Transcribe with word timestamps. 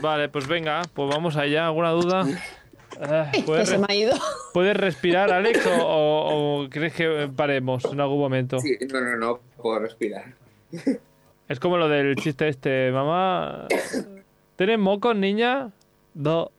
Vale, 0.00 0.28
pues 0.28 0.46
venga, 0.46 0.82
pues 0.94 1.08
vamos 1.08 1.36
allá. 1.36 1.66
¿Alguna 1.66 1.90
duda? 1.90 2.26
Ah, 3.00 3.30
Que 3.32 3.42
¿Puedes, 3.42 3.68
se 3.68 3.78
me 3.78 3.86
ha 3.88 3.94
ido. 3.94 4.14
puedes 4.52 4.76
respirar, 4.86 5.32
Alex, 5.32 5.66
o, 5.66 5.86
o- 5.86 6.64
o 6.64 6.68
crees 6.68 6.92
que 6.92 7.30
paremos 7.34 7.84
en 7.86 8.00
algún 8.00 8.18
momento? 8.18 8.58
Sí, 8.60 8.76
no, 8.92 9.00
no, 9.00 9.16
no, 9.16 9.40
puedo 9.56 9.78
respirar. 9.78 10.34
Es 11.48 11.58
como 11.60 11.78
lo 11.78 11.88
del 11.88 12.14
chiste 12.16 12.48
este, 12.48 12.90
mamá. 12.92 13.66
¿Tienes 14.56 14.78
mocos, 14.78 15.16
niña? 15.16 15.70
No. 16.14 16.50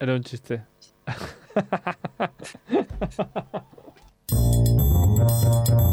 Era 0.00 0.14
un 0.14 0.22
chiste. 0.22 0.62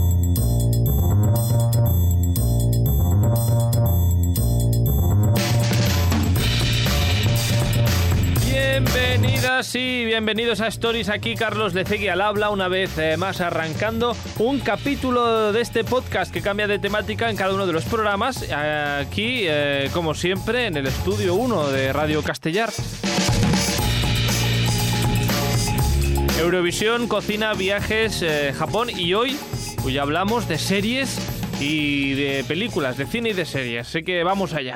Bienvenidas 8.77 9.73
y 9.75 10.03
bienvenidos 10.03 10.59
a 10.59 10.67
Stories. 10.67 11.07
Aquí 11.07 11.35
Carlos 11.35 11.73
Lecegui 11.73 12.09
al 12.09 12.19
habla, 12.19 12.49
una 12.49 12.67
vez 12.67 12.97
eh, 12.97 13.15
más 13.15 13.39
arrancando 13.39 14.17
un 14.37 14.59
capítulo 14.59 15.53
de 15.53 15.61
este 15.61 15.85
podcast 15.85 16.29
que 16.29 16.41
cambia 16.41 16.67
de 16.67 16.77
temática 16.77 17.29
en 17.29 17.37
cada 17.37 17.53
uno 17.53 17.65
de 17.65 17.71
los 17.71 17.85
programas. 17.85 18.51
Aquí, 18.51 19.45
eh, 19.47 19.89
como 19.93 20.13
siempre, 20.13 20.65
en 20.65 20.75
el 20.75 20.87
estudio 20.87 21.35
1 21.35 21.69
de 21.69 21.93
Radio 21.93 22.21
Castellar. 22.21 22.69
Eurovisión, 26.37 27.07
cocina, 27.07 27.53
viajes, 27.53 28.21
eh, 28.23 28.53
Japón 28.59 28.89
y 28.89 29.13
hoy 29.13 29.37
ya 29.87 30.01
hablamos 30.01 30.49
de 30.49 30.57
series 30.57 31.17
y 31.61 32.13
de 32.15 32.43
películas, 32.43 32.97
de 32.97 33.05
cine 33.05 33.29
y 33.29 33.33
de 33.33 33.45
series. 33.45 33.87
Así 33.87 34.03
que 34.03 34.25
vamos 34.25 34.53
allá. 34.53 34.75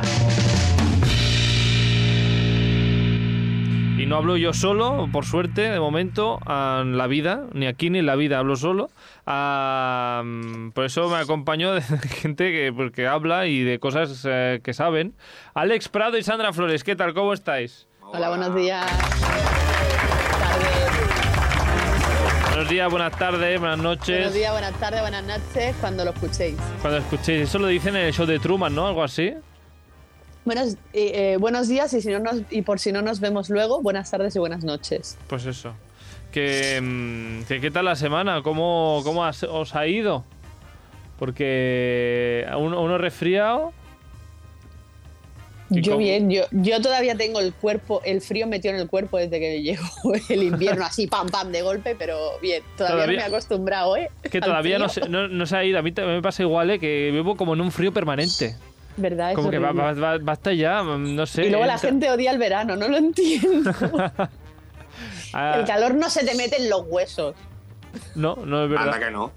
No 4.10 4.18
hablo 4.18 4.38
yo 4.38 4.54
solo, 4.54 5.08
por 5.12 5.24
suerte, 5.24 5.70
de 5.70 5.80
momento, 5.80 6.40
en 6.48 6.98
la 6.98 7.06
vida, 7.06 7.46
ni 7.54 7.68
aquí 7.68 7.92
ni 7.92 8.00
en 8.00 8.08
la 8.08 8.16
vida 8.16 8.40
hablo 8.40 8.56
solo. 8.56 8.90
Ah, 9.28 10.24
mm, 10.26 10.72
por 10.72 10.86
eso 10.86 11.08
me 11.10 11.18
acompañó 11.18 11.74
de 11.74 11.82
gente 12.22 12.52
que, 12.52 12.74
pues, 12.76 12.92
que 12.92 13.06
habla 13.06 13.46
y 13.46 13.62
de 13.64 13.80
cosas 13.80 14.26
eh, 14.28 14.62
que 14.64 14.74
saben. 14.74 15.14
Alex 15.54 15.90
Prado 15.90 16.18
y 16.18 16.24
Sandra 16.24 16.54
Flores, 16.54 16.84
¿qué 16.84 16.96
tal? 16.96 17.14
¿Cómo 17.14 17.34
estáis? 17.34 17.88
Hola, 18.02 18.30
buenos 18.30 18.56
días. 18.56 18.90
Buenos 22.48 22.70
días, 22.70 22.90
buenas 22.90 23.16
tardes, 23.16 23.60
buenas 23.60 23.78
noches. 23.78 24.18
Buenos 24.18 24.34
días, 24.34 24.52
buenas 24.52 24.74
tardes, 24.80 25.02
buenas 25.02 25.24
noches, 25.24 25.76
cuando 25.80 26.04
lo 26.04 26.12
escuchéis. 26.12 26.58
Cuando 26.82 26.98
escuchéis, 26.98 27.44
eso 27.44 27.60
lo 27.60 27.68
dicen 27.68 27.96
en 27.96 28.08
el 28.08 28.14
show 28.14 28.26
de 28.26 28.40
Truman, 28.40 28.74
¿no? 28.74 28.88
Algo 28.88 29.04
así. 29.04 29.36
Buenos, 30.50 30.74
eh, 30.94 31.34
eh, 31.34 31.38
buenos 31.40 31.68
días 31.68 31.94
y, 31.94 32.02
si 32.02 32.08
no 32.10 32.18
nos, 32.18 32.42
y 32.50 32.64
por 32.64 32.80
si 32.80 32.92
no 32.92 33.04
nos 33.04 33.20
vemos 33.20 33.52
luego, 33.52 33.84
buenas 33.84 34.10
tardes 34.10 34.36
y 34.36 34.40
buenas 34.40 34.64
noches. 34.64 35.16
Pues 35.28 35.46
eso. 35.46 35.76
Que, 36.32 36.80
mm, 36.82 37.44
que 37.44 37.62
¿Qué 37.62 37.70
tal 37.70 37.86
la 37.86 37.96
semana? 37.96 38.42
¿Cómo, 38.42 39.02
cómo 39.04 39.24
has- 39.24 39.44
os 39.44 39.76
ha 39.76 39.86
ido? 39.86 40.24
Porque 41.20 42.48
uno, 42.58 42.82
uno 42.82 42.98
resfriado. 42.98 43.74
¿Y 45.70 45.82
Yo 45.82 45.92
cómo? 45.92 46.00
bien, 46.04 46.32
yo, 46.32 46.46
yo 46.50 46.82
todavía 46.82 47.14
tengo 47.16 47.40
el 47.40 47.54
cuerpo, 47.54 48.02
el 48.04 48.20
frío 48.20 48.48
metido 48.48 48.74
en 48.74 48.80
el 48.80 48.88
cuerpo 48.90 49.20
desde 49.20 49.40
que 49.40 49.62
llegó 49.62 49.86
el 50.30 50.42
invierno, 50.42 50.84
así 50.84 51.06
pam 51.06 51.28
pam 51.30 51.52
de 51.52 51.62
golpe, 51.62 51.96
pero 51.96 52.18
bien, 52.42 52.64
todavía, 52.76 52.96
Todavía- 52.96 53.06
no 53.06 53.22
me 53.22 53.24
he 53.24 53.36
acostumbrado, 53.36 53.98
¿eh? 53.98 54.10
Que 54.32 54.42
todavía 54.42 54.80
no 54.80 54.90
se, 54.90 55.08
no, 55.08 55.28
no 55.28 55.46
se 55.46 55.56
ha 55.56 55.64
ido. 55.64 55.78
A 55.78 55.84
mí 55.84 55.94
me 55.96 56.24
pasa 56.24 56.42
igual, 56.42 56.72
¿eh? 56.72 56.80
Que 56.80 57.12
vivo 57.14 57.38
como 57.38 57.54
en 57.54 57.62
un 57.62 57.72
frío 57.72 57.94
permanente. 57.94 58.56
¿Verdad? 59.00 59.32
Es 59.32 59.36
Como 59.36 59.50
que 59.50 59.60
va, 59.60 59.72
va- 59.72 59.94
va- 59.94 60.18
basta 60.20 60.54
ya, 60.54 60.84
no 60.84 61.26
sé. 61.26 61.46
Y 61.46 61.50
luego 61.50 61.66
la 61.66 61.78
gente 61.78 62.10
odia 62.12 62.32
el 62.32 62.38
verano, 62.38 62.76
no 62.76 62.88
lo 62.88 62.98
entiendo. 62.98 63.72
Ah, 65.34 65.58
El 65.60 65.66
calor 65.66 65.94
no 65.94 66.10
se 66.10 66.26
te 66.26 66.36
mete 66.36 66.58
en 66.62 66.70
los 66.70 66.84
huesos. 66.88 67.36
no, 68.16 68.36
no 68.46 68.64
es 68.64 68.70
verdad. 68.70 68.94
Anda 68.94 69.00
que 69.06 69.12
no. 69.12 69.32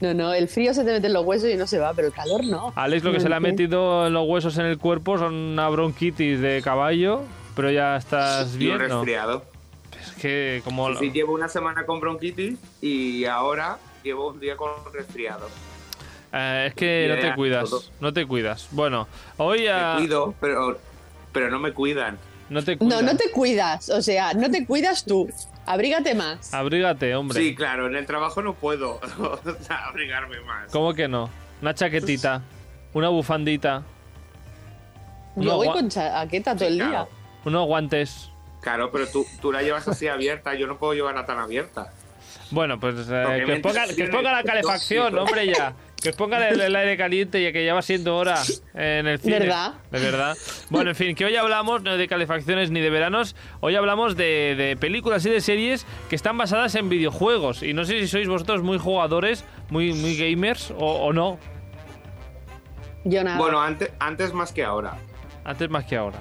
No, 0.00 0.14
no, 0.14 0.32
el 0.34 0.46
frío 0.48 0.74
se 0.74 0.84
te 0.84 0.92
mete 0.92 1.06
en 1.06 1.12
los 1.14 1.24
huesos 1.24 1.48
y 1.48 1.54
no 1.56 1.66
se 1.66 1.78
va, 1.78 1.92
pero 1.94 2.08
el 2.08 2.12
calor 2.14 2.44
no. 2.44 2.72
Alex 2.76 3.02
lo 3.02 3.10
que 3.12 3.16
No 3.18 3.22
se 3.22 3.28
le 3.28 3.34
ha 3.36 3.40
metido 3.40 4.06
en 4.06 4.12
los 4.12 4.28
huesos 4.28 4.58
en 4.58 4.66
el 4.66 4.78
cuerpo 4.78 5.16
son 5.18 5.34
una 5.34 5.68
bronquitis 5.70 6.40
de 6.40 6.60
caballo, 6.62 7.22
pero 7.56 7.70
ya 7.70 7.96
estás 7.96 8.50
Y 8.52 8.52
un 8.52 8.58
bien, 8.58 8.78
¿no? 8.88 8.98
resfriado. 8.98 9.44
Es 10.00 10.12
que 10.20 10.60
como... 10.64 10.88
lo- 10.90 10.98
Sí, 10.98 11.10
llevo 11.10 11.32
una 11.34 11.48
semana 11.48 11.84
con 11.86 11.98
bronquitis 12.00 12.58
y 12.80 13.24
ahora 13.24 13.78
llevo 14.04 14.28
un 14.28 14.40
día 14.40 14.56
con 14.56 14.70
resfriado. 14.92 15.48
Eh, 16.32 16.64
es 16.68 16.74
que 16.74 17.06
no 17.08 17.28
te 17.28 17.34
cuidas, 17.34 17.68
todo. 17.70 17.82
no 18.00 18.12
te 18.12 18.26
cuidas. 18.26 18.68
Bueno, 18.70 19.06
hoy 19.36 19.64
ya... 19.64 19.94
Me 19.94 20.00
cuido, 20.00 20.34
pero, 20.40 20.78
pero 21.32 21.50
no 21.50 21.58
me 21.58 21.72
cuidan. 21.72 22.18
No 22.48 22.62
te 22.62 22.78
cuidas. 22.78 23.02
No, 23.02 23.12
no 23.12 23.16
te 23.16 23.30
cuidas, 23.30 23.88
o 23.90 24.00
sea, 24.00 24.32
no 24.32 24.50
te 24.50 24.66
cuidas 24.66 25.04
tú. 25.04 25.30
Abrígate 25.66 26.14
más. 26.14 26.52
Abrígate, 26.54 27.14
hombre. 27.14 27.38
Sí, 27.38 27.54
claro, 27.54 27.86
en 27.86 27.96
el 27.96 28.06
trabajo 28.06 28.42
no 28.42 28.54
puedo 28.54 29.00
abrigarme 29.68 30.40
más. 30.40 30.70
¿Cómo 30.72 30.94
que 30.94 31.06
no? 31.06 31.30
Una 31.60 31.74
chaquetita, 31.74 32.42
una 32.94 33.08
bufandita, 33.08 33.82
Yo 35.36 35.56
voy 35.56 35.68
con 35.68 35.88
chaqueta 35.88 36.56
todo 36.56 36.68
el 36.68 36.74
día. 36.74 36.88
Claro, 36.88 37.08
unos 37.44 37.66
guantes. 37.66 38.30
claro, 38.60 38.90
pero 38.90 39.06
tú, 39.06 39.24
tú 39.40 39.52
la 39.52 39.62
llevas 39.62 39.86
así 39.86 40.08
abierta, 40.08 40.54
yo 40.54 40.66
no 40.66 40.78
puedo 40.78 40.94
llevarla 40.94 41.24
tan 41.24 41.38
abierta. 41.38 41.92
Bueno, 42.50 42.78
pues 42.78 43.06
eh, 43.10 43.44
que, 43.46 43.52
os 43.52 43.60
ponga, 43.60 43.86
que 43.86 44.04
os 44.04 44.10
ponga 44.10 44.32
la 44.32 44.42
calefacción, 44.42 45.16
hombre, 45.16 45.46
ya. 45.46 45.74
Que 46.02 46.08
os 46.10 46.16
ponga 46.16 46.48
el, 46.48 46.60
el 46.60 46.74
aire 46.74 46.96
caliente 46.96 47.40
ya 47.42 47.52
que 47.52 47.64
ya 47.64 47.74
va 47.74 47.82
siendo 47.82 48.16
hora 48.16 48.34
en 48.74 49.06
el 49.06 49.20
cine. 49.20 49.38
¿Verdad? 49.38 49.74
De 49.90 50.00
verdad. 50.00 50.36
Bueno, 50.68 50.90
en 50.90 50.96
fin, 50.96 51.14
que 51.14 51.24
hoy 51.24 51.36
hablamos 51.36 51.82
no 51.82 51.96
de 51.96 52.08
calefacciones 52.08 52.70
ni 52.70 52.80
de 52.80 52.90
veranos, 52.90 53.36
hoy 53.60 53.76
hablamos 53.76 54.16
de, 54.16 54.54
de 54.56 54.76
películas 54.76 55.24
y 55.26 55.30
de 55.30 55.40
series 55.40 55.86
que 56.10 56.16
están 56.16 56.36
basadas 56.36 56.74
en 56.74 56.88
videojuegos. 56.88 57.62
Y 57.62 57.72
no 57.72 57.84
sé 57.84 58.00
si 58.00 58.08
sois 58.08 58.26
vosotros 58.26 58.62
muy 58.62 58.78
jugadores, 58.78 59.44
muy, 59.70 59.92
muy 59.92 60.16
gamers 60.16 60.72
o, 60.72 60.76
o 60.76 61.12
no. 61.12 61.38
Yo 63.04 63.22
nada. 63.24 63.38
Bueno, 63.38 63.60
antes, 63.60 63.90
antes 63.98 64.32
más 64.32 64.52
que 64.52 64.64
ahora. 64.64 64.96
Antes 65.44 65.68
más 65.70 65.84
que 65.84 65.96
ahora. 65.96 66.18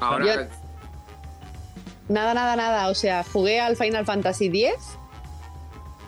Ahora, 0.00 0.24
Yo- 0.26 0.64
Nada, 2.08 2.34
nada, 2.34 2.54
nada. 2.56 2.88
O 2.88 2.94
sea, 2.94 3.24
jugué 3.24 3.60
al 3.60 3.76
Final 3.76 4.04
Fantasy 4.04 4.46
X 4.46 4.98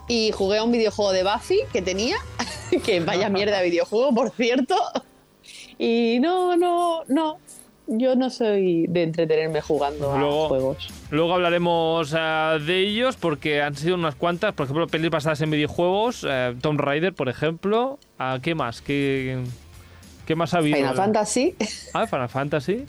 y 0.09 0.31
jugué 0.33 0.59
a 0.59 0.65
un 0.65 0.72
videojuego 0.72 1.12
de 1.12 1.22
Buffy 1.25 1.61
que 1.72 1.83
tenía, 1.83 2.17
que 2.84 3.00
vaya 3.00 3.28
mierda 3.28 3.59
de 3.59 3.65
videojuego, 3.71 4.15
por 4.15 4.31
cierto. 4.31 4.77
Y 5.78 6.19
no, 6.21 6.56
no, 6.56 7.05
no. 7.09 7.39
Yo 7.89 8.17
no 8.17 8.31
soy 8.31 8.87
de 8.89 9.05
entretenerme 9.05 9.61
jugando 9.61 10.12
a 10.12 10.19
Luego- 10.19 10.49
juegos. 10.49 10.89
Luego 11.11 11.34
hablaremos 11.34 12.12
eh, 12.19 12.59
de 12.67 12.81
ellos 12.81 13.15
porque 13.17 13.62
han 13.62 13.77
sido 13.77 13.94
unas 13.94 14.17
cuantas, 14.17 14.55
por 14.55 14.65
ejemplo, 14.65 14.89
pelis 14.89 15.09
basadas 15.11 15.41
en 15.43 15.53
videojuegos, 15.53 16.27
eh, 16.28 16.56
Tomb 16.61 16.81
Raider, 16.81 17.15
por 17.15 17.28
ejemplo. 17.28 18.00
Ah, 18.19 18.41
¿Qué 18.43 18.56
más? 18.56 18.81
¿Qué, 18.83 19.38
qué 20.27 20.34
más 20.34 20.53
ha 20.55 20.59
habido? 20.59 20.78
Final 20.78 20.97
Fantasy, 20.97 21.55
Ah, 21.94 22.09
Final 22.09 22.28
Fantasy, 22.28 22.84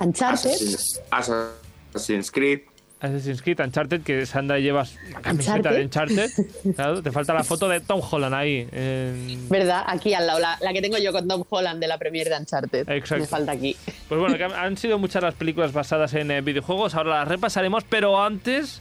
Uncharted. 0.00 0.50
Assassin's, 0.50 1.00
Assassin's 1.10 2.30
Creed. 2.30 2.60
Assassin's 3.04 3.42
Creed, 3.42 3.60
Uncharted, 3.60 4.02
que 4.02 4.24
Sandra 4.26 4.58
llevas 4.58 4.96
una 5.10 5.20
camiseta 5.20 5.70
de 5.72 5.82
Uncharted. 5.84 6.30
Claro, 6.74 7.02
te 7.02 7.12
falta 7.12 7.34
la 7.34 7.44
foto 7.44 7.68
de 7.68 7.80
Tom 7.80 8.00
Holland 8.10 8.34
ahí. 8.34 8.68
en- 8.72 9.48
¿Verdad? 9.48 9.84
Aquí 9.86 10.14
al 10.14 10.26
lado, 10.26 10.38
la, 10.40 10.56
la 10.60 10.72
que 10.72 10.80
tengo 10.82 10.96
yo 10.98 11.12
con 11.12 11.28
Tom 11.28 11.44
Holland 11.48 11.80
de 11.80 11.86
la 11.88 11.98
premier 11.98 12.28
de 12.28 12.36
Uncharted. 12.38 12.88
Exacto. 12.88 13.22
Me 13.22 13.26
falta 13.28 13.52
aquí. 13.52 13.76
Pues 14.08 14.20
bueno, 14.20 14.36
que 14.36 14.44
han 14.44 14.76
sido 14.76 14.98
muchas 14.98 15.22
las 15.22 15.34
películas 15.34 15.72
basadas 15.72 16.14
en 16.14 16.30
eh, 16.30 16.40
videojuegos, 16.40 16.94
ahora 16.94 17.18
las 17.20 17.28
repasaremos, 17.28 17.84
pero 17.84 18.22
antes 18.22 18.80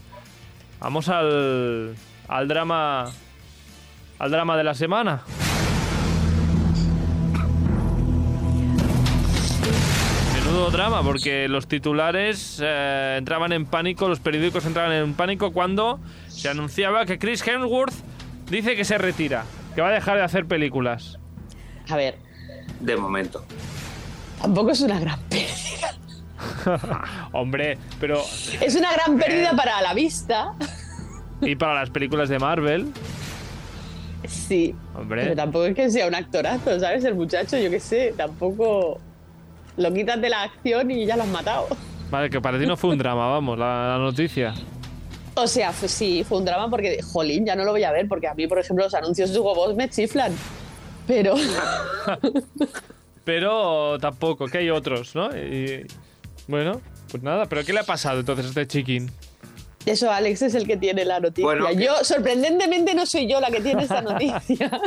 vamos 0.80 1.10
al, 1.10 1.96
al 2.28 2.48
drama 2.48 3.12
al 4.20 4.32
drama 4.32 4.56
de 4.58 4.64
la 4.64 4.74
semana. 4.74 5.22
Menudo 10.54 10.70
drama, 10.70 11.02
porque 11.02 11.48
los 11.48 11.68
titulares 11.68 12.60
eh, 12.64 13.16
entraban 13.18 13.52
en 13.54 13.66
pánico, 13.66 14.08
los 14.08 14.20
periódicos 14.20 14.64
entraban 14.68 14.92
en 14.92 15.16
pánico 15.16 15.52
cuando 15.52 16.00
se 16.28 16.48
anunciaba 16.48 17.08
que 17.08 17.18
Chris 17.18 17.42
Hemsworth 17.48 17.96
dice 18.52 18.76
que 18.76 18.86
se 18.86 19.00
retira, 19.00 19.46
que 19.74 19.82
va 19.82 19.88
a 19.88 19.92
dejar 19.92 20.18
de 20.18 20.22
hacer 20.24 20.46
películas. 20.46 21.18
A 21.90 21.96
ver, 21.96 22.20
De 22.80 22.96
momento. 22.96 23.44
tampoco 24.40 24.70
es 24.70 24.82
una 24.82 25.00
gran 25.00 25.20
pérdida. 25.22 25.96
Hombre, 27.32 27.80
pero 28.00 28.22
Es 28.62 28.76
una 28.76 28.94
gran 28.94 29.18
pérdida 29.18 29.56
para 29.56 29.82
la 29.82 29.96
vista. 29.96 30.54
y 31.42 31.56
para 31.56 31.74
las 31.80 31.90
películas 31.90 32.30
de 32.30 32.38
Marvel, 32.38 32.92
Sí. 34.28 34.76
hombre. 34.94 35.24
Pero 35.24 35.36
tampoco 35.36 35.66
es 35.66 35.74
que 35.76 35.90
sea 35.90 36.06
un 36.08 36.14
actorazo, 36.14 36.80
¿sabes? 36.80 37.04
El 37.06 37.16
muchacho, 37.16 37.58
yo 37.58 37.72
qué 37.72 37.80
sé, 37.80 38.14
tampoco 38.16 39.02
lo 39.78 39.94
quitas 39.94 40.20
de 40.22 40.30
la 40.30 40.44
acción 40.44 40.90
y 40.92 41.06
ya 41.06 41.16
lo 41.18 41.24
has 41.24 41.30
matado. 41.30 41.68
Vale, 42.12 42.30
que 42.30 42.40
para 42.42 42.60
ti 42.60 42.66
no 42.66 42.78
fue 42.78 42.92
un 42.92 42.98
drama, 42.98 43.28
vamos, 43.30 43.58
la, 43.58 43.90
la 43.90 43.98
noticia. 43.98 44.54
O 45.36 45.48
sea, 45.48 45.72
fue- 45.74 45.88
sí, 45.90 46.24
fue 46.24 46.38
un 46.38 46.46
drama 46.46 46.70
porque, 46.70 47.02
jolín, 47.02 47.46
ya 47.46 47.56
no 47.56 47.64
lo 47.64 47.72
voy 47.72 47.84
a 47.84 47.92
ver, 47.92 48.08
porque 48.08 48.28
a 48.28 48.34
mí, 48.36 48.46
por 48.48 48.60
ejemplo, 48.60 48.84
los 48.86 48.94
anuncios 48.94 49.32
de 49.34 49.40
Hugo 49.40 49.56
Boss 49.56 49.76
me 49.76 49.90
chiflan. 49.90 50.32
Pero, 51.08 51.34
pero 53.24 53.98
tampoco, 54.00 54.48
que 54.48 54.60
hay 54.60 54.70
otros, 54.70 55.16
¿no? 55.16 55.36
Y, 55.36 55.86
bueno, 56.48 56.82
pues 57.10 57.24
nada, 57.24 57.46
pero 57.48 57.64
¿qué 57.64 57.74
le 57.74 57.80
ha 57.80 57.84
pasado 57.84 58.20
entonces 58.20 58.46
a 58.46 58.50
este 58.50 58.68
chiquín? 58.68 59.12
Eso, 59.86 60.10
Alex 60.12 60.42
es 60.44 60.56
el 60.56 60.66
que 60.66 60.78
tiene 60.78 61.04
la 61.06 61.20
noticia. 61.20 61.46
Bueno, 61.46 61.68
que- 61.68 61.84
yo, 61.84 61.94
sorprendentemente, 62.04 62.94
no 62.94 63.06
soy 63.06 63.28
yo 63.28 63.40
la 63.42 63.50
que 63.52 63.60
tiene 63.62 63.84
esta 63.84 64.02
noticia. 64.04 64.80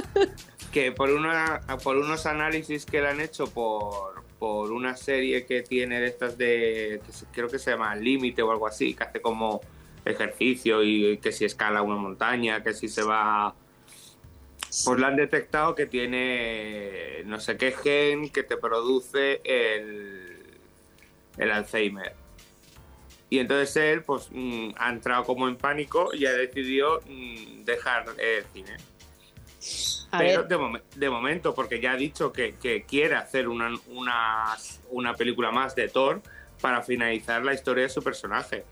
que 0.72 0.92
por 0.92 1.10
una 1.10 1.60
por 1.82 1.96
unos 1.96 2.26
análisis 2.26 2.84
que 2.86 3.00
le 3.00 3.08
han 3.08 3.20
hecho 3.20 3.46
por, 3.46 4.15
por 4.38 4.72
una 4.72 4.96
serie 4.96 5.46
que 5.46 5.62
tiene 5.62 6.00
de 6.00 6.06
estas 6.06 6.36
de 6.36 7.00
creo 7.32 7.48
que 7.48 7.58
se 7.58 7.70
llama 7.70 7.94
Límite 7.96 8.42
o 8.42 8.50
algo 8.50 8.66
así 8.66 8.94
que 8.94 9.04
hace 9.04 9.20
como 9.20 9.60
ejercicio 10.04 10.82
y 10.82 11.18
que 11.18 11.32
si 11.32 11.44
escala 11.44 11.82
una 11.82 11.96
montaña 11.96 12.62
que 12.62 12.74
si 12.74 12.88
se 12.88 13.02
va 13.02 13.54
pues 14.84 14.98
le 14.98 15.06
han 15.06 15.16
detectado 15.16 15.74
que 15.74 15.86
tiene 15.86 17.22
no 17.24 17.40
sé 17.40 17.56
qué 17.56 17.72
gen 17.72 18.28
que 18.30 18.42
te 18.42 18.56
produce 18.56 19.40
el 19.44 20.36
el 21.38 21.50
Alzheimer. 21.50 22.14
Y 23.28 23.38
entonces 23.40 23.76
él 23.76 24.02
pues 24.02 24.28
mm, 24.30 24.70
ha 24.76 24.90
entrado 24.90 25.24
como 25.24 25.48
en 25.48 25.56
pánico 25.56 26.14
y 26.14 26.26
ha 26.26 26.32
decidido 26.32 27.00
mm, 27.06 27.64
dejar 27.64 28.06
el 28.18 28.44
cine 28.52 28.76
A 30.16 30.18
pero 30.20 30.40
ver, 30.40 30.48
de, 30.48 30.56
momen- 30.58 30.82
de 30.96 31.10
momento, 31.10 31.54
porque 31.54 31.80
ya 31.80 31.92
ha 31.92 31.96
dicho 31.96 32.32
que, 32.32 32.54
que 32.56 32.84
quiere 32.84 33.14
hacer 33.16 33.48
una, 33.48 33.70
una, 33.88 34.56
una 34.90 35.14
película 35.14 35.50
más 35.50 35.74
de 35.74 35.88
Thor 35.88 36.22
para 36.60 36.82
finalizar 36.82 37.44
la 37.44 37.54
historia 37.54 37.84
de 37.84 37.88
su 37.90 38.02
personaje. 38.02 38.64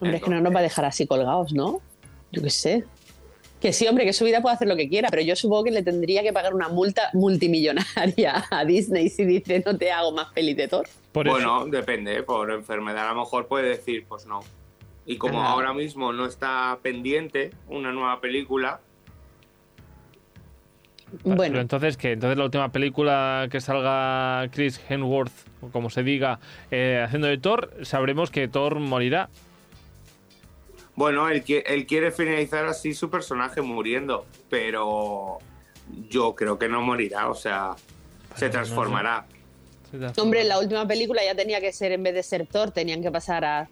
hombre, 0.00 0.16
es 0.18 0.22
que 0.22 0.30
no 0.30 0.40
nos 0.40 0.54
va 0.54 0.60
a 0.60 0.62
dejar 0.62 0.84
así 0.84 1.06
colgados, 1.06 1.52
¿no? 1.52 1.80
Yo 2.32 2.42
qué 2.42 2.50
sé. 2.50 2.84
Que 3.60 3.72
sí, 3.72 3.86
hombre, 3.88 4.04
que 4.04 4.12
su 4.12 4.24
vida 4.26 4.42
puede 4.42 4.54
hacer 4.54 4.68
lo 4.68 4.76
que 4.76 4.88
quiera, 4.88 5.08
pero 5.08 5.22
yo 5.22 5.34
supongo 5.34 5.64
que 5.64 5.70
le 5.70 5.82
tendría 5.82 6.22
que 6.22 6.32
pagar 6.32 6.52
una 6.54 6.68
multa 6.68 7.08
multimillonaria 7.14 8.44
a 8.50 8.64
Disney 8.64 9.08
si 9.08 9.24
dice 9.24 9.62
no 9.64 9.76
te 9.78 9.90
hago 9.90 10.12
más 10.12 10.32
peli 10.34 10.52
de 10.54 10.68
Thor. 10.68 10.86
Por 11.12 11.28
bueno, 11.28 11.64
depende, 11.66 12.22
por 12.22 12.50
enfermedad 12.50 13.08
a 13.08 13.14
lo 13.14 13.20
mejor 13.20 13.46
puede 13.48 13.68
decir, 13.70 14.04
pues 14.06 14.26
no. 14.26 14.40
Y 15.06 15.16
como 15.16 15.40
Ah. 15.40 15.52
ahora 15.52 15.72
mismo 15.72 16.12
no 16.12 16.26
está 16.26 16.78
pendiente 16.82 17.50
una 17.68 17.92
nueva 17.92 18.20
película, 18.20 18.80
Pero 21.22 21.36
Bueno, 21.36 21.60
entonces, 21.60 21.96
¿qué? 21.96 22.12
Entonces 22.12 22.36
la 22.36 22.44
última 22.44 22.70
película 22.72 23.48
que 23.50 23.60
salga 23.60 24.48
Chris 24.52 24.80
Hemsworth, 24.88 25.32
o 25.62 25.68
como 25.68 25.88
se 25.88 26.02
diga, 26.02 26.40
eh, 26.70 27.00
haciendo 27.04 27.28
de 27.28 27.38
Thor, 27.38 27.72
sabremos 27.82 28.30
que 28.30 28.48
Thor 28.48 28.80
morirá. 28.80 29.28
bueno, 30.94 31.28
él, 31.28 31.44
qui- 31.44 31.62
él 31.66 31.86
quiere 31.86 32.10
finalizar 32.10 32.64
así 32.66 32.94
su 32.94 33.10
personaje 33.10 33.60
muriendo, 33.60 34.24
pero 34.48 35.38
yo 36.10 36.34
creo 36.34 36.58
que 36.58 36.68
no 36.68 36.80
morirá, 36.80 37.28
o 37.28 37.34
sea, 37.34 37.72
se 37.76 38.30
no 38.30 38.38
sé. 38.38 38.50
transformará. 38.50 39.26
hombre, 40.16 40.42
la 40.44 40.58
última 40.58 40.86
película 40.88 41.22
ya 41.24 41.34
tenía 41.34 41.60
que 41.60 41.72
ser, 41.72 41.92
en 41.92 42.02
vez 42.02 42.14
de 42.14 42.22
ser 42.22 42.46
Thor, 42.46 42.70
tenían 42.70 43.02
que 43.02 43.10
pasar 43.10 43.44
a, 43.44 43.68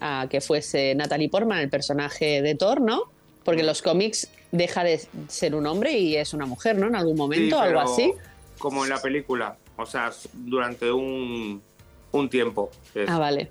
a 0.00 0.26
que 0.30 0.40
fuese 0.40 0.94
Natalie 0.94 1.28
Portman, 1.30 1.58
el 1.60 1.70
personaje 1.70 2.42
de 2.42 2.54
Thor, 2.54 2.80
¿no? 2.80 3.04
Porque 3.42 3.60
en 3.62 3.66
los 3.66 3.80
cómics 3.82 4.30
deja 4.56 4.82
de 4.84 5.00
ser 5.28 5.54
un 5.54 5.66
hombre 5.66 5.92
y 5.98 6.16
es 6.16 6.34
una 6.34 6.46
mujer, 6.46 6.76
¿no? 6.76 6.86
En 6.86 6.96
algún 6.96 7.14
Sí, 7.16 7.18
momento, 7.18 7.60
algo 7.60 7.80
así. 7.80 8.12
Como 8.58 8.84
en 8.84 8.90
la 8.90 9.00
película, 9.00 9.56
o 9.76 9.86
sea, 9.86 10.10
durante 10.32 10.90
un, 10.90 11.62
un 12.12 12.28
tiempo. 12.30 12.70
es. 12.94 13.08
Ah, 13.08 13.18
vale. 13.18 13.50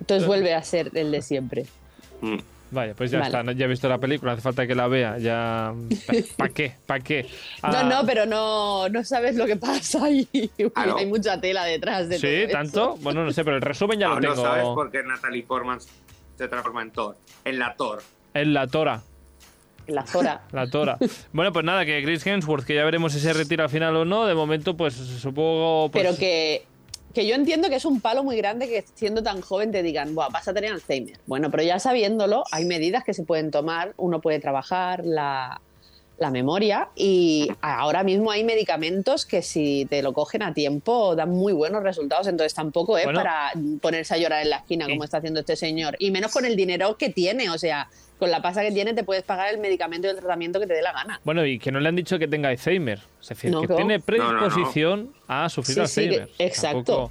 Entonces 0.00 0.26
vuelve 0.26 0.54
a 0.54 0.62
ser 0.62 0.90
el 0.94 1.10
de 1.10 1.22
siempre. 1.22 1.66
Mm. 2.20 2.36
Vaya, 2.70 2.92
pues 2.94 3.12
ya 3.12 3.18
Vale. 3.18 3.28
está, 3.28 3.42
¿no? 3.44 3.52
ya 3.52 3.66
he 3.66 3.68
visto 3.68 3.88
la 3.88 3.98
película, 3.98 4.32
hace 4.32 4.42
falta 4.42 4.66
que 4.66 4.74
la 4.74 4.88
vea, 4.88 5.16
ya... 5.18 5.72
¿Para 6.36 6.50
qué? 6.52 6.74
¿Para 6.86 6.98
qué? 7.04 7.26
Ah, 7.62 7.70
No, 7.84 7.88
no, 8.00 8.06
pero 8.06 8.26
no, 8.26 8.88
no 8.88 9.04
sabes 9.04 9.36
lo 9.36 9.46
que 9.46 9.54
pasa 9.54 10.04
ahí. 10.06 10.26
Ah, 10.74 10.86
no. 10.86 10.96
Hay 10.96 11.06
mucha 11.06 11.40
tela 11.40 11.64
detrás 11.66 12.08
de 12.08 12.16
todo 12.18 12.28
¿Sí? 12.28 12.36
eso. 12.36 12.52
¿Tanto? 12.52 12.96
Bueno, 12.96 13.22
no 13.24 13.30
sé, 13.32 13.44
pero 13.44 13.56
el 13.56 13.62
resumen 13.62 14.00
ya 14.00 14.08
No, 14.08 14.14
lo 14.14 14.20
no 14.20 14.34
tengo. 14.34 14.42
sabes 14.46 14.64
por 14.64 14.90
qué 14.90 15.04
Natalie 15.04 15.44
Portman 15.44 15.78
se 16.36 16.48
transforma 16.48 16.82
en 16.82 16.90
Thor. 16.90 17.16
En 17.44 17.58
la 17.60 17.76
Thor. 17.76 18.02
En 18.32 18.52
la 18.52 18.66
Tora. 18.66 19.02
La 19.86 20.06
Zora. 20.06 20.42
La 20.52 20.66
Tora. 20.66 20.96
bueno, 21.32 21.52
pues 21.52 21.64
nada, 21.64 21.84
que 21.84 22.02
Chris 22.02 22.26
Hemsworth, 22.26 22.64
que 22.64 22.74
ya 22.74 22.84
veremos 22.84 23.12
si 23.12 23.20
se 23.20 23.32
retira 23.32 23.64
al 23.64 23.70
final 23.70 23.96
o 23.96 24.04
no. 24.04 24.26
De 24.26 24.34
momento, 24.34 24.76
pues 24.76 24.94
supongo. 24.94 25.90
Pues, 25.90 26.04
Pero 26.04 26.16
que, 26.16 26.64
que 27.12 27.26
yo 27.26 27.34
entiendo 27.34 27.68
que 27.68 27.76
es 27.76 27.84
un 27.84 28.00
palo 28.00 28.24
muy 28.24 28.36
grande 28.36 28.66
que 28.68 28.84
siendo 28.94 29.22
tan 29.22 29.40
joven 29.40 29.70
te 29.72 29.82
digan, 29.82 30.14
Buah, 30.14 30.28
vas 30.30 30.48
a 30.48 30.54
tener 30.54 30.72
Alzheimer. 30.72 31.18
Bueno, 31.26 31.50
pero 31.50 31.62
ya 31.62 31.78
sabiéndolo, 31.78 32.44
hay 32.50 32.64
medidas 32.64 33.04
que 33.04 33.14
se 33.14 33.22
pueden 33.24 33.50
tomar. 33.50 33.92
Uno 33.96 34.20
puede 34.20 34.40
trabajar 34.40 35.04
la, 35.04 35.60
la 36.16 36.30
memoria 36.30 36.88
y 36.94 37.48
ahora 37.60 38.04
mismo 38.04 38.30
hay 38.30 38.44
medicamentos 38.44 39.26
que 39.26 39.42
si 39.42 39.84
te 39.90 40.00
lo 40.02 40.12
cogen 40.12 40.42
a 40.42 40.54
tiempo 40.54 41.16
dan 41.16 41.30
muy 41.30 41.52
buenos 41.52 41.82
resultados. 41.82 42.26
Entonces 42.28 42.54
tampoco 42.54 42.96
es 42.98 43.04
Bueno. 43.04 43.18
para 43.20 43.52
ponerse 43.80 44.14
a 44.14 44.18
llorar 44.18 44.42
en 44.42 44.50
la 44.50 44.56
esquina 44.58 44.86
como 44.88 45.04
está 45.04 45.18
haciendo 45.18 45.40
este 45.40 45.56
señor. 45.56 45.96
Y 45.98 46.10
menos 46.10 46.32
con 46.32 46.44
el 46.44 46.56
dinero 46.56 46.96
que 46.96 47.10
tiene. 47.10 47.50
O 47.50 47.58
sea, 47.58 47.88
con 48.18 48.30
la 48.30 48.40
pasta 48.40 48.62
que 48.62 48.70
tiene 48.72 48.94
te 48.94 49.04
puedes 49.04 49.22
pagar 49.24 49.52
el 49.52 49.60
medicamento 49.60 50.06
y 50.06 50.10
el 50.10 50.16
tratamiento 50.16 50.60
que 50.60 50.66
te 50.66 50.74
dé 50.74 50.82
la 50.82 50.92
gana. 50.92 51.20
Bueno, 51.24 51.44
y 51.44 51.58
que 51.58 51.70
no 51.72 51.80
le 51.80 51.88
han 51.88 51.96
dicho 51.96 52.18
que 52.18 52.28
tenga 52.28 52.48
Alzheimer. 52.50 53.00
Es 53.20 53.28
decir, 53.28 53.50
No, 53.50 53.60
que 53.62 53.68
no. 53.68 53.76
tiene 53.76 53.98
no, 53.98 54.04
predisposición 54.04 55.12
a 55.28 55.48
sufrir 55.48 55.74
Sí, 55.74 55.86
sí, 55.86 56.00
Alzheimer. 56.00 56.28
que- 56.36 56.44
exacto. 56.46 57.10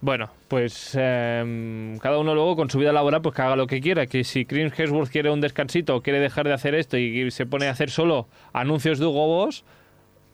Bueno, 0.00 0.30
pues 0.48 0.92
eh, 0.98 1.96
cada 2.00 2.18
uno 2.18 2.34
luego 2.34 2.56
con 2.56 2.70
su 2.70 2.78
vida 2.78 2.92
laboral 2.92 3.22
pues 3.22 3.34
que 3.34 3.42
haga 3.42 3.56
lo 3.56 3.66
que 3.66 3.80
quiera. 3.80 4.06
Que 4.06 4.24
si 4.24 4.44
Chris 4.46 4.72
Hemsworth 4.78 5.10
quiere 5.10 5.30
un 5.30 5.40
descansito 5.40 5.96
o 5.96 6.02
quiere 6.02 6.20
dejar 6.20 6.46
de 6.46 6.54
hacer 6.54 6.74
esto 6.74 6.96
y 6.96 7.30
se 7.30 7.46
pone 7.46 7.66
a 7.68 7.70
hacer 7.72 7.90
solo 7.90 8.28
anuncios 8.52 8.98
de 8.98 9.06
Hugo 9.06 9.26
Boss, 9.26 9.64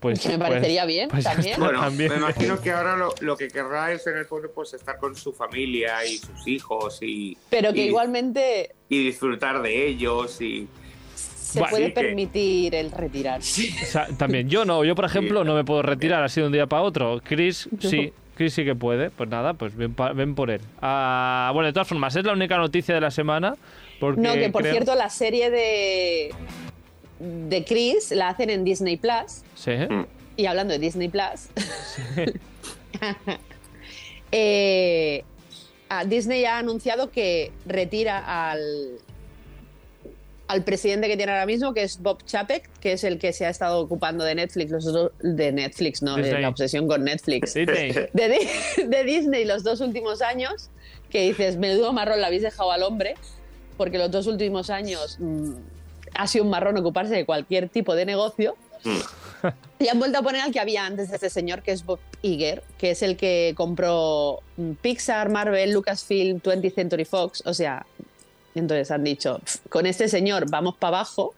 pues... 0.01 0.21
Que 0.21 0.29
me 0.31 0.39
pues- 0.39 0.49
parecería 0.51 0.85
bien 0.85 1.09
pues 1.09 1.25
también. 1.25 1.59
Bueno, 1.59 1.81
también. 1.81 2.11
me 2.11 2.17
imagino 2.19 2.61
que 2.61 2.71
ahora 2.71 2.97
lo, 2.97 3.15
lo 3.21 3.37
que 3.37 3.49
querrá 3.49 3.93
es 3.93 4.07
en 4.07 4.17
el 4.19 4.25
fondo 4.27 4.51
pues 4.55 4.75
estar 4.75 4.99
con 4.99 5.17
su 5.17 5.33
familia 5.33 6.05
y 6.05 6.19
sus 6.19 6.47
hijos 6.47 6.99
y, 7.03 7.37
Pero 7.51 7.73
que 7.73 7.85
y- 7.85 7.89
igualmente 7.89 8.75
y 8.89 9.05
disfrutar 9.05 9.63
de 9.63 9.87
ellos 9.89 10.41
y 10.41 10.69
se 11.15 11.61
Vale. 11.61 11.71
puede 11.71 11.87
que- 11.87 12.01
permitir 12.01 12.75
el 12.75 12.91
retirarse. 12.91 13.71
O 13.83 13.87
sea, 13.87 14.07
también 14.19 14.49
yo 14.51 14.65
no, 14.65 14.85
yo 14.85 14.95
por 14.95 15.05
ejemplo 15.07 15.45
no 15.45 15.55
me 15.55 15.65
puedo 15.65 15.83
retirar 15.83 16.23
así 16.23 16.41
de 16.41 16.47
un 16.47 16.53
día 16.53 16.67
para 16.67 16.83
otro. 16.83 17.21
Chris 17.25 17.69
sí, 17.81 18.13
Chris 18.37 18.53
sí 18.53 18.65
que 18.65 18.75
puede. 18.75 19.11
Pues 19.11 19.31
nada, 19.31 19.55
pues 19.55 19.75
ven, 19.75 19.95
ven 20.15 20.35
por 20.35 20.51
él. 20.51 20.61
Ah, 20.83 21.51
bueno, 21.55 21.69
de 21.69 21.73
todas 21.73 21.89
formas, 21.89 22.15
es 22.17 22.25
la 22.25 22.33
única 22.35 22.59
noticia 22.59 22.95
de 22.95 23.01
la 23.01 23.11
semana. 23.11 23.55
Porque 23.99 24.21
No, 24.21 24.35
que 24.35 24.51
por 24.51 24.61
creo- 24.61 24.75
cierto 24.75 24.95
la 24.95 25.09
serie 25.09 25.49
de 25.51 26.35
de 27.21 27.65
Chris 27.65 28.11
la 28.13 28.29
hacen 28.29 28.51
en 28.51 28.65
Disney 28.65 28.97
Plus. 28.97 29.43
Sí, 29.55 29.73
y 30.37 30.47
hablando 30.47 30.73
de 30.75 30.79
Disney 30.79 31.09
Plus. 31.09 31.49
Eh, 34.33 35.23
a 35.89 36.05
Disney 36.05 36.45
ha 36.47 36.59
anunciado 36.59 37.11
que 37.11 37.53
retira 37.65 38.51
al 38.51 38.99
al 40.49 40.63
presidente 40.65 41.07
que 41.09 41.17
tiene 41.17 41.33
ahora 41.33 41.47
mismo 41.47 41.75
que 41.75 41.83
es 41.83 42.01
Bob 42.03 42.25
Chapek 42.25 42.69
que 42.81 42.93
es 42.93 43.05
el 43.05 43.19
que 43.19 43.33
se 43.33 43.47
ha 43.47 43.51
estado 43.51 43.81
ocupando 43.81 44.25
de 44.25 44.35
Netflix 44.35 44.71
los 44.73 44.85
dos- 44.85 45.13
de 45.21 45.53
Netflix 45.53 46.03
no 46.03 46.17
de 46.17 46.41
la 46.41 46.49
obsesión 46.49 46.87
con 46.89 47.05
Netflix. 47.05 47.55
Disney. 47.55 47.93
de, 48.13 48.49
de 48.87 49.05
Disney 49.05 49.45
los 49.45 49.63
dos 49.65 49.81
últimos 49.81 50.23
años, 50.23 50.71
que 51.11 51.23
dices, 51.23 51.57
menudo 51.57 51.93
marrón 51.93 52.19
le 52.21 52.27
habéis 52.27 52.43
dejado 52.43 52.71
al 52.73 52.83
hombre, 52.83 53.15
porque 53.77 53.99
los 53.99 54.11
dos 54.11 54.27
últimos 54.27 54.71
años 54.71 55.17
mm, 55.21 55.53
ha 56.17 56.27
sido 56.27 56.45
un 56.45 56.51
marrón 56.51 56.77
ocuparse 56.77 57.15
de 57.15 57.25
cualquier 57.25 57.69
tipo 57.69 57.95
de 57.95 58.07
negocio. 58.07 58.57
Y 59.79 59.89
han 59.89 59.99
vuelto 59.99 60.19
a 60.19 60.23
poner 60.23 60.41
al 60.41 60.53
que 60.53 60.59
había 60.59 60.87
antes 60.87 61.11
de 61.11 61.17
este 61.17 61.29
señor, 61.29 61.63
que 61.63 61.71
es 61.71 61.85
Bob 61.85 62.01
Iger, 62.23 62.65
que 62.79 62.93
es 62.93 63.03
el 63.03 63.17
que 63.17 63.53
compró 63.55 64.41
mm, 64.57 64.73
Pixar, 64.81 65.29
Marvel, 65.29 65.73
Lucasfilm, 65.73 66.41
20th 66.41 66.75
Century 66.75 67.05
Fox. 67.05 67.43
O 67.45 67.53
sea, 67.53 67.85
entonces 68.55 68.91
han 68.91 69.05
dicho, 69.05 69.39
"Pf, 69.39 69.69
con 69.69 69.85
este 69.85 70.09
señor 70.09 70.51
vamos 70.51 70.77
para 70.77 70.97
abajo, 70.97 71.35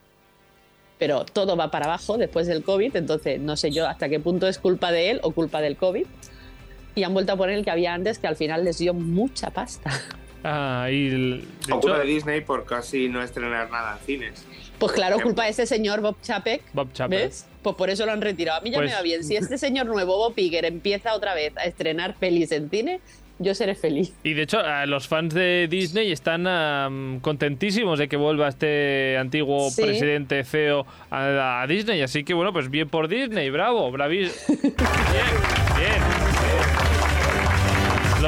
pero 0.98 1.24
todo 1.24 1.56
va 1.56 1.70
para 1.70 1.86
abajo 1.86 2.16
después 2.16 2.46
del 2.46 2.62
COVID. 2.62 2.96
Entonces, 2.96 3.40
no 3.40 3.56
sé 3.56 3.70
yo 3.70 3.86
hasta 3.86 4.08
qué 4.08 4.20
punto 4.20 4.46
es 4.46 4.58
culpa 4.58 4.92
de 4.92 5.10
él 5.10 5.20
o 5.22 5.32
culpa 5.32 5.60
del 5.60 5.76
COVID. 5.76 6.06
Y 6.94 7.02
han 7.02 7.14
vuelto 7.14 7.32
a 7.32 7.36
poner 7.36 7.56
el 7.56 7.64
que 7.64 7.70
había 7.70 7.94
antes, 7.94 8.18
que 8.18 8.26
al 8.26 8.36
final 8.36 8.64
les 8.64 8.78
dio 8.78 8.94
mucha 8.94 9.50
pasta. 9.50 9.90
Ah, 10.44 10.88
y 10.90 11.08
el- 11.08 11.48
de 11.66 11.72
o 11.72 11.80
culpa 11.80 11.96
hecho, 11.96 12.06
de 12.06 12.12
Disney 12.12 12.40
por 12.42 12.64
casi 12.64 13.08
no 13.08 13.22
estrenar 13.22 13.70
nada 13.70 13.98
en 14.00 14.06
cines. 14.06 14.46
Pues 14.78 14.92
claro, 14.92 15.18
culpa 15.20 15.44
de 15.44 15.50
ese 15.50 15.66
señor 15.66 16.00
Bob 16.00 16.16
Chapek. 16.22 16.62
Bob 16.72 16.92
Chapek. 16.92 17.18
¿Ves? 17.18 17.46
Pues 17.62 17.74
por 17.74 17.90
eso 17.90 18.06
lo 18.06 18.12
han 18.12 18.20
retirado. 18.22 18.60
A 18.60 18.62
mí 18.62 18.70
ya 18.70 18.76
Pues- 18.78 18.90
me 18.90 18.94
va 18.96 19.02
bien. 19.02 19.24
Si 19.24 19.34
este 19.34 19.58
señor 19.58 19.86
nuevo, 19.86 20.16
Bob 20.16 20.34
Iger, 20.36 20.64
empieza 20.64 21.14
otra 21.14 21.34
vez 21.34 21.56
a 21.56 21.64
estrenar 21.64 22.14
pelis 22.14 22.52
en 22.52 22.70
cine, 22.70 23.00
yo 23.40 23.54
seré 23.56 23.74
feliz. 23.74 24.12
Y 24.22 24.34
de 24.34 24.42
hecho, 24.42 24.58
los 24.86 25.08
fans 25.08 25.34
de 25.34 25.66
Disney 25.68 26.12
están 26.12 26.46
am, 26.46 27.18
contentísimos 27.20 27.98
de 27.98 28.08
que 28.08 28.16
vuelva 28.16 28.48
este 28.48 29.16
antiguo 29.18 29.68
Sí. 29.70 29.82
presidente 29.82 30.44
CEO 30.44 30.86
a, 31.10 31.62
a 31.62 31.66
Disney. 31.66 32.00
Así 32.02 32.22
que 32.22 32.34
bueno, 32.34 32.52
pues 32.52 32.70
bien 32.70 32.88
por 32.88 33.08
Disney, 33.08 33.50
bravo, 33.50 33.90
bravísimo. 33.90 34.34
bien, 34.62 34.72
bien. 35.76 36.17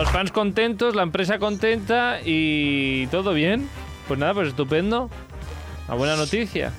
Los 0.01 0.11
fans 0.11 0.33
contentos, 0.33 0.95
la 0.95 1.03
empresa 1.03 1.39
contenta 1.39 2.21
y 2.25 3.07
todo 3.09 3.35
bien. 3.35 3.69
Pues 4.09 4.19
nada, 4.19 4.33
pues 4.33 4.49
estupendo. 4.49 5.11
Una 5.89 5.97
buena 5.97 6.17
noticia. 6.17 6.73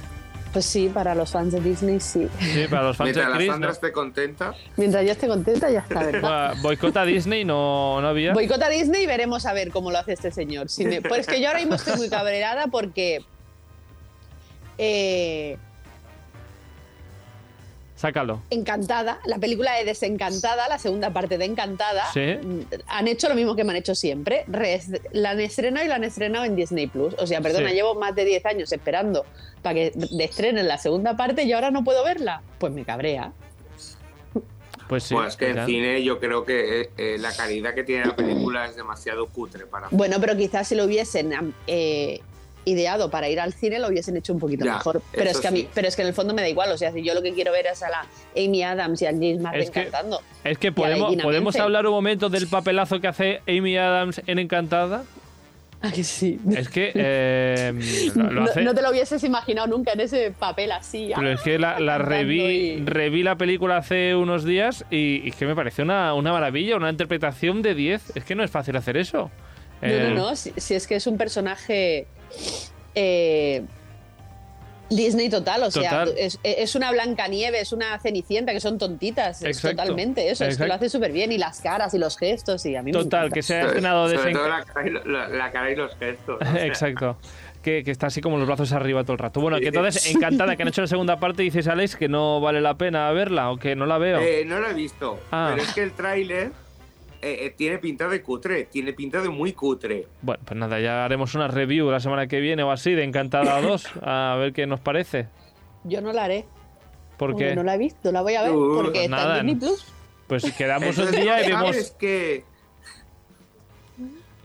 Pues 0.51 0.65
sí, 0.65 0.89
para 0.91 1.13
los 1.13 1.31
fans 1.31 1.53
de 1.53 1.61
Disney 1.61 1.99
sí. 1.99 2.27
Sí, 2.39 2.65
para 2.69 2.81
los 2.83 2.97
fans 2.97 3.05
Mientras 3.09 3.25
de 3.27 3.31
la 3.31 3.37
Chris. 3.37 3.47
Sandra 3.51 3.67
¿no? 3.69 3.73
esté 3.73 3.91
contenta, 3.91 4.53
Mientras 4.75 5.05
yo 5.05 5.11
esté 5.11 5.27
contenta, 5.27 5.69
ya 5.69 5.79
está, 5.81 6.03
¿verdad? 6.03 6.49
Bueno, 6.49 6.61
Boicota 6.63 7.05
Disney 7.05 7.45
no, 7.45 8.01
no 8.01 8.07
había. 8.07 8.33
Boicota 8.33 8.67
Disney 8.69 9.03
y 9.03 9.05
veremos 9.05 9.45
a 9.45 9.53
ver 9.53 9.69
cómo 9.69 9.91
lo 9.91 9.99
hace 9.99 10.13
este 10.13 10.31
señor. 10.31 10.69
Si 10.69 10.83
me- 10.85 11.01
pues 11.03 11.27
que 11.27 11.39
yo 11.39 11.47
ahora 11.47 11.59
mismo 11.59 11.75
estoy 11.75 11.95
muy 11.97 12.09
cabreada 12.09 12.67
porque. 12.67 13.23
eh, 14.79 15.57
Sácalo. 18.01 18.41
Encantada, 18.49 19.19
la 19.25 19.37
película 19.37 19.73
de 19.75 19.85
Desencantada, 19.85 20.67
la 20.67 20.79
segunda 20.79 21.13
parte 21.13 21.37
de 21.37 21.45
Encantada, 21.45 22.03
Sí. 22.11 22.35
mm, 22.41 22.61
han 22.87 23.07
hecho 23.07 23.29
lo 23.29 23.35
mismo 23.35 23.55
que 23.55 23.63
me 23.63 23.69
han 23.69 23.75
hecho 23.75 23.93
siempre. 23.93 24.43
Re- 24.47 24.81
la 25.11 25.29
han 25.29 25.39
estrenado 25.39 25.85
y 25.85 25.89
la 25.89 25.95
han 25.95 26.03
estrenado 26.03 26.45
en 26.45 26.55
Disney 26.55 26.87
Plus. 26.87 27.13
O 27.19 27.27
sea, 27.27 27.41
perdona, 27.41 27.69
Sí. 27.69 27.75
llevo 27.75 27.93
más 27.93 28.15
de 28.15 28.25
10 28.25 28.43
años 28.47 28.71
esperando 28.71 29.23
para 29.61 29.75
que 29.75 29.91
de- 29.93 30.23
estrenen 30.23 30.67
la 30.67 30.79
segunda 30.79 31.15
parte 31.15 31.43
y 31.43 31.53
ahora 31.53 31.69
no 31.69 31.83
puedo 31.83 32.03
verla. 32.03 32.41
Pues 32.57 32.73
me 32.73 32.83
cabrea. 32.85 33.33
Pues 34.89 35.03
sí. 35.03 35.13
bueno, 35.13 35.29
es 35.29 35.37
que 35.37 35.51
en 35.51 35.65
cine 35.67 36.03
yo 36.03 36.19
creo 36.19 36.43
que 36.43 36.81
eh, 36.81 36.89
eh, 36.97 37.17
la 37.19 37.31
calidad 37.33 37.73
que 37.75 37.83
tiene 37.83 38.05
la 38.07 38.15
película 38.15 38.65
es 38.65 38.75
demasiado 38.75 39.27
cutre 39.29 39.65
para 39.65 39.87
Bueno, 39.91 40.17
pero 40.19 40.35
quizás 40.35 40.67
si 40.67 40.75
lo 40.75 40.83
hubiesen 40.85 41.53
eh, 41.67 42.19
ideado 42.65 43.09
para 43.09 43.27
ir 43.29 43.39
al 43.39 43.53
cine 43.53 43.79
lo 43.79 43.87
hubiesen 43.87 44.15
hecho 44.17 44.33
un 44.33 44.39
poquito 44.39 44.65
Ya, 44.65 44.73
mejor. 44.75 45.01
Pero 45.11 45.29
es 45.29 45.39
que 45.39 45.47
a 45.47 45.51
mí, 45.51 45.61
sí. 45.61 45.67
pero 45.73 45.87
es 45.87 45.95
que 45.95 46.01
en 46.03 46.07
el 46.09 46.13
fondo 46.13 46.33
me 46.33 46.41
da 46.41 46.49
igual. 46.49 46.71
O 46.71 46.77
sea, 46.77 46.91
si 46.91 47.01
yo 47.03 47.13
lo 47.13 47.21
que 47.21 47.33
quiero 47.33 47.51
ver 47.51 47.65
es 47.67 47.81
a 47.83 47.89
la 47.89 48.05
Amy 48.37 48.63
Adams 48.63 49.01
y 49.01 49.05
al 49.05 49.15
James 49.15 49.39
Martin 49.41 49.61
Es 49.61 49.69
que- 49.71 49.81
cantando. 49.83 50.21
Es 50.43 50.57
que 50.57 50.71
podemos, 50.71 51.15
podemos 51.17 51.55
hablar 51.57 51.85
un 51.87 51.93
momento 51.93 52.29
del 52.29 52.47
papelazo 52.47 52.99
que 52.99 53.07
hace 53.07 53.41
Amy 53.47 53.77
Adams 53.77 54.21
en 54.27 54.39
Encantada. 54.39 55.03
¿A 55.83 55.91
que 55.91 56.03
sí? 56.03 56.39
Es 56.55 56.69
que 56.69 56.91
eh, 56.93 57.73
lo, 58.15 58.23
lo 58.25 58.31
no, 58.31 58.43
hace. 58.43 58.61
no 58.61 58.75
te 58.75 58.83
lo 58.83 58.91
hubieses 58.91 59.23
imaginado 59.23 59.65
nunca 59.67 59.93
en 59.93 60.01
ese 60.01 60.29
papel 60.29 60.71
así. 60.71 61.11
Pero 61.15 61.31
es 61.31 61.41
que 61.41 61.57
la, 61.57 61.79
la 61.79 61.97
reví, 61.97 62.39
y- 62.41 62.85
reví 62.85 63.23
la 63.23 63.35
película 63.35 63.77
hace 63.77 64.13
unos 64.15 64.43
días 64.45 64.85
y, 64.91 65.21
y 65.25 65.29
es 65.29 65.35
que 65.35 65.47
me 65.47 65.55
pareció 65.55 65.83
una, 65.83 66.13
una 66.13 66.31
maravilla, 66.33 66.75
una 66.77 66.91
interpretación 66.91 67.63
de 67.63 67.73
10. 67.73 68.15
Es 68.15 68.23
que 68.23 68.35
no 68.35 68.43
es 68.43 68.51
fácil 68.51 68.75
hacer 68.77 68.95
eso. 68.95 69.31
No, 69.81 69.87
Eh, 69.87 70.11
no, 70.13 70.29
no. 70.29 70.35
Si, 70.35 70.53
si 70.57 70.75
es 70.75 70.85
que 70.85 70.93
es 70.97 71.07
un 71.07 71.17
personaje 71.17 72.05
eh, 72.95 73.63
Disney 74.89 75.29
total. 75.29 75.63
O 75.63 75.71
sea, 75.71 75.89
Total. 76.05 76.13
es, 76.17 76.37
es 76.43 76.75
una 76.75 76.91
Blancanieves, 76.91 77.61
es 77.61 77.71
una 77.71 77.97
Cenicienta, 77.99 78.51
que 78.51 78.59
son 78.59 78.77
tontitas. 78.77 79.41
Es 79.41 79.61
totalmente 79.61 80.29
eso. 80.29 80.43
Es 80.45 80.57
que 80.57 80.67
lo 80.67 80.73
hace 80.73 80.89
súper 80.89 81.11
bien. 81.13 81.31
Y 81.31 81.37
las 81.37 81.61
caras 81.61 81.93
y 81.93 81.97
los 81.97 82.17
gestos. 82.17 82.65
Y 82.65 82.75
a 82.75 82.83
mí 82.83 82.91
me 82.91 82.99
Total, 82.99 83.31
que 83.31 83.41
se 83.41 83.55
ha 83.55 83.61
estrenado 83.67 84.09
Sobre 84.09 84.31
desen- 84.31 84.33
todo 84.33 84.49
la 84.49 84.63
cara, 84.65 84.87
y, 84.87 84.91
la, 85.09 85.27
la 85.29 85.51
cara 85.51 85.71
y 85.71 85.75
los 85.77 85.95
gestos. 85.95 86.39
Exacto. 86.57 87.17
Que, 87.63 87.83
que 87.83 87.91
está 87.91 88.07
así 88.07 88.21
como 88.21 88.37
los 88.37 88.47
brazos 88.47 88.71
arriba 88.73 89.03
todo 89.03 89.13
el 89.13 89.19
rato. 89.19 89.39
Bueno, 89.39 89.59
que 89.59 89.67
entonces, 89.67 90.05
encantada 90.15 90.55
que 90.57 90.63
han 90.63 90.67
hecho 90.69 90.81
la 90.81 90.87
segunda 90.87 91.19
parte, 91.21 91.43
dices, 91.43 91.67
Alex, 91.67 91.95
que 91.95 92.09
no 92.09 92.41
vale 92.41 92.59
la 92.59 92.73
pena 92.73 93.09
verla 93.11 93.49
o 93.51 93.57
que 93.57 93.75
no 93.77 93.85
la 93.85 93.97
veo. 93.97 94.19
Eh, 94.19 94.43
no 94.45 94.59
lo 94.59 94.67
he 94.69 94.73
visto, 94.73 95.19
Ah. 95.31 95.51
pero 95.53 95.63
es 95.65 95.73
que 95.73 95.83
el 95.83 95.91
tráiler 95.93 96.51
eh, 97.21 97.45
eh, 97.45 97.53
tiene 97.55 97.77
pinta 97.77 98.07
de 98.07 98.21
cutre, 98.21 98.65
tiene 98.65 98.93
pinta 98.93 99.21
de 99.21 99.29
muy 99.29 99.53
cutre. 99.53 100.07
Bueno, 100.21 100.41
pues 100.45 100.59
nada, 100.59 100.79
ya 100.79 101.05
haremos 101.05 101.35
una 101.35 101.47
review 101.47 101.89
la 101.91 101.99
semana 101.99 102.27
que 102.27 102.39
viene 102.39 102.63
o 102.63 102.71
así 102.71 102.93
de 102.93 103.03
Encantada 103.03 103.61
2, 103.63 103.87
a 104.01 104.35
ver 104.39 104.53
qué 104.53 104.65
nos 104.67 104.79
parece. 104.79 105.27
Yo 105.83 106.01
no 106.01 106.11
la 106.13 106.25
haré. 106.25 106.45
Porque 107.17 107.33
Porque 107.45 107.55
no 107.55 107.63
la 107.63 107.75
he 107.75 107.77
visto. 107.77 108.11
La 108.11 108.21
voy 108.21 108.33
a 108.35 108.43
ver. 108.43 108.51
Uh, 108.51 108.75
porque 108.75 108.91
pues 108.91 109.03
está 109.03 109.39
en 109.39 109.45
Disney 109.45 109.55
Plus. 109.55 109.85
pues 110.27 110.53
quedamos 110.53 110.97
un 110.97 111.11
día 111.11 111.41
y 111.41 111.51
¿sabes 111.51 111.59
vemos 111.59 111.91
que 111.91 112.43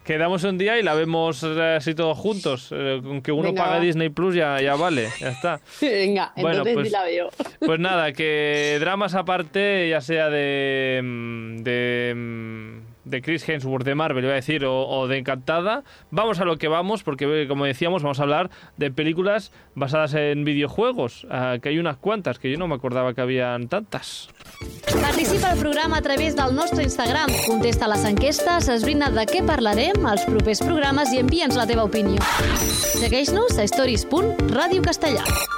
quedamos 0.07 0.45
un 0.45 0.57
día 0.57 0.79
y 0.79 0.83
la 0.83 0.95
vemos 0.95 1.43
eh, 1.43 1.75
así 1.77 1.95
todos 1.95 2.17
juntos. 2.17 2.69
Eh, 2.73 3.01
Con 3.03 3.21
que 3.21 3.33
uno 3.33 3.49
Venga, 3.49 3.65
paga 3.65 3.77
va. 3.77 3.83
Disney 3.83 4.09
Plus 4.09 4.35
ya, 4.35 4.61
ya 4.63 4.75
vale, 4.77 5.09
ya 5.21 5.29
está. 5.31 5.61
Venga, 5.83 6.33
Bueno, 6.37 6.51
entonces 6.51 6.75
pues- 6.75 6.87
sí 6.87 6.93
la 6.93 7.05
veo. 7.05 7.29
Pues 7.61 7.81
nada, 7.81 8.13
que 8.13 8.77
dramas 8.81 9.15
aparte, 9.15 9.89
ya 9.91 10.01
sea 10.01 10.31
de. 10.31 11.01
mm, 11.03 11.57
de. 11.63 12.81
De 13.07 13.23
Chris 13.23 13.49
Hemsworth 13.49 13.85
de 13.85 13.95
Marvel, 13.95 14.25
iba 14.25 14.33
a 14.33 14.37
decir, 14.37 14.65
o, 14.65 14.87
o 14.87 15.09
de 15.09 15.17
Encantada. 15.19 15.85
Vamos 16.11 16.41
a 16.41 16.45
lo 16.45 16.59
que 16.59 16.69
vamos, 16.69 17.03
porque 17.03 17.47
como 17.49 17.65
decíamos, 17.65 18.03
vamos 18.03 18.21
a 18.21 18.25
hablar 18.25 18.51
de 18.77 18.91
películas 18.91 19.53
basadas 19.75 20.15
en 20.15 20.45
videojuegos, 20.45 21.27
ah, 21.31 21.57
que 21.63 21.71
hay 21.71 21.79
unas 21.79 21.97
cuantas, 21.97 22.39
que 22.39 22.51
yo 22.51 22.59
no 22.59 22.69
me 22.69 22.75
acordaba 22.75 23.15
que 23.15 23.21
habían 23.21 23.69
tantas. 23.69 24.29
Participa 25.01 25.51
al 25.51 25.59
programa 25.59 25.99
a 25.99 26.03
través 26.03 26.37
del 26.37 26.55
nostre 26.55 26.83
Instagram. 26.83 27.31
Contesta 27.47 27.89
les 27.89 28.05
enquestes, 28.05 28.69
esbrina 28.69 29.11
de 29.11 29.27
què 29.31 29.43
parlarem 29.47 30.07
als 30.07 30.27
propers 30.29 30.63
programes 30.67 31.13
i 31.15 31.23
envia'ns 31.23 31.57
la 31.57 31.67
teva 31.69 31.87
opinió. 31.87 32.19
Segueix-nos 32.97 33.59
a 33.59 33.69
stories.radiocastellà. 33.69 35.23
Eh, 35.23 35.56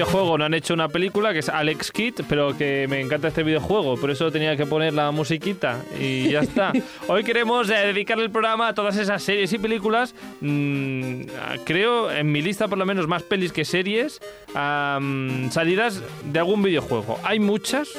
videojuego 0.00 0.38
no 0.38 0.46
han 0.46 0.54
hecho 0.54 0.72
una 0.72 0.88
película 0.88 1.34
que 1.34 1.40
es 1.40 1.50
Alex 1.50 1.92
Kidd, 1.92 2.20
pero 2.26 2.56
que 2.56 2.86
me 2.88 3.02
encanta 3.02 3.28
este 3.28 3.42
videojuego, 3.42 3.98
por 3.98 4.10
eso 4.10 4.32
tenía 4.32 4.56
que 4.56 4.64
poner 4.64 4.94
la 4.94 5.10
musiquita 5.10 5.82
y 5.98 6.30
ya 6.30 6.40
está. 6.40 6.72
Hoy 7.06 7.22
queremos 7.22 7.68
eh, 7.68 7.74
dedicarle 7.74 8.24
el 8.24 8.30
programa 8.30 8.68
a 8.68 8.74
todas 8.74 8.96
esas 8.96 9.22
series 9.22 9.52
y 9.52 9.58
películas. 9.58 10.14
mm, 10.40 11.24
creo 11.64 12.10
en 12.10 12.32
mi 12.32 12.40
lista 12.40 12.66
por 12.66 12.78
lo 12.78 12.86
menos 12.86 13.08
más 13.08 13.22
pelis 13.24 13.52
que 13.52 13.66
series 13.66 14.22
salidas 14.54 16.00
de 16.24 16.38
algún 16.38 16.62
videojuego. 16.62 17.18
Hay 17.22 17.38
muchas. 17.38 17.90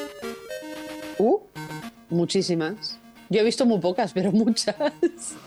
Uh, 1.20 1.39
muchísimas. 2.10 3.00
Yo 3.29 3.41
he 3.41 3.43
visto 3.43 3.67
muy 3.67 3.79
pocas, 3.79 4.12
pero 4.13 4.31
muchas. 4.31 4.75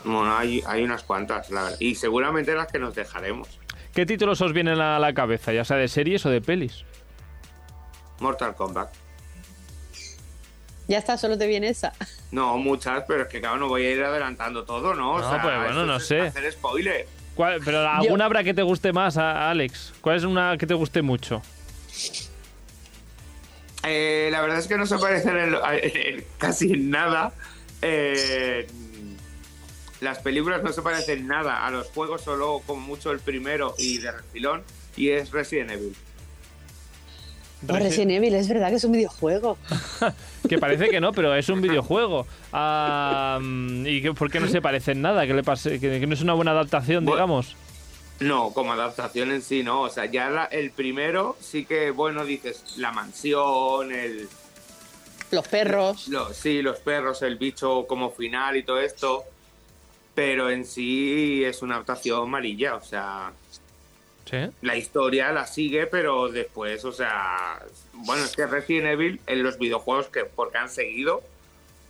Bueno, 0.05 0.37
hay, 0.37 0.63
hay 0.65 0.83
unas 0.83 1.03
cuantas, 1.03 1.51
la 1.51 1.63
verdad. 1.63 1.77
Y 1.81 1.95
seguramente 1.95 2.55
las 2.55 2.71
que 2.71 2.79
nos 2.79 2.95
dejaremos. 2.95 3.59
¿Qué 3.95 4.05
títulos 4.05 4.41
os 4.41 4.51
vienen 4.53 4.79
a 4.81 4.99
la 4.99 5.13
cabeza, 5.13 5.53
ya 5.53 5.63
sea 5.65 5.77
de 5.77 5.87
series 5.87 6.25
o 6.25 6.29
de 6.29 6.41
pelis? 6.41 6.83
Mortal 8.19 8.53
Kombat. 8.55 8.93
Ya 10.87 10.97
está, 10.99 11.17
solo 11.17 11.37
te 11.37 11.47
viene 11.47 11.69
esa. 11.69 11.93
No, 12.31 12.57
muchas, 12.57 13.05
pero 13.07 13.23
es 13.23 13.29
que 13.29 13.39
claro, 13.39 13.57
no 13.57 13.67
voy 13.69 13.85
a 13.85 13.91
ir 13.91 14.03
adelantando 14.03 14.65
todo, 14.65 14.93
¿no? 14.93 15.13
O 15.13 15.19
No, 15.19 15.29
sea, 15.29 15.41
pues, 15.41 15.55
bueno, 15.57 15.85
no 15.85 15.99
sé. 15.99 16.21
Hacer 16.21 16.51
spoiler. 16.51 17.07
¿Cuál- 17.35 17.59
pero 17.65 17.89
alguna 17.89 18.25
habrá 18.25 18.43
que 18.43 18.53
te 18.53 18.61
guste 18.61 18.93
más, 18.93 19.17
Alex. 19.17 19.93
¿Cuál 20.01 20.17
es 20.17 20.23
una 20.23 20.57
que 20.57 20.67
te 20.67 20.73
guste 20.73 21.01
mucho? 21.01 21.41
Eh, 23.83 24.29
la 24.31 24.41
verdad 24.41 24.59
es 24.59 24.67
que 24.67 24.77
no 24.77 24.85
se 24.85 24.97
parecen 24.97 25.37
en, 25.37 25.55
en 25.83 26.25
casi 26.37 26.71
en 26.73 26.89
nada. 26.89 27.31
Eh, 27.81 28.67
las 30.01 30.19
películas 30.19 30.61
no 30.63 30.71
se 30.71 30.81
parecen 30.81 31.27
nada 31.27 31.65
a 31.65 31.71
los 31.71 31.87
juegos, 31.87 32.21
solo 32.21 32.61
como 32.65 32.81
mucho 32.81 33.11
el 33.11 33.19
primero 33.19 33.75
y 33.77 33.97
de 33.99 34.11
refilón, 34.11 34.63
y 34.95 35.09
es 35.09 35.31
Resident 35.31 35.71
Evil. 35.71 35.95
Oh, 37.67 37.73
Resident 37.77 38.11
Evil, 38.11 38.35
es 38.35 38.47
verdad 38.47 38.69
que 38.69 38.75
es 38.75 38.83
un 38.83 38.91
videojuego. 38.91 39.57
Que 40.47 40.59
parece 40.59 40.89
que 40.89 41.01
no, 41.01 41.11
pero 41.11 41.33
es 41.33 41.49
un 41.49 41.59
videojuego. 41.59 42.27
Ah, 42.53 43.39
mm, 43.41 43.87
¿Y 43.87 44.01
que, 44.03 44.13
por 44.13 44.29
qué 44.29 44.39
no 44.39 44.47
se 44.47 44.61
parece 44.61 44.91
en 44.91 45.01
nada? 45.01 45.25
¿Que, 45.25 45.33
le 45.33 45.41
pase, 45.41 45.79
que, 45.79 45.99
que 45.99 46.05
no 46.05 46.13
es 46.13 46.21
una 46.21 46.33
buena 46.33 46.51
adaptación, 46.51 47.03
Bueno. 47.03 47.15
digamos? 47.17 47.55
No, 48.19 48.51
como 48.53 48.71
adaptación 48.73 49.31
en 49.31 49.41
sí, 49.41 49.63
no. 49.63 49.81
O 49.81 49.89
sea, 49.89 50.05
ya 50.05 50.29
la- 50.29 50.45
el 50.45 50.69
primero 50.69 51.35
sí 51.39 51.65
que, 51.65 51.89
bueno, 51.89 52.25
dices 52.25 52.75
la 52.77 52.91
mansión, 52.91 53.91
el, 53.91 54.29
Los 55.31 55.47
perros. 55.47 56.07
Lo- 56.09 56.31
sí, 56.31 56.61
los 56.61 56.77
perros, 56.77 57.23
el 57.23 57.37
bicho 57.37 57.87
como 57.87 58.11
final 58.11 58.55
y 58.55 58.61
todo 58.61 58.79
esto. 58.79 59.23
Pero 60.15 60.49
en 60.49 60.65
sí 60.65 61.43
es 61.43 61.61
una 61.61 61.75
adaptación 61.75 62.23
amarilla, 62.23 62.75
o 62.75 62.81
sea, 62.81 63.31
Sí. 64.25 64.37
la 64.63 64.75
historia 64.75 65.31
la 65.31 65.45
sigue, 65.45 65.85
pero 65.85 66.29
después, 66.29 66.83
o 66.83 66.91
sea, 66.91 67.61
bueno, 67.93 68.23
es 68.23 68.35
que 68.35 68.47
Resident 68.47 68.87
Evil 68.87 69.19
en 69.27 69.43
los 69.43 69.59
videojuegos 69.59 70.07
que 70.07 70.25
porque 70.25 70.57
han 70.57 70.69
seguido 70.69 71.21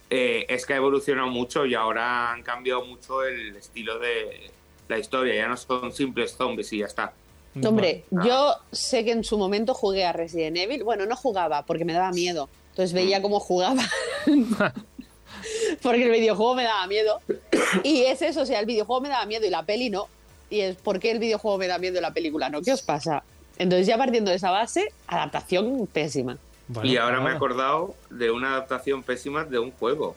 eh, 0.10 0.46
es 0.50 0.65
que 0.65 0.74
ha 0.74 0.77
evolucionado 0.77 1.29
mucho 1.29 1.65
y 1.65 1.74
ahora 1.75 2.32
han 2.34 2.44
cambiado 2.44 2.84
mucho 2.86 3.24
el 3.24 3.55
estilo 3.55 4.00
de 4.00 4.51
la 4.89 5.00
historia, 5.00 5.34
ya 5.34 5.48
no 5.48 5.55
son 5.58 5.91
simples 5.94 6.34
zombies 6.36 6.72
y 6.74 6.79
ya 6.79 6.86
está. 6.88 7.13
Hombre, 7.65 8.03
Ah. 8.15 8.24
yo 8.25 8.55
sé 8.72 9.05
que 9.05 9.12
en 9.12 9.24
su 9.24 9.38
momento 9.38 9.74
jugué 9.74 10.03
a 10.05 10.12
Resident 10.12 10.58
Evil. 10.58 10.84
Bueno, 10.84 11.05
no 11.05 11.15
jugaba 11.15 11.65
porque 11.65 11.86
me 11.86 11.94
daba 11.94 12.12
miedo. 12.12 12.50
Entonces 12.72 12.91
veía 12.91 13.22
cómo 13.22 13.39
jugaba. 13.39 13.82
porque 15.82 16.03
el 16.03 16.12
videojuego 16.12 16.55
me 16.55 16.63
daba 16.63 16.86
miedo. 16.88 17.22
Y 17.84 18.03
es 18.03 18.22
eso, 18.22 18.41
o 18.41 18.46
sea, 18.46 18.60
el 18.60 18.65
videojuego 18.65 19.01
me 19.01 19.10
daba 19.10 19.25
miedo 19.25 19.46
y 19.46 19.50
la 19.50 19.63
peli 19.63 19.89
no. 19.89 20.08
Y 20.50 20.62
es 20.62 20.75
¿por 20.75 21.00
qué 21.00 21.12
el 21.12 21.20
videojuego 21.20 21.58
me 21.58 21.67
da 21.67 21.77
miedo 21.77 21.98
y 21.98 22.01
la 22.01 22.12
película 22.13 22.50
no? 22.50 22.62
¿Qué 22.62 22.72
os 22.72 22.82
pasa? 22.82 23.24
Entonces 23.58 23.88
ya 23.88 23.98
partiendo 23.98 24.32
de 24.32 24.38
esa 24.38 24.51
base, 24.51 24.91
adaptación 25.08 25.88
pésima. 25.88 26.38
Bueno, 26.67 26.89
y 26.89 26.98
ahora 26.98 27.22
me 27.22 27.32
he 27.32 27.34
acordado 27.34 27.96
de 28.10 28.32
una 28.32 28.51
adaptación 28.53 29.03
pésima 29.03 29.44
de 29.46 29.60
un 29.60 29.72
juego. 29.72 30.15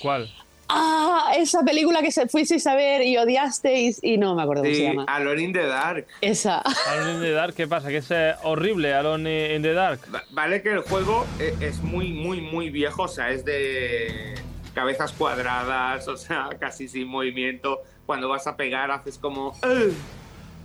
¿Cuál? 0.00 0.30
Ah, 0.72 1.32
esa 1.36 1.64
película 1.64 2.00
que 2.00 2.12
se 2.12 2.28
fuisteis 2.28 2.64
a 2.68 2.76
ver 2.76 3.02
y 3.02 3.16
odiasteis 3.18 3.98
y 4.04 4.16
no 4.18 4.36
me 4.36 4.42
acuerdo 4.42 4.62
cómo 4.62 4.72
se 4.72 4.80
Sí, 4.80 4.86
llama. 4.86 5.04
Alone 5.08 5.42
in 5.42 5.52
the 5.52 5.66
Dark. 5.66 6.06
Esa. 6.20 6.58
Alone 6.60 7.14
in 7.14 7.20
the 7.22 7.32
Dark, 7.32 7.54
¿qué 7.54 7.66
pasa? 7.66 7.88
Que 7.88 7.96
es 7.96 8.06
eh, 8.10 8.34
horrible 8.44 8.94
Alone 8.94 9.56
in 9.56 9.62
the 9.62 9.72
Dark. 9.72 10.00
Va- 10.14 10.22
Vale 10.30 10.62
que 10.62 10.70
el 10.70 10.80
juego 10.82 11.26
e- 11.40 11.54
es 11.60 11.78
muy, 11.82 12.12
muy, 12.12 12.40
muy 12.40 12.70
viejo, 12.70 13.02
o 13.02 13.08
sea, 13.08 13.30
es 13.30 13.44
de 13.44 14.36
cabezas 14.74 15.12
cuadradas, 15.12 16.06
o 16.08 16.16
sea, 16.16 16.48
casi 16.58 16.88
sin 16.88 17.08
movimiento. 17.08 17.80
Cuando 18.06 18.28
vas 18.28 18.46
a 18.46 18.56
pegar 18.56 18.90
haces 18.90 19.18
como... 19.18 19.48
"Ugh", 19.62 19.92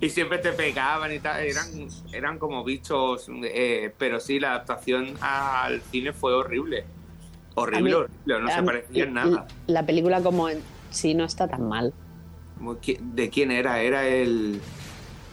y 0.00 0.08
siempre 0.10 0.38
te 0.38 0.52
pegaban 0.52 1.12
y 1.12 1.18
tal. 1.18 1.42
Eran, 1.42 1.66
eran 2.12 2.38
como 2.38 2.64
bichos, 2.64 3.26
eh, 3.44 3.92
pero 3.98 4.20
sí, 4.20 4.38
la 4.40 4.50
adaptación 4.52 5.14
al 5.20 5.80
cine 5.82 6.12
fue 6.12 6.34
horrible. 6.34 6.84
Horrible, 7.54 7.90
mí- 7.90 7.94
horrible, 7.94 8.40
no 8.40 8.48
se 8.50 8.62
parecía 8.62 9.04
en 9.04 9.14
nada. 9.14 9.46
La 9.66 9.84
película 9.84 10.22
como 10.22 10.48
en 10.48 10.60
sí 10.90 11.14
no 11.14 11.24
está 11.24 11.48
tan 11.48 11.68
mal. 11.68 11.92
¿De 13.00 13.30
quién 13.30 13.50
era? 13.50 13.80
Era 13.82 14.06
el... 14.06 14.60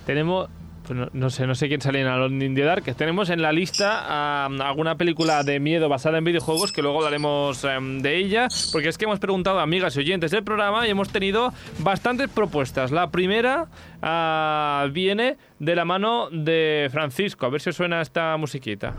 Tenemos, 0.06 0.50
pues 0.88 1.00
no, 1.14 1.30
sé, 1.30 1.48
no 1.48 1.56
sé 1.56 1.68
quién 1.68 1.82
sale 1.82 2.02
en 2.02 2.08
Alone 2.08 2.46
in 2.46 2.56
the 2.56 2.62
Dark. 2.62 2.84
Tenemos 2.96 3.30
en 3.30 3.42
la 3.42 3.52
lista 3.52 4.46
am, 4.46 4.62
alguna 4.62 4.96
película 4.96 5.44
de 5.44 5.60
miedo 5.60 5.90
basada 5.90 6.18
en 6.18 6.24
videojuegos 6.24 6.72
que 6.72 6.82
luego 6.82 6.98
hablaremos 6.98 7.64
em, 7.64 8.00
de 8.00 8.18
ella, 8.18 8.48
porque 8.72 8.90
es 8.90 8.98
que 8.98 9.06
hemos 9.06 9.20
preguntado 9.20 9.60
a 9.60 9.64
amigas 9.64 9.96
y 9.96 10.00
oyentes 10.00 10.32
del 10.32 10.44
programa 10.44 10.88
y 10.88 10.92
hemos 10.92 11.10
tenido 11.10 11.54
bastantes 11.80 12.30
propuestas. 12.30 12.92
La 12.92 13.12
primera 13.12 13.68
ah, 14.02 14.88
viene 14.92 15.38
de 15.60 15.76
la 15.76 15.86
mano 15.86 16.30
de 16.32 16.90
Francisco. 16.92 17.46
A 17.46 17.50
ver 17.50 17.62
si 17.62 17.70
os 17.70 17.76
suena 17.76 18.02
esta 18.02 18.38
musiquita. 18.38 18.94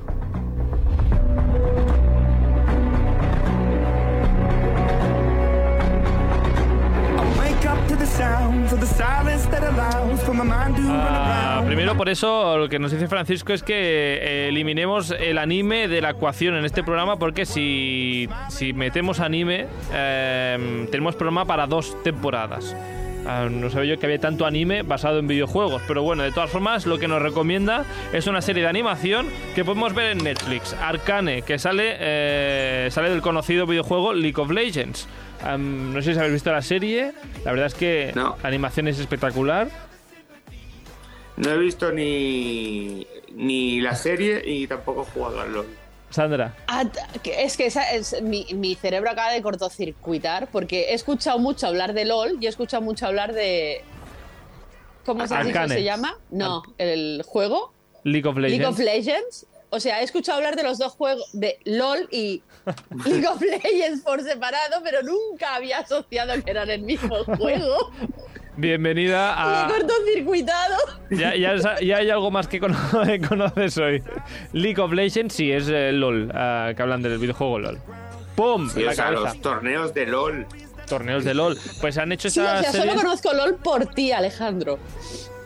Ah, 10.90 11.62
primero, 11.66 11.96
por 11.96 12.08
eso, 12.08 12.56
lo 12.56 12.68
que 12.68 12.78
nos 12.78 12.92
dice 12.92 13.08
Francisco 13.08 13.52
es 13.52 13.62
que 13.62 13.74
eh, 13.74 14.48
eliminemos 14.48 15.10
el 15.10 15.36
anime 15.38 15.86
de 15.86 16.00
la 16.00 16.10
ecuación 16.10 16.54
en 16.56 16.64
este 16.64 16.82
programa, 16.82 17.18
porque 17.18 17.44
si, 17.44 18.28
si 18.48 18.72
metemos 18.72 19.20
anime, 19.20 19.66
eh, 19.92 20.86
tenemos 20.90 21.14
programa 21.14 21.44
para 21.44 21.66
dos 21.66 22.02
temporadas. 22.02 22.74
Ah, 23.26 23.48
no 23.50 23.70
sabía 23.70 23.94
yo 23.94 24.00
que 24.00 24.06
había 24.06 24.20
tanto 24.20 24.46
anime 24.46 24.82
basado 24.82 25.18
en 25.18 25.26
videojuegos, 25.26 25.82
pero 25.88 26.02
bueno, 26.02 26.22
de 26.22 26.30
todas 26.30 26.48
formas, 26.48 26.86
lo 26.86 26.98
que 26.98 27.08
nos 27.08 27.20
recomienda 27.20 27.84
es 28.12 28.28
una 28.28 28.40
serie 28.40 28.62
de 28.62 28.68
animación 28.68 29.26
que 29.54 29.64
podemos 29.64 29.94
ver 29.94 30.12
en 30.12 30.18
Netflix, 30.18 30.74
Arcane, 30.74 31.42
que 31.42 31.58
sale, 31.58 31.96
eh, 31.98 32.88
sale 32.92 33.10
del 33.10 33.22
conocido 33.22 33.66
videojuego 33.66 34.12
League 34.12 34.40
of 34.40 34.50
Legends. 34.50 35.08
No 35.58 36.02
sé 36.02 36.12
si 36.12 36.18
habéis 36.18 36.34
visto 36.34 36.52
la 36.52 36.62
serie, 36.62 37.12
la 37.44 37.52
verdad 37.52 37.66
es 37.66 37.74
que 37.74 38.12
No. 38.14 38.36
la 38.42 38.48
animación 38.48 38.88
es 38.88 38.98
espectacular. 38.98 39.68
No 41.36 41.50
he 41.50 41.58
visto 41.58 41.92
ni, 41.92 43.06
ni 43.34 43.80
la 43.80 43.94
serie 43.94 44.42
y 44.44 44.66
tampoco 44.66 45.02
he 45.02 45.04
jugado 45.12 45.40
al 45.40 45.52
LoL. 45.52 45.66
Sandra. 46.08 46.54
Ah, 46.68 46.84
es 47.24 47.56
que 47.56 47.66
esa 47.66 47.90
es, 47.92 48.22
mi, 48.22 48.46
mi 48.54 48.74
cerebro 48.74 49.10
acaba 49.10 49.32
de 49.32 49.42
cortocircuitar 49.42 50.48
porque 50.50 50.90
he 50.90 50.94
escuchado 50.94 51.38
mucho 51.38 51.66
hablar 51.66 51.92
de 51.92 52.04
LOL 52.06 52.38
y 52.40 52.46
he 52.46 52.48
escuchado 52.48 52.82
mucho 52.82 53.06
hablar 53.06 53.32
de... 53.34 53.82
¿Cómo 55.04 55.26
se, 55.26 55.34
ha 55.34 55.44
dicho? 55.44 55.68
Se 55.68 55.82
llama? 55.84 56.16
No, 56.30 56.62
el 56.78 57.22
juego. 57.26 57.72
League 58.02 58.26
of 58.28 58.36
Legends. 58.36 58.58
League 58.58 58.66
of 58.66 58.78
Legends. 58.78 59.46
O 59.76 59.80
sea, 59.80 60.00
he 60.00 60.04
escuchado 60.04 60.38
hablar 60.38 60.56
de 60.56 60.62
los 60.62 60.78
dos 60.78 60.92
juegos, 60.94 61.28
de 61.34 61.58
LOL 61.64 62.08
y 62.10 62.42
League 63.04 63.26
of 63.26 63.42
Legends 63.42 64.00
por 64.02 64.22
separado, 64.22 64.80
pero 64.82 65.02
nunca 65.02 65.54
había 65.54 65.80
asociado 65.80 66.32
que 66.42 66.50
eran 66.50 66.70
el 66.70 66.80
mismo 66.82 67.24
juego. 67.24 67.92
Bienvenida 68.56 69.64
a. 69.66 69.68
cortocircuitado. 69.68 70.76
Ya, 71.10 71.34
ya, 71.36 71.56
ya 71.80 71.96
hay 71.98 72.08
algo 72.08 72.30
más 72.30 72.48
que 72.48 72.58
cono- 72.58 72.78
que 73.04 73.20
conoces 73.28 73.76
hoy. 73.76 74.02
League 74.54 74.80
of 74.80 74.92
Legends, 74.92 75.34
sí, 75.34 75.52
es 75.52 75.68
eh, 75.68 75.92
LOL, 75.92 76.30
ah, 76.34 76.72
que 76.74 76.80
hablan 76.82 77.02
del 77.02 77.18
videojuego 77.18 77.58
LOL. 77.58 77.78
¡Pum! 78.34 78.70
Sí, 78.70 78.80
en 78.80 78.86
la 78.86 78.92
o 78.92 78.94
sea, 78.94 79.04
cabeza. 79.04 79.22
los 79.24 79.40
torneos 79.42 79.92
de 79.92 80.06
LOL. 80.06 80.46
Torneos 80.88 81.24
de 81.24 81.34
LOL. 81.34 81.58
Pues 81.82 81.98
han 81.98 82.12
hecho 82.12 82.30
Sí, 82.30 82.40
esa 82.40 82.60
o 82.60 82.62
sea, 82.62 82.72
serie. 82.72 82.88
solo 82.92 83.02
conozco 83.02 83.32
LOL 83.34 83.56
por 83.56 83.84
ti, 83.86 84.12
Alejandro. 84.12 84.78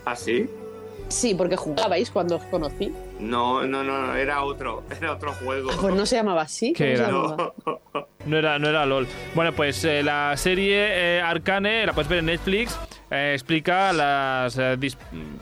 ¿Así? 0.05 0.45
Sí, 0.45 0.51
porque 1.37 1.57
jugabais 1.57 2.11
cuando 2.11 2.37
os 2.37 2.42
conocí. 2.44 2.92
No, 3.18 3.66
no, 3.66 3.83
no, 3.85 4.14
era 4.14 4.42
otro, 4.42 4.83
era 5.01 5.12
otro 5.12 5.33
juego. 5.35 5.70
Pues 5.81 5.94
no 5.94 6.07
se 6.07 6.16
llamaba 6.16 6.42
así. 6.42 6.73
¿Qué 6.73 6.94
¿Cómo 6.94 6.96
se 6.96 7.03
era? 7.03 7.12
llamaba? 7.12 7.53
No. 7.66 7.81
No 8.27 8.37
era, 8.37 8.59
no 8.59 8.68
era 8.68 8.85
LOL. 8.87 9.07
Bueno, 9.35 9.53
pues 9.53 9.83
eh, 9.85 10.03
la 10.03 10.37
serie 10.37 10.77
eh, 11.18 11.20
Arcane, 11.23 11.87
la 11.87 11.92
puedes 11.94 12.09
ver 12.09 12.18
en 12.18 12.27
Netflix, 12.27 12.79
eh, 13.11 13.33
explica 13.35 13.92
las 13.94 14.59
eh, 14.59 14.77
dis- 14.79 14.96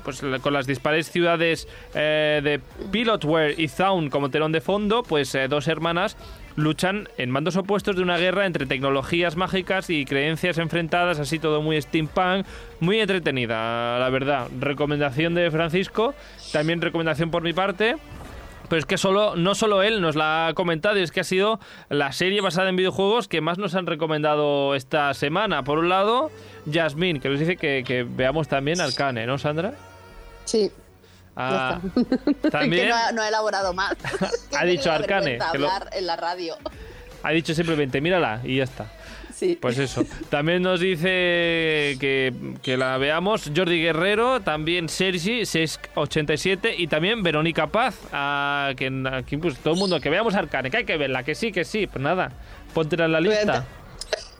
pues, 0.04 0.22
la- 0.22 0.38
con 0.38 0.52
las 0.52 0.64
dispares 0.66 1.10
ciudades 1.10 1.66
eh, 1.94 2.40
de 2.42 2.60
Pilotware 2.92 3.58
y 3.58 3.66
Zaun 3.66 4.10
como 4.10 4.30
telón 4.30 4.52
de 4.52 4.60
fondo, 4.60 5.02
pues 5.02 5.34
eh, 5.34 5.48
dos 5.48 5.66
hermanas 5.66 6.16
luchan 6.58 7.08
en 7.16 7.30
mandos 7.30 7.56
opuestos 7.56 7.96
de 7.96 8.02
una 8.02 8.18
guerra 8.18 8.44
entre 8.44 8.66
tecnologías 8.66 9.36
mágicas 9.36 9.90
y 9.90 10.04
creencias 10.04 10.58
enfrentadas, 10.58 11.20
así 11.20 11.38
todo 11.38 11.62
muy 11.62 11.80
steampunk, 11.80 12.44
muy 12.80 12.98
entretenida, 12.98 13.98
la 13.98 14.10
verdad. 14.10 14.48
Recomendación 14.58 15.34
de 15.34 15.50
Francisco, 15.50 16.14
también 16.52 16.82
recomendación 16.82 17.30
por 17.30 17.42
mi 17.42 17.52
parte. 17.52 17.96
Pero 18.68 18.80
es 18.80 18.84
que 18.84 18.98
solo, 18.98 19.34
no 19.34 19.54
solo 19.54 19.82
él 19.82 20.02
nos 20.02 20.14
la 20.14 20.48
ha 20.48 20.54
comentado, 20.54 20.96
es 20.96 21.10
que 21.10 21.20
ha 21.20 21.24
sido 21.24 21.58
la 21.88 22.12
serie 22.12 22.42
basada 22.42 22.68
en 22.68 22.76
videojuegos 22.76 23.26
que 23.26 23.40
más 23.40 23.56
nos 23.56 23.74
han 23.74 23.86
recomendado 23.86 24.74
esta 24.74 25.14
semana. 25.14 25.62
Por 25.62 25.78
un 25.78 25.88
lado, 25.88 26.30
Jasmine, 26.70 27.20
que 27.20 27.30
nos 27.30 27.38
dice 27.38 27.56
que, 27.56 27.82
que 27.86 28.02
veamos 28.02 28.46
también 28.48 28.80
Arcane, 28.80 29.26
¿no, 29.26 29.38
Sandra? 29.38 29.72
Sí. 30.44 30.70
Ah, 31.40 31.80
que 32.42 32.50
también 32.50 32.88
no, 32.88 32.96
ha- 32.96 33.12
no 33.12 33.22
ha 33.22 33.28
elaborado 33.28 33.72
más. 33.72 33.94
Ha 34.58 34.64
dicho 34.64 34.90
Arcane, 34.90 35.38
que 35.52 35.58
lo- 35.58 35.70
en 35.92 36.06
la 36.06 36.16
radio. 36.16 36.56
ha 37.22 37.30
dicho 37.30 37.54
simplemente, 37.54 38.00
mírala 38.00 38.40
y 38.44 38.56
ya 38.56 38.64
está. 38.64 38.86
Sí. 39.34 39.56
Pues 39.60 39.78
eso. 39.78 40.04
También 40.30 40.62
nos 40.62 40.80
dice 40.80 41.96
que, 42.00 42.32
que 42.60 42.76
la 42.76 42.98
veamos 42.98 43.48
Jordi 43.54 43.80
Guerrero, 43.80 44.40
también 44.40 44.88
Sergi, 44.88 45.46
687 45.46 46.74
y 46.76 46.88
también 46.88 47.22
Verónica 47.22 47.68
Paz. 47.68 47.94
a 48.12 48.72
que 48.76 48.90
aquí 49.12 49.36
pues 49.36 49.56
todo 49.58 49.74
el 49.74 49.78
mundo 49.80 50.00
que 50.00 50.10
veamos 50.10 50.34
Arcane, 50.34 50.72
que 50.72 50.78
hay 50.78 50.84
que 50.84 50.96
verla, 50.96 51.22
que 51.22 51.36
sí, 51.36 51.52
que 51.52 51.64
sí. 51.64 51.86
Pues 51.86 52.02
nada, 52.02 52.32
póntela 52.74 53.04
en 53.04 53.12
la 53.12 53.20
lista. 53.20 53.64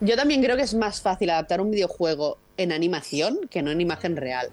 Yo 0.01 0.17
también 0.17 0.43
creo 0.43 0.57
que 0.57 0.63
es 0.63 0.73
más 0.73 1.01
fácil 1.01 1.29
adaptar 1.29 1.61
un 1.61 1.71
videojuego 1.71 2.37
en 2.57 2.73
animación 2.73 3.39
que 3.49 3.61
no 3.61 3.71
en 3.71 3.79
imagen 3.79 4.17
real. 4.17 4.49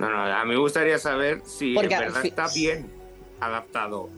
No, 0.00 0.08
no, 0.08 0.22
a 0.22 0.44
mí 0.44 0.50
me 0.50 0.56
gustaría 0.56 0.98
saber 0.98 1.42
si 1.44 1.74
Porque, 1.74 1.92
en 1.92 2.00
verdad 2.00 2.24
está 2.24 2.46
bien 2.54 2.90
adaptado. 3.38 4.08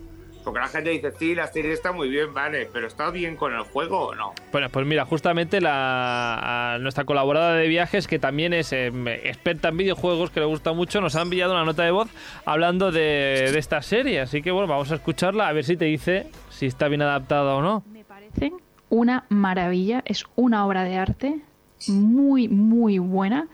Porque 0.44 0.60
la 0.60 0.68
gente 0.68 0.90
dice, 0.90 1.10
sí, 1.18 1.34
la 1.34 1.48
serie 1.48 1.72
está 1.72 1.90
muy 1.90 2.08
bien, 2.08 2.32
vale, 2.32 2.68
pero 2.72 2.86
¿está 2.86 3.10
bien 3.10 3.36
con 3.36 3.52
el 3.52 3.62
juego 3.62 4.08
o 4.08 4.14
no? 4.14 4.32
Bueno, 4.52 4.68
pues 4.70 4.86
mira, 4.86 5.04
justamente 5.04 5.60
la, 5.60 6.74
a 6.74 6.78
nuestra 6.78 7.04
colaboradora 7.04 7.54
de 7.54 7.66
viajes, 7.66 8.06
que 8.06 8.20
también 8.20 8.52
es 8.52 8.72
em, 8.72 9.08
experta 9.08 9.68
en 9.68 9.76
videojuegos, 9.76 10.30
que 10.30 10.38
le 10.38 10.46
gusta 10.46 10.72
mucho, 10.72 11.00
nos 11.00 11.16
ha 11.16 11.22
enviado 11.22 11.52
una 11.52 11.64
nota 11.64 11.82
de 11.82 11.90
voz 11.90 12.08
hablando 12.44 12.92
de, 12.92 13.50
de 13.52 13.58
esta 13.58 13.82
serie. 13.82 14.20
Así 14.20 14.40
que 14.40 14.52
bueno, 14.52 14.68
vamos 14.68 14.92
a 14.92 14.96
escucharla 14.96 15.48
a 15.48 15.52
ver 15.52 15.64
si 15.64 15.76
te 15.76 15.86
dice 15.86 16.28
si 16.50 16.66
está 16.66 16.86
bien 16.86 17.02
adaptada 17.02 17.56
o 17.56 17.62
no. 17.62 17.82
Me 17.92 18.04
parece 18.04 18.52
una 18.88 19.24
maravilla, 19.30 20.02
es 20.04 20.26
una 20.36 20.64
obra 20.64 20.84
de 20.84 20.96
arte 20.96 21.40
muy, 21.88 22.48
muy 22.48 22.98
buena. 22.98 23.48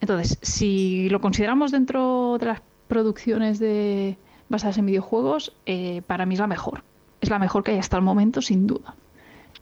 Entonces, 0.00 0.38
si 0.42 1.08
lo 1.08 1.20
consideramos 1.20 1.72
dentro 1.72 2.36
de 2.38 2.46
las 2.46 2.62
producciones 2.88 3.58
de, 3.58 4.16
basadas 4.48 4.78
en 4.78 4.86
videojuegos, 4.86 5.54
eh, 5.66 6.02
para 6.06 6.26
mí 6.26 6.34
es 6.34 6.40
la 6.40 6.46
mejor. 6.46 6.82
Es 7.20 7.30
la 7.30 7.38
mejor 7.38 7.62
que 7.62 7.72
hay 7.72 7.78
hasta 7.78 7.96
el 7.96 8.02
momento, 8.02 8.42
sin 8.42 8.66
duda. 8.66 8.94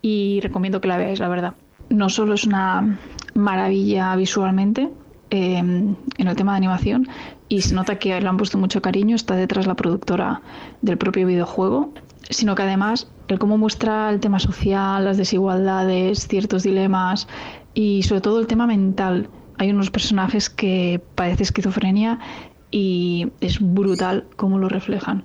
Y 0.01 0.41
recomiendo 0.43 0.81
que 0.81 0.89
la 0.89 0.97
veáis, 0.97 1.19
la 1.19 1.29
verdad. 1.29 1.55
No 1.91 2.09
solo 2.09 2.35
es 2.35 2.45
una 2.45 2.99
maravilla 3.35 4.15
visualmente, 4.17 4.89
eh, 5.31 5.59
en 5.59 5.97
el 6.17 6.37
tema 6.37 6.53
de 6.53 6.59
animación, 6.59 7.09
y 7.49 7.63
se 7.63 7.75
nota 7.75 7.99
que 7.99 8.19
le 8.21 8.29
han 8.29 8.37
puesto 8.37 8.59
mucho 8.59 8.81
cariño, 8.81 9.17
está 9.17 9.35
detrás 9.35 9.67
la 9.67 9.75
productora 9.75 10.41
del 10.83 10.99
propio 10.99 11.27
videojuego, 11.27 11.93
sino 12.31 12.55
que 12.55 12.63
además 12.63 13.11
el 13.29 13.39
cómo 13.39 13.59
muestra 13.59 14.11
el 14.11 14.21
tema 14.21 14.39
social, 14.39 15.05
las 15.05 15.17
desigualdades, 15.17 16.27
ciertos 16.29 16.63
dilemas 16.63 17.27
y 17.75 18.03
sobre 18.03 18.21
todo 18.21 18.41
el 18.41 18.47
tema 18.47 18.67
mental. 18.67 19.29
Hay 19.59 19.71
unos 19.71 19.91
personajes 19.91 20.49
que 20.51 21.01
padecen 21.15 21.43
esquizofrenia 21.43 22.19
y 22.71 23.29
es 23.41 23.59
brutal 23.61 24.27
cómo 24.37 24.59
lo 24.59 24.69
reflejan. 24.69 25.25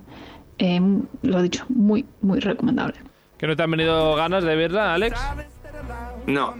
Eh, 0.59 0.79
lo 1.23 1.39
he 1.39 1.43
dicho, 1.43 1.65
muy, 1.69 2.05
muy 2.21 2.39
recomendable. 2.39 2.95
¿Que 3.37 3.47
no 3.47 3.55
te 3.55 3.63
han 3.63 3.71
venido 3.71 4.15
ganas 4.15 4.43
de 4.43 4.55
verla, 4.55 4.93
Alex? 4.93 5.19
No. 6.27 6.53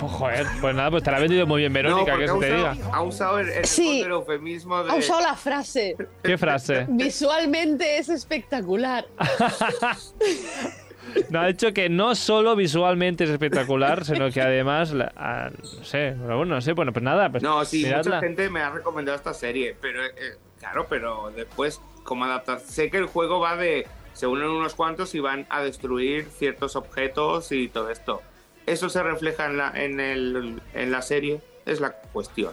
Pues 0.00 0.12
joder, 0.12 0.46
pues 0.60 0.74
nada, 0.74 0.90
pues 0.90 1.02
te 1.02 1.10
la 1.10 1.16
ha 1.16 1.20
vendido 1.20 1.46
muy 1.46 1.60
bien 1.62 1.72
no, 1.72 1.76
Verónica, 1.78 2.12
porque 2.12 2.26
que 2.26 2.32
se 2.32 2.38
te 2.38 2.54
usado, 2.56 2.74
diga. 2.74 2.90
ha 2.96 3.02
usado 3.02 3.38
el, 3.38 3.48
el 3.48 3.64
Sí. 3.64 4.02
del 4.02 4.12
eufemismo 4.12 4.82
de... 4.84 4.90
Ha 4.90 4.94
usado 4.94 5.20
la 5.20 5.34
frase. 5.34 5.96
¿Qué 6.22 6.38
frase? 6.38 6.86
Visualmente 6.88 7.98
es 7.98 8.08
espectacular. 8.08 9.06
No, 11.30 11.40
ha 11.40 11.46
dicho 11.46 11.72
que 11.72 11.88
no 11.88 12.14
solo 12.14 12.54
visualmente 12.56 13.24
es 13.24 13.30
espectacular, 13.30 14.04
sino 14.04 14.30
que 14.30 14.40
además, 14.40 14.92
la- 14.92 15.12
ah, 15.16 15.50
no 15.78 15.84
sé, 15.84 16.14
pero 16.20 16.38
bueno, 16.38 16.54
no 16.56 16.60
sé, 16.60 16.72
bueno, 16.72 16.92
pues 16.92 17.02
nada, 17.02 17.30
pues 17.30 17.42
No, 17.42 17.64
sí, 17.64 17.78
mucha 17.84 17.88
miradla. 17.98 18.20
gente 18.20 18.50
me 18.50 18.60
ha 18.60 18.70
recomendado 18.70 19.16
esta 19.16 19.34
serie, 19.34 19.76
pero 19.80 20.04
eh, 20.04 20.10
claro, 20.58 20.86
pero 20.88 21.30
después, 21.34 21.80
como 22.04 22.24
adaptar, 22.24 22.60
sé 22.60 22.90
que 22.90 22.98
el 22.98 23.06
juego 23.06 23.40
va 23.40 23.56
de, 23.56 23.86
se 24.12 24.26
unen 24.26 24.48
unos 24.48 24.74
cuantos 24.74 25.14
y 25.14 25.20
van 25.20 25.46
a 25.50 25.62
destruir 25.62 26.26
ciertos 26.30 26.76
objetos 26.76 27.50
y 27.52 27.68
todo 27.68 27.90
esto. 27.90 28.22
Eso 28.66 28.88
se 28.88 29.02
refleja 29.02 29.46
en 29.46 29.56
la, 29.58 29.70
en 29.74 30.00
el, 30.00 30.60
en 30.74 30.90
la 30.90 31.02
serie, 31.02 31.40
es 31.66 31.80
la 31.80 31.92
cuestión. 31.92 32.52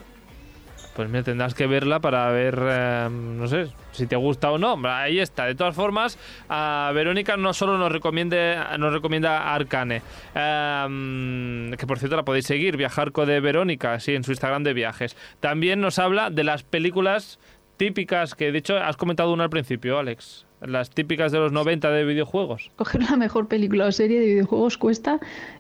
Pues 0.95 1.10
me 1.10 1.23
tendrás 1.23 1.56
que 1.56 1.65
verla 1.65 1.99
para 1.99 2.29
ver, 2.32 2.60
eh, 2.62 3.10
no 3.12 3.47
sé, 3.47 3.69
si 3.91 4.06
te 4.06 4.15
gusta 4.15 4.51
o 4.51 4.58
no. 4.58 4.79
Ahí 4.88 5.19
está. 5.19 5.45
De 5.45 5.56
todas 5.56 5.75
formas, 5.75 6.19
Verónica 6.49 7.36
no 7.36 7.53
solo 7.53 7.77
nos, 7.77 7.91
recomiende, 7.91 8.58
nos 8.77 8.93
recomienda 8.93 9.53
Arcane, 9.53 10.01
eh, 10.36 11.75
que 11.77 11.88
por 11.88 11.97
cierto 11.97 12.15
la 12.15 12.23
podéis 12.23 12.45
seguir, 12.45 12.77
Viajarco 12.77 13.25
de 13.25 13.39
Verónica, 13.39 13.99
sí, 13.99 14.13
en 14.13 14.23
su 14.23 14.32
Instagram 14.32 14.63
de 14.63 14.73
viajes. 14.73 15.15
También 15.39 15.82
nos 15.82 15.97
habla 15.97 16.29
de 16.29 16.43
las 16.43 16.63
películas 16.63 17.39
típicas, 17.77 18.36
que 18.36 18.51
de 18.51 18.60
hecho 18.60 18.77
has 18.77 18.97
comentado 18.97 19.34
una 19.34 19.45
al 19.45 19.49
principio, 19.49 19.97
Alex. 19.97 20.45
Las 20.62 20.89
típicas 20.89 21.32
de 21.34 21.39
los 21.39 21.51
90 21.51 21.89
de 21.89 22.06
videojuegos. 22.06 22.71
Coger 22.77 23.03
la 23.03 23.17
mejor 23.17 23.49
película 23.49 23.86
o 23.86 23.91
serie 23.91 24.19
de 24.19 24.27
videojuegos 24.27 24.77
cuesta 24.77 25.19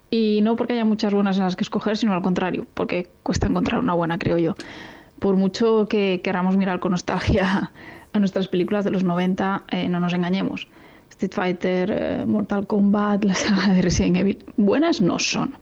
y 0.09 0.39
no 0.41 0.55
porque 0.55 0.73
haya 0.73 0.85
muchas 0.85 1.13
buenas 1.13 1.37
en 1.37 1.43
las 1.43 1.57
que 1.57 1.63
escoger, 1.63 1.97
sino 1.97 2.13
al 2.13 2.21
contrario, 2.21 2.65
porque 2.73 3.09
cuesta 3.21 3.47
encontrar 3.47 3.81
una 3.81 3.93
buena, 3.93 4.17
creo 4.17 4.37
yo. 4.37 4.55
Por 5.23 5.37
mucho 5.37 5.87
que 5.87 6.19
queramos 6.21 6.57
mirar 6.57 6.81
con 6.81 6.91
nostalgia 6.91 7.71
a 8.11 8.19
nuestras 8.19 8.49
películas 8.49 8.83
de 8.83 8.91
los 8.91 9.05
90, 9.05 9.63
eh, 9.71 9.87
no 9.87 10.01
nos 10.01 10.11
engañemos. 10.11 10.67
Street 11.11 11.31
Fighter, 11.31 11.91
eh, 11.91 12.25
Mortal 12.27 12.67
Kombat, 12.67 13.23
la 13.23 13.33
saga 13.33 13.73
de 13.73 13.81
Resident 13.81 14.17
Evil, 14.17 14.43
buenas 14.57 14.99
no 14.99 15.17
son. 15.19 15.55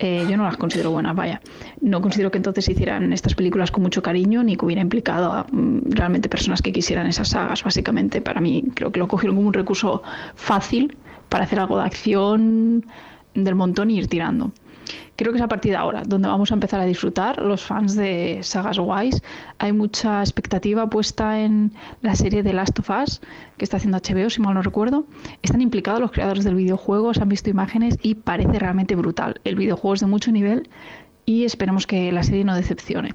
Eh, 0.00 0.26
yo 0.28 0.36
no 0.36 0.42
las 0.42 0.56
considero 0.56 0.90
buenas, 0.90 1.14
vaya. 1.14 1.40
No 1.80 2.02
considero 2.02 2.32
que 2.32 2.38
entonces 2.38 2.68
hicieran 2.68 3.12
estas 3.12 3.36
películas 3.36 3.70
con 3.70 3.84
mucho 3.84 4.02
cariño 4.02 4.42
ni 4.42 4.56
que 4.56 4.64
hubiera 4.64 4.82
implicado 4.82 5.32
a 5.32 5.46
mm, 5.52 5.82
realmente 5.90 6.28
personas 6.28 6.60
que 6.60 6.72
quisieran 6.72 7.06
esas 7.06 7.28
sagas. 7.28 7.62
Básicamente, 7.62 8.20
para 8.20 8.40
mí, 8.40 8.64
creo 8.74 8.90
que 8.90 8.98
lo 8.98 9.06
cogieron 9.06 9.36
como 9.36 9.46
un 9.46 9.54
recurso 9.54 10.02
fácil 10.34 10.96
para 11.28 11.44
hacer 11.44 11.60
algo 11.60 11.78
de 11.78 11.84
acción 11.84 12.84
del 13.34 13.54
montón 13.54 13.88
y 13.88 13.98
ir 13.98 14.08
tirando. 14.08 14.50
Creo 15.16 15.32
que 15.32 15.38
es 15.38 15.42
a 15.44 15.48
partir 15.48 15.72
de 15.72 15.78
ahora 15.78 16.02
donde 16.06 16.28
vamos 16.28 16.50
a 16.50 16.54
empezar 16.54 16.78
a 16.80 16.84
disfrutar 16.84 17.40
los 17.40 17.64
fans 17.64 17.96
de 17.96 18.40
sagas 18.42 18.78
guays. 18.78 19.22
Hay 19.58 19.72
mucha 19.72 20.20
expectativa 20.20 20.88
puesta 20.90 21.40
en 21.40 21.72
la 22.02 22.14
serie 22.14 22.42
de 22.42 22.52
Last 22.52 22.78
of 22.78 22.90
Us 22.90 23.22
que 23.56 23.64
está 23.64 23.78
haciendo 23.78 23.98
HBO, 23.98 24.28
si 24.28 24.42
mal 24.42 24.54
no 24.54 24.62
recuerdo. 24.62 25.06
Están 25.42 25.62
implicados 25.62 26.00
los 26.00 26.12
creadores 26.12 26.44
del 26.44 26.54
videojuego, 26.54 27.14
se 27.14 27.22
han 27.22 27.30
visto 27.30 27.48
imágenes 27.48 27.98
y 28.02 28.16
parece 28.16 28.58
realmente 28.58 28.94
brutal. 28.94 29.40
El 29.44 29.56
videojuego 29.56 29.94
es 29.94 30.00
de 30.00 30.06
mucho 30.06 30.30
nivel 30.32 30.68
y 31.24 31.44
esperemos 31.44 31.86
que 31.86 32.12
la 32.12 32.22
serie 32.22 32.44
no 32.44 32.54
decepcione. 32.54 33.14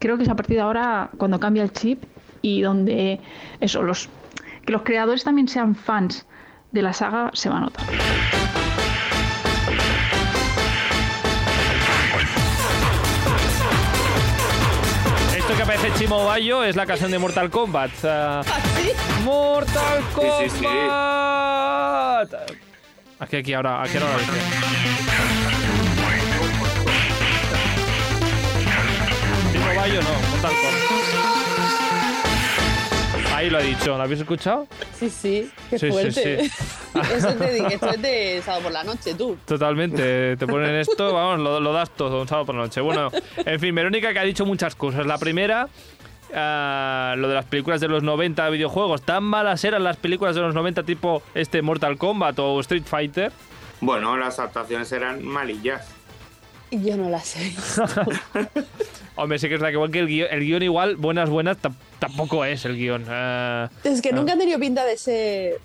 Creo 0.00 0.16
que 0.16 0.24
es 0.24 0.28
a 0.28 0.34
partir 0.34 0.56
de 0.56 0.62
ahora 0.62 1.10
cuando 1.16 1.38
cambia 1.38 1.62
el 1.62 1.72
chip 1.72 2.02
y 2.42 2.62
donde 2.62 3.20
eso, 3.60 3.82
los, 3.82 4.08
que 4.66 4.72
los 4.72 4.82
creadores 4.82 5.22
también 5.22 5.46
sean 5.46 5.76
fans 5.76 6.26
de 6.72 6.82
la 6.82 6.92
saga 6.92 7.30
se 7.34 7.48
va 7.48 7.58
a 7.58 7.60
notar. 7.60 7.86
Aparece 15.80 15.98
Chimo 15.98 16.26
Bayo 16.26 16.62
es 16.62 16.76
la 16.76 16.84
canción 16.84 17.10
de 17.10 17.18
Mortal 17.18 17.48
Kombat. 17.48 17.90
Ah, 18.04 18.42
Mortal 19.24 20.04
Sí, 20.14 20.26
sí, 20.50 20.58
sí. 20.58 20.64
Kombat. 20.64 22.34
Aquí, 23.18 23.36
aquí, 23.36 23.54
ahora, 23.54 23.82
aquí 23.82 23.96
ahora. 23.96 24.18
Chimo 29.52 29.74
Bayo 29.74 30.02
no, 30.02 30.30
Mortal 30.30 30.52
Kombat. 30.52 31.19
Ahí 33.40 33.48
lo 33.48 33.56
ha 33.56 33.62
dicho, 33.62 33.96
¿lo 33.96 34.02
habéis 34.02 34.20
escuchado? 34.20 34.66
Sí, 34.98 35.08
sí, 35.08 35.50
qué 35.70 35.78
Sí, 35.78 35.90
fuerte. 35.90 36.44
sí. 36.44 36.52
Eso 37.16 37.28
es 37.30 37.38
de, 37.38 37.66
esto 37.68 37.88
es 37.88 38.02
de 38.02 38.42
sábado 38.44 38.64
por 38.64 38.72
la 38.72 38.84
noche, 38.84 39.14
tú. 39.14 39.38
Totalmente, 39.46 40.36
te 40.36 40.46
ponen 40.46 40.74
esto, 40.74 41.14
vamos, 41.14 41.38
lo, 41.40 41.58
lo 41.58 41.72
das 41.72 41.88
todo 41.90 42.20
un 42.20 42.28
sábado 42.28 42.44
por 42.44 42.54
la 42.56 42.62
noche. 42.62 42.82
Bueno, 42.82 43.10
en 43.38 43.58
fin, 43.58 43.74
Verónica 43.74 44.12
que 44.12 44.18
ha 44.18 44.24
dicho 44.24 44.44
muchas 44.44 44.74
cosas. 44.74 45.06
La 45.06 45.16
primera, 45.16 45.68
ah, 46.34 47.14
lo 47.16 47.28
de 47.28 47.34
las 47.34 47.46
películas 47.46 47.80
de 47.80 47.88
los 47.88 48.02
90 48.02 48.44
de 48.44 48.50
videojuegos. 48.50 49.00
¿Tan 49.02 49.24
malas 49.24 49.64
eran 49.64 49.84
las 49.84 49.96
películas 49.96 50.34
de 50.34 50.42
los 50.42 50.54
90 50.54 50.82
tipo 50.82 51.22
este 51.34 51.62
Mortal 51.62 51.96
Kombat 51.96 52.38
o 52.40 52.60
Street 52.60 52.84
Fighter? 52.84 53.32
Bueno, 53.80 54.18
las 54.18 54.38
adaptaciones 54.38 54.92
eran 54.92 55.24
malillas. 55.24 55.88
Y 56.70 56.84
yo 56.84 56.96
no 56.98 57.08
la 57.08 57.20
sé. 57.20 57.54
Hombre, 59.22 59.38
sí 59.38 59.48
que 59.48 59.54
es 59.56 59.60
la 59.60 59.68
que 59.68 59.74
igual 59.74 59.90
que 59.90 59.98
el 60.00 60.06
guion, 60.06 60.28
el 60.30 60.40
guion 60.40 60.62
igual, 60.62 60.96
buenas, 60.96 61.28
buenas, 61.28 61.58
tam- 61.60 61.74
tampoco 61.98 62.44
es 62.44 62.64
el 62.64 62.76
guion. 62.76 63.04
Ah, 63.08 63.68
Es 63.84 64.00
que 64.00 64.12
nunca 64.12 64.32
han 64.32 64.38
tenido 64.38 64.58
pinta 64.58 64.84
de 64.84 64.96
ser 64.96 65.60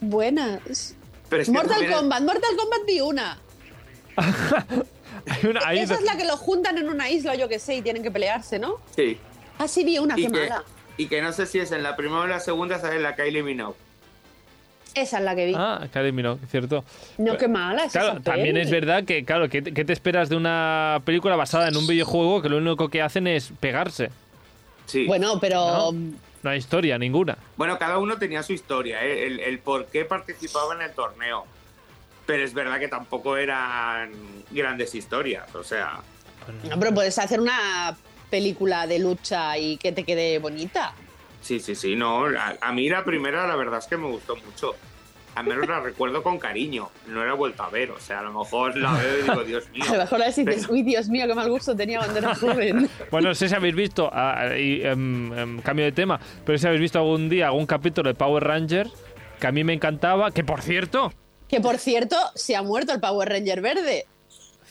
buenas. 0.00 0.94
Pero 1.28 1.42
es 1.42 1.48
que 1.48 1.52
Mortal 1.52 1.90
Kombat, 1.92 2.22
Mortal 2.22 2.56
Kombat 2.56 2.80
vi 2.86 3.00
una. 3.00 3.38
hay 5.26 5.50
una- 5.50 5.60
hay- 5.64 5.78
Esa 5.80 5.94
es 5.94 6.02
la 6.02 6.16
que 6.16 6.24
los 6.24 6.38
juntan 6.40 6.78
en 6.78 6.88
una 6.88 7.10
isla, 7.10 7.34
yo 7.34 7.48
que 7.48 7.58
sé, 7.58 7.76
y 7.76 7.82
tienen 7.82 8.02
que 8.02 8.10
pelearse, 8.10 8.58
¿no? 8.58 8.76
Sí. 8.96 9.18
Ah, 9.58 9.68
sí, 9.68 9.84
vi 9.84 9.98
una, 9.98 10.18
Y 10.18 10.26
qué 10.26 10.32
que, 10.32 10.40
mala. 10.40 10.64
y 10.96 11.06
que 11.08 11.20
no 11.22 11.32
sé 11.32 11.46
si 11.46 11.58
es 11.58 11.72
en 11.72 11.82
la 11.82 11.96
primera 11.96 12.20
o 12.20 12.24
en 12.24 12.30
la 12.30 12.40
segunda 12.40 12.78
sale 12.80 12.98
la 13.00 13.14
Kylie 13.14 13.42
Minogue. 13.42 13.76
Esa 15.02 15.18
es 15.18 15.24
la 15.24 15.34
que 15.34 15.46
vi. 15.46 15.54
Ah, 15.56 15.86
claro, 15.92 16.12
mira, 16.12 16.36
cierto. 16.50 16.84
no, 17.18 17.36
qué 17.36 17.48
mala. 17.48 17.84
esa 17.84 18.00
Claro, 18.00 18.14
esa 18.14 18.22
también 18.22 18.54
peli. 18.54 18.60
es 18.60 18.70
verdad 18.70 19.04
que, 19.04 19.24
claro, 19.24 19.48
¿qué, 19.48 19.62
qué 19.62 19.84
te 19.84 19.92
esperas 19.92 20.28
de 20.28 20.36
una 20.36 21.00
película 21.04 21.36
basada 21.36 21.68
en 21.68 21.76
un 21.76 21.86
videojuego 21.86 22.42
que 22.42 22.48
lo 22.48 22.56
único 22.58 22.88
que 22.88 23.02
hacen 23.02 23.26
es 23.26 23.52
pegarse? 23.60 24.10
Sí. 24.86 25.06
Bueno, 25.06 25.38
pero. 25.40 25.92
No 26.40 26.50
hay 26.50 26.58
historia 26.58 26.96
ninguna. 26.98 27.36
Bueno, 27.56 27.78
cada 27.78 27.98
uno 27.98 28.16
tenía 28.16 28.42
su 28.44 28.52
historia, 28.52 29.04
¿eh? 29.04 29.26
el, 29.26 29.40
el 29.40 29.58
por 29.58 29.86
qué 29.86 30.04
participaba 30.04 30.74
en 30.74 30.82
el 30.82 30.92
torneo. 30.92 31.44
Pero 32.26 32.44
es 32.44 32.54
verdad 32.54 32.78
que 32.78 32.88
tampoco 32.88 33.36
eran 33.36 34.12
grandes 34.50 34.94
historias, 34.94 35.52
o 35.54 35.64
sea... 35.64 36.00
No, 36.68 36.78
pero 36.78 36.94
puedes 36.94 37.18
hacer 37.18 37.40
una 37.40 37.96
película 38.30 38.86
de 38.86 38.98
lucha 38.98 39.58
y 39.58 39.78
que 39.78 39.92
te 39.92 40.04
quede 40.04 40.38
bonita. 40.38 40.92
Sí, 41.42 41.58
sí, 41.58 41.74
sí, 41.74 41.96
no. 41.96 42.26
A, 42.26 42.54
a 42.60 42.72
mí 42.72 42.88
la 42.88 43.02
primera, 43.04 43.46
la 43.46 43.56
verdad 43.56 43.78
es 43.80 43.86
que 43.86 43.96
me 43.96 44.06
gustó 44.06 44.36
mucho. 44.36 44.74
Al 45.38 45.46
menos 45.46 45.68
la 45.68 45.78
recuerdo 45.78 46.20
con 46.20 46.36
cariño. 46.40 46.90
No 47.06 47.24
la 47.24 47.32
he 47.32 47.36
vuelto 47.36 47.62
a 47.62 47.70
ver. 47.70 47.92
O 47.92 48.00
sea, 48.00 48.18
a 48.18 48.22
lo 48.22 48.32
mejor 48.32 48.76
la 48.76 48.92
veo 48.94 49.18
y 49.18 49.22
digo, 49.22 49.44
Dios 49.44 49.70
mío. 49.70 49.84
A 49.88 49.92
lo 49.92 49.98
mejor 49.98 50.22
a 50.22 50.26
veces 50.26 50.44
dices, 50.44 50.68
uy, 50.68 50.82
Dios 50.82 51.08
mío, 51.08 51.28
qué 51.28 51.34
mal 51.34 51.48
gusto 51.48 51.76
tenía 51.76 51.98
cuando 52.00 52.18
era 52.18 52.34
joven. 52.34 52.90
Bueno, 53.12 53.28
no 53.28 53.34
sé 53.36 53.48
si 53.48 53.54
habéis 53.54 53.76
visto, 53.76 54.10
ah, 54.12 54.48
y, 54.58 54.82
em, 54.82 55.32
em, 55.32 55.60
cambio 55.60 55.84
de 55.84 55.92
tema, 55.92 56.18
pero 56.44 56.58
si 56.58 56.66
habéis 56.66 56.80
visto 56.80 56.98
algún 56.98 57.28
día 57.28 57.46
algún 57.46 57.66
capítulo 57.66 58.08
de 58.08 58.14
Power 58.14 58.42
Rangers 58.42 58.92
que 59.38 59.46
a 59.46 59.52
mí 59.52 59.62
me 59.62 59.74
encantaba, 59.74 60.32
que 60.32 60.42
por 60.42 60.60
cierto, 60.60 61.12
que 61.46 61.60
por 61.60 61.78
cierto, 61.78 62.16
se 62.34 62.56
ha 62.56 62.62
muerto 62.62 62.92
el 62.92 63.00
Power 63.00 63.28
Ranger 63.28 63.60
verde. 63.60 64.06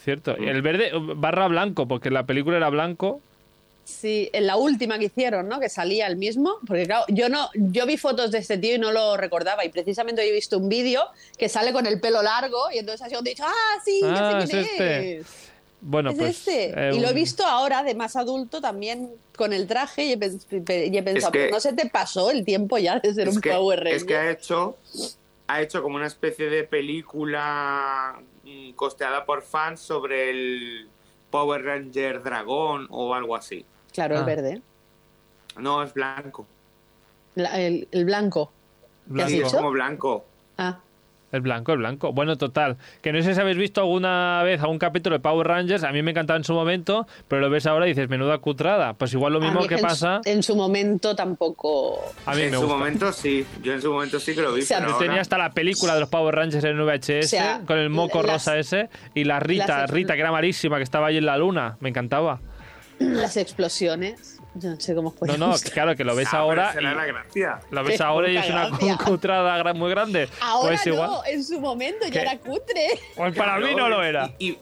cierto, 0.04 0.36
el 0.36 0.60
verde 0.60 0.92
barra 1.16 1.48
blanco, 1.48 1.88
porque 1.88 2.10
la 2.10 2.26
película 2.26 2.58
era 2.58 2.68
blanco. 2.68 3.22
Sí, 3.88 4.28
en 4.34 4.46
la 4.46 4.56
última 4.56 4.98
que 4.98 5.06
hicieron, 5.06 5.48
¿no? 5.48 5.58
Que 5.58 5.68
salía 5.70 6.06
el 6.06 6.16
mismo. 6.16 6.58
Porque 6.66 6.84
claro, 6.84 7.04
yo 7.08 7.28
no, 7.30 7.48
yo 7.54 7.86
vi 7.86 7.96
fotos 7.96 8.30
de 8.30 8.38
este 8.38 8.58
tío 8.58 8.74
y 8.74 8.78
no 8.78 8.92
lo 8.92 9.16
recordaba. 9.16 9.64
Y 9.64 9.70
precisamente 9.70 10.20
hoy 10.20 10.28
he 10.28 10.32
visto 10.32 10.58
un 10.58 10.68
vídeo 10.68 11.02
que 11.38 11.48
sale 11.48 11.72
con 11.72 11.86
el 11.86 11.98
pelo 11.98 12.22
largo 12.22 12.70
y 12.72 12.78
entonces 12.78 13.06
ha 13.06 13.08
sido 13.08 13.22
dicho, 13.22 13.44
ah, 13.46 13.80
sí, 13.84 14.00
ya 14.02 14.08
Ah, 14.38 14.40
sé 14.42 14.46
quién 14.50 14.60
es 14.60 14.70
este. 14.70 15.16
es. 15.18 15.26
Bueno, 15.80 16.10
es 16.10 16.16
pues. 16.18 16.38
este. 16.38 16.64
eh, 16.76 16.90
y 16.94 17.00
lo 17.00 17.08
he 17.08 17.12
visto 17.14 17.44
ahora 17.46 17.82
de 17.82 17.94
más 17.94 18.14
adulto 18.16 18.60
también 18.60 19.10
con 19.36 19.52
el 19.52 19.66
traje 19.66 20.04
y 20.04 20.12
he, 20.12 20.18
pens- 20.18 20.46
y 20.92 20.96
he 20.96 21.02
pensado, 21.02 21.32
que- 21.32 21.38
"Pero 21.38 21.52
¿no 21.52 21.60
se 21.60 21.72
te 21.72 21.88
pasó 21.88 22.30
el 22.30 22.44
tiempo 22.44 22.76
ya 22.78 22.98
de 23.00 23.14
ser 23.14 23.28
un 23.28 23.40
que, 23.40 23.50
Power 23.50 23.78
Ranger? 23.80 23.94
es 23.96 24.04
que 24.04 24.16
ha 24.16 24.30
hecho 24.30 24.76
ha 25.50 25.62
hecho 25.62 25.82
como 25.82 25.96
una 25.96 26.06
especie 26.08 26.50
de 26.50 26.64
película 26.64 28.20
mm, 28.44 28.72
costeada 28.72 29.24
por 29.24 29.42
fans 29.42 29.80
sobre 29.80 30.30
el 30.30 30.88
Power 31.30 31.62
Ranger 31.64 32.22
dragón 32.22 32.86
o 32.90 33.14
algo 33.14 33.34
así. 33.34 33.64
Claro, 33.92 34.16
el 34.16 34.22
Ah. 34.22 34.24
verde. 34.26 34.62
No, 35.58 35.82
es 35.82 35.92
blanco. 35.94 36.46
La- 37.34 37.58
el, 37.60 37.88
el 37.92 38.04
blanco. 38.04 38.52
¿Qué 39.14 39.22
has 39.22 39.28
Sí, 39.30 39.38
es 39.38 39.44
dicho? 39.44 39.56
como 39.56 39.70
blanco. 39.70 40.24
Ah, 40.58 40.78
El 41.30 41.42
blanco, 41.42 41.72
el 41.72 41.78
blanco. 41.78 42.10
Bueno, 42.14 42.38
total. 42.38 42.78
Que 43.02 43.12
no 43.12 43.20
sé 43.22 43.34
si 43.34 43.40
habéis 43.42 43.58
visto 43.58 43.82
alguna 43.82 44.42
vez 44.44 44.62
algún 44.62 44.78
capítulo 44.78 45.14
de 45.16 45.20
Power 45.20 45.46
Rangers. 45.46 45.84
A 45.84 45.92
mí 45.92 46.02
me 46.02 46.12
encantaba 46.12 46.38
en 46.38 46.44
su 46.44 46.54
momento, 46.54 47.06
pero 47.28 47.42
lo 47.42 47.50
ves 47.50 47.66
ahora 47.66 47.84
y 47.84 47.90
dices, 47.90 48.08
menuda 48.08 48.38
cutrada. 48.38 48.94
Pues 48.94 49.12
igual 49.12 49.34
lo 49.34 49.40
mismo 49.40 49.66
que 49.66 49.74
en 49.74 49.80
su- 49.80 49.86
pasa. 49.86 50.20
En 50.24 50.42
su 50.42 50.56
momento 50.56 51.14
tampoco. 51.14 52.00
A 52.24 52.34
mí 52.34 52.40
en 52.42 52.50
me 52.52 52.56
su 52.56 52.62
gusta. 52.62 52.76
momento 52.78 53.12
sí. 53.12 53.44
Yo 53.62 53.74
en 53.74 53.82
su 53.82 53.92
momento 53.92 54.18
sí 54.18 54.34
que 54.34 54.40
lo 54.40 54.54
vi. 54.54 54.62
O 54.62 54.64
sea, 54.64 54.78
pero 54.78 54.92
ahora- 54.94 55.06
tenía 55.06 55.20
hasta 55.20 55.36
la 55.36 55.50
película 55.50 55.92
de 55.92 56.00
los 56.00 56.08
Power 56.08 56.34
Rangers 56.34 56.64
en 56.64 56.78
VHS 56.78 57.26
O 57.26 57.28
sea, 57.28 57.60
con 57.66 57.76
el 57.76 57.90
moco 57.90 58.22
las- 58.22 58.32
rosa 58.46 58.56
ese 58.58 58.88
y 59.12 59.24
la 59.24 59.38
Rita, 59.38 59.80
las- 59.80 59.90
Rita 59.90 60.14
que 60.14 60.20
era 60.20 60.32
malísima 60.32 60.78
que 60.78 60.82
estaba 60.82 61.08
ahí 61.08 61.18
en 61.18 61.26
la 61.26 61.36
luna, 61.36 61.76
me 61.80 61.90
encantaba. 61.90 62.40
las 63.16 63.36
explosiones. 63.36 64.34
Yo 64.54 64.70
no 64.70 64.80
sé 64.80 64.94
cómo 64.94 65.14
No, 65.20 65.36
no, 65.36 65.54
claro, 65.72 65.94
que 65.94 66.02
lo 66.04 66.16
ves 66.16 66.28
Ah, 66.32 66.38
ahora 66.38 66.72
será 66.72 66.94
la 66.94 67.04
y 67.06 67.08
gracia. 67.12 67.60
lo 67.70 67.84
ves 67.84 68.00
ahora 68.00 68.28
y 68.30 68.36
es 68.38 68.48
una 68.50 68.96
cutrada 68.98 69.72
muy 69.74 69.90
grande. 69.90 70.28
Ahora 70.40 70.68
pues 70.70 70.86
igual. 70.86 71.10
no, 71.10 71.24
en 71.26 71.44
su 71.44 71.60
momento 71.60 72.06
¿Qué? 72.06 72.12
ya 72.12 72.20
era 72.22 72.38
cutre. 72.38 72.88
Pues 73.14 73.36
para 73.36 73.58
mí 73.58 73.66
Claro, 73.72 73.78
no 73.78 73.88
lo 73.88 74.02
era. 74.02 74.30
Y, 74.38 74.50
y- 74.52 74.58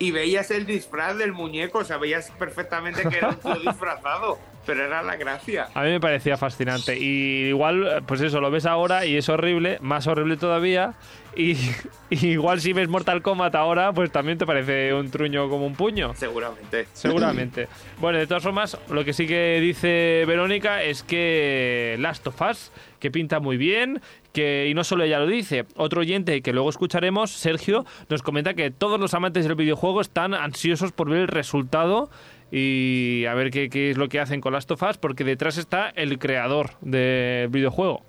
y 0.00 0.10
veías 0.12 0.50
el 0.52 0.64
disfraz 0.66 1.16
del 1.16 1.32
muñeco, 1.32 1.78
o 1.78 1.84
sea, 1.84 1.96
veías 1.96 2.30
perfectamente 2.38 3.02
que 3.08 3.16
era 3.18 3.30
un 3.30 3.36
tío 3.36 3.54
disfrazado, 3.56 4.38
pero 4.68 4.84
era 4.84 5.02
la 5.02 5.16
gracia. 5.16 5.68
A 5.72 5.82
mí 5.84 5.88
me 5.88 5.98
parecía 5.98 6.36
fascinante. 6.36 6.94
Y 6.98 7.46
igual, 7.46 8.02
pues 8.04 8.20
eso, 8.20 8.38
lo 8.38 8.50
ves 8.50 8.66
ahora 8.66 9.06
y 9.06 9.16
es 9.16 9.30
horrible, 9.30 9.78
más 9.80 10.06
horrible 10.06 10.36
todavía. 10.36 10.92
Y, 11.34 11.56
y 12.10 12.26
igual 12.26 12.60
si 12.60 12.74
ves 12.74 12.86
Mortal 12.86 13.22
Kombat 13.22 13.54
ahora, 13.54 13.94
pues 13.94 14.12
también 14.12 14.36
te 14.36 14.44
parece 14.44 14.92
un 14.92 15.10
truño 15.10 15.48
como 15.48 15.64
un 15.64 15.74
puño. 15.74 16.12
Seguramente. 16.14 16.86
Seguramente. 16.92 17.66
Bueno, 17.98 18.18
de 18.18 18.28
todas 18.28 18.44
formas, 18.44 18.78
lo 18.90 19.04
que 19.04 19.12
sí 19.12 19.26
que 19.26 19.58
dice 19.60 20.22
Verónica 20.26 20.84
es 20.84 21.02
que 21.02 21.96
Last 21.98 22.26
of 22.28 22.40
Us, 22.42 22.70
que 23.00 23.10
pinta 23.10 23.40
muy 23.40 23.56
bien, 23.56 24.00
que 24.32 24.68
y 24.70 24.74
no 24.74 24.84
solo 24.84 25.02
ella 25.02 25.18
lo 25.18 25.26
dice, 25.26 25.64
otro 25.74 26.02
oyente 26.02 26.40
que 26.42 26.52
luego 26.52 26.70
escucharemos, 26.70 27.32
Sergio, 27.32 27.84
nos 28.08 28.22
comenta 28.22 28.54
que 28.54 28.70
todos 28.70 29.00
los 29.00 29.14
amantes 29.14 29.46
del 29.46 29.56
videojuego 29.56 30.00
están 30.00 30.32
ansiosos 30.32 30.92
por 30.92 31.10
ver 31.10 31.22
el 31.22 31.28
resultado 31.28 32.08
y 32.50 33.24
a 33.26 33.34
ver 33.34 33.50
qué, 33.50 33.68
qué 33.68 33.90
es 33.90 33.96
lo 33.96 34.08
que 34.08 34.20
hacen 34.20 34.40
con 34.40 34.52
Last 34.52 34.70
of 34.70 34.82
Us, 34.82 34.98
porque 34.98 35.24
detrás 35.24 35.58
está 35.58 35.90
el 35.90 36.18
creador 36.18 36.70
del 36.80 37.48
videojuego. 37.48 38.02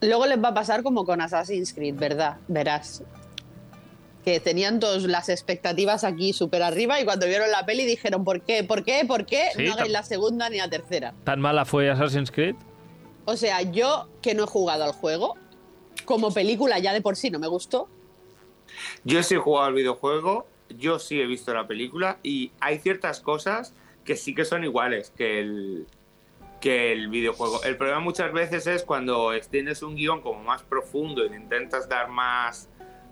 Luego 0.00 0.26
les 0.26 0.42
va 0.42 0.48
a 0.48 0.54
pasar 0.54 0.82
como 0.82 1.04
con 1.04 1.20
Assassin's 1.20 1.72
Creed, 1.72 1.94
¿verdad? 1.96 2.36
Verás. 2.48 3.02
Que 4.24 4.40
tenían 4.40 4.80
todas 4.80 5.04
las 5.04 5.28
expectativas 5.28 6.04
aquí 6.04 6.32
súper 6.32 6.62
arriba 6.62 7.00
y 7.00 7.04
cuando 7.04 7.26
vieron 7.26 7.50
la 7.50 7.64
peli 7.64 7.86
dijeron, 7.86 8.24
¿por 8.24 8.42
qué? 8.42 8.64
¿Por 8.64 8.84
qué? 8.84 9.04
¿Por 9.06 9.24
qué? 9.24 9.50
Sí, 9.54 9.64
no 9.64 9.74
hagáis 9.74 9.92
la 9.92 10.02
segunda 10.02 10.50
ni 10.50 10.58
la 10.58 10.68
tercera. 10.68 11.14
¿Tan 11.24 11.40
mala 11.40 11.64
fue 11.64 11.88
Assassin's 11.90 12.30
Creed? 12.30 12.56
O 13.24 13.36
sea, 13.36 13.62
yo 13.62 14.08
que 14.22 14.34
no 14.34 14.44
he 14.44 14.46
jugado 14.46 14.84
al 14.84 14.92
juego, 14.92 15.34
como 16.04 16.32
película 16.32 16.78
ya 16.78 16.92
de 16.92 17.00
por 17.00 17.16
sí 17.16 17.30
no 17.30 17.38
me 17.38 17.46
gustó. 17.46 17.88
Yo 19.04 19.22
sí 19.22 19.34
he 19.34 19.38
jugado 19.38 19.66
al 19.66 19.74
videojuego, 19.74 20.46
yo 20.70 20.98
sí 20.98 21.20
he 21.20 21.26
visto 21.26 21.52
la 21.54 21.66
película 21.66 22.18
y 22.22 22.52
hay 22.60 22.78
ciertas 22.78 23.20
cosas 23.20 23.74
que 24.04 24.16
sí 24.16 24.34
que 24.34 24.44
son 24.44 24.64
iguales 24.64 25.12
que 25.16 25.40
el, 25.40 25.86
que 26.60 26.92
el 26.92 27.08
videojuego. 27.08 27.62
El 27.64 27.76
problema 27.76 28.00
muchas 28.00 28.32
veces 28.32 28.66
es 28.66 28.82
cuando 28.84 29.32
tienes 29.50 29.82
un 29.82 29.96
guion 29.96 30.20
como 30.20 30.42
más 30.42 30.62
profundo 30.62 31.24
y 31.24 31.34
intentas 31.34 31.88
dar 31.88 32.08
más 32.08 32.68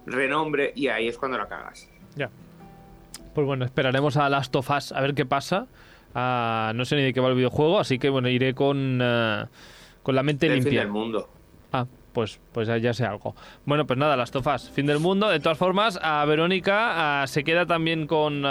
renombre 0.07 0.73
y 0.75 0.89
ahí 0.89 1.09
es 1.09 1.19
cuando 1.19 1.39
la 1.39 1.49
cagas. 1.49 1.89
Ya. 2.17 2.31
Pues 3.35 3.47
bueno, 3.47 3.65
esperaremos 3.65 4.17
a 4.17 4.29
Last 4.29 4.55
of 4.55 4.71
Us 4.71 4.93
a 4.93 5.01
ver 5.01 5.15
qué 5.15 5.27
pasa. 5.27 5.67
Ah, 6.15 6.73
no 6.77 6.85
sé 6.85 6.95
ni 6.95 7.03
de 7.03 7.13
qué 7.13 7.21
va 7.21 7.29
el 7.29 7.35
videojuego, 7.35 7.81
así 7.81 7.99
que 7.99 8.09
bueno, 8.09 8.29
iré 8.29 8.55
con, 8.55 9.01
ah, 9.03 9.49
con 10.05 10.15
la 10.15 10.23
mente 10.23 10.47
El 10.47 10.53
fin 10.55 10.63
limpia. 10.65 10.81
del 10.81 10.91
mundo. 10.91 11.29
Pues, 12.15 12.41
pues 12.53 12.69
ya- 12.81 12.95
sé 12.95 13.05
algo. 13.05 13.35
Bueno, 13.67 13.87
pues 13.87 13.99
nada, 13.99 14.17
Last 14.17 14.35
of 14.37 14.47
Us, 14.47 14.71
fin 14.71 14.87
del 14.87 15.01
mundo. 15.01 15.29
De 15.29 15.41
todas 15.41 15.59
formas, 15.59 15.99
a 16.01 16.25
Verónica 16.25 17.23
ah, 17.23 17.27
se 17.27 17.45
queda 17.45 17.67
también 17.67 18.07
con, 18.07 18.43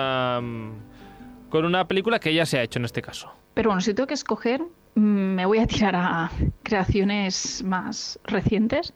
con 1.50 1.66
una 1.66 1.88
película 1.88 2.20
que 2.20 2.34
ya 2.34 2.46
se 2.46 2.60
ha 2.60 2.64
hecho 2.64 2.78
en 2.80 2.86
este 2.86 3.02
caso. 3.02 3.32
Pero 3.54 3.70
bueno, 3.70 3.82
si 3.82 3.94
tengo 3.94 4.06
que 4.08 4.14
escoger, 4.16 4.62
mm, 4.96 5.00
me 5.02 5.46
voy 5.46 5.60
a 5.60 5.66
tirar 5.68 5.96
a 5.96 6.30
creaciones 6.62 7.64
más 7.64 8.20
recientes. 8.26 8.94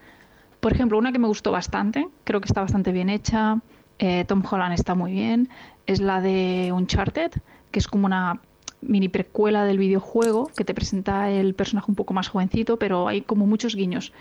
Por 0.60 0.74
ejemplo, 0.74 0.98
una 0.98 1.12
que 1.12 1.20
me 1.20 1.28
gustó 1.28 1.52
bastante, 1.52 2.08
creo 2.26 2.42
que 2.42 2.48
está 2.48 2.62
bastante 2.62 2.92
bien 2.92 3.10
hecha, 3.10 3.60
eh, 4.00 4.26
Tom 4.28 4.44
Holland 4.50 4.74
está 4.74 4.96
muy 4.96 5.12
bien, 5.14 5.50
es 5.86 6.02
la 6.02 6.20
de 6.20 6.72
Uncharted, 6.74 7.32
que 7.72 7.80
es 7.80 7.88
como 7.88 8.06
una 8.06 8.42
mini 8.82 9.08
precuela 9.08 9.64
del 9.66 9.78
videojuego 9.78 10.52
que 10.56 10.64
te 10.66 10.74
presenta 10.74 11.30
el 11.32 11.54
personaje 11.56 11.90
un 11.90 11.96
poco 11.96 12.14
más 12.14 12.28
jovencito, 12.28 12.78
pero 12.78 13.08
hay 13.08 13.22
como 13.22 13.46
muchos 13.48 13.76
guiños 13.76 14.12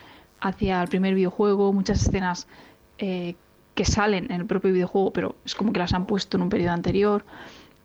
hacia 0.41 0.83
el 0.83 0.89
primer 0.89 1.15
videojuego, 1.15 1.73
muchas 1.73 2.03
escenas 2.03 2.47
eh, 2.99 3.35
que 3.75 3.85
salen 3.85 4.27
en 4.27 4.41
el 4.41 4.47
propio 4.47 4.73
videojuego, 4.73 5.13
pero 5.13 5.37
es 5.45 5.55
como 5.55 5.73
que 5.73 5.79
las 5.79 5.93
han 5.95 6.07
puesto 6.07 6.37
en 6.37 6.45
un 6.45 6.49
periodo 6.49 6.73
anterior. 6.73 7.25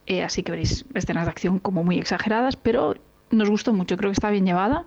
Eh, 0.07 0.23
así 0.23 0.43
que 0.43 0.51
veréis 0.51 0.85
escenas 0.93 1.25
de 1.25 1.31
acción 1.31 1.59
como 1.59 1.83
muy 1.83 1.97
exageradas, 1.99 2.55
pero 2.55 2.95
nos 3.29 3.49
gustó 3.49 3.73
mucho, 3.73 3.97
creo 3.97 4.09
que 4.09 4.13
está 4.13 4.29
bien 4.29 4.45
llevada. 4.45 4.85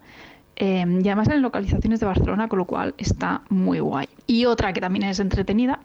Eh, 0.56 0.84
y 1.02 1.08
además 1.08 1.28
en 1.28 1.42
localizaciones 1.42 2.00
de 2.00 2.06
Barcelona, 2.06 2.48
con 2.48 2.58
lo 2.58 2.64
cual 2.64 2.94
está 2.98 3.42
muy 3.48 3.80
guay. 3.80 4.08
Y 4.26 4.46
otra 4.46 4.72
que 4.72 4.80
también 4.80 5.04
es 5.04 5.18
entretenida, 5.18 5.80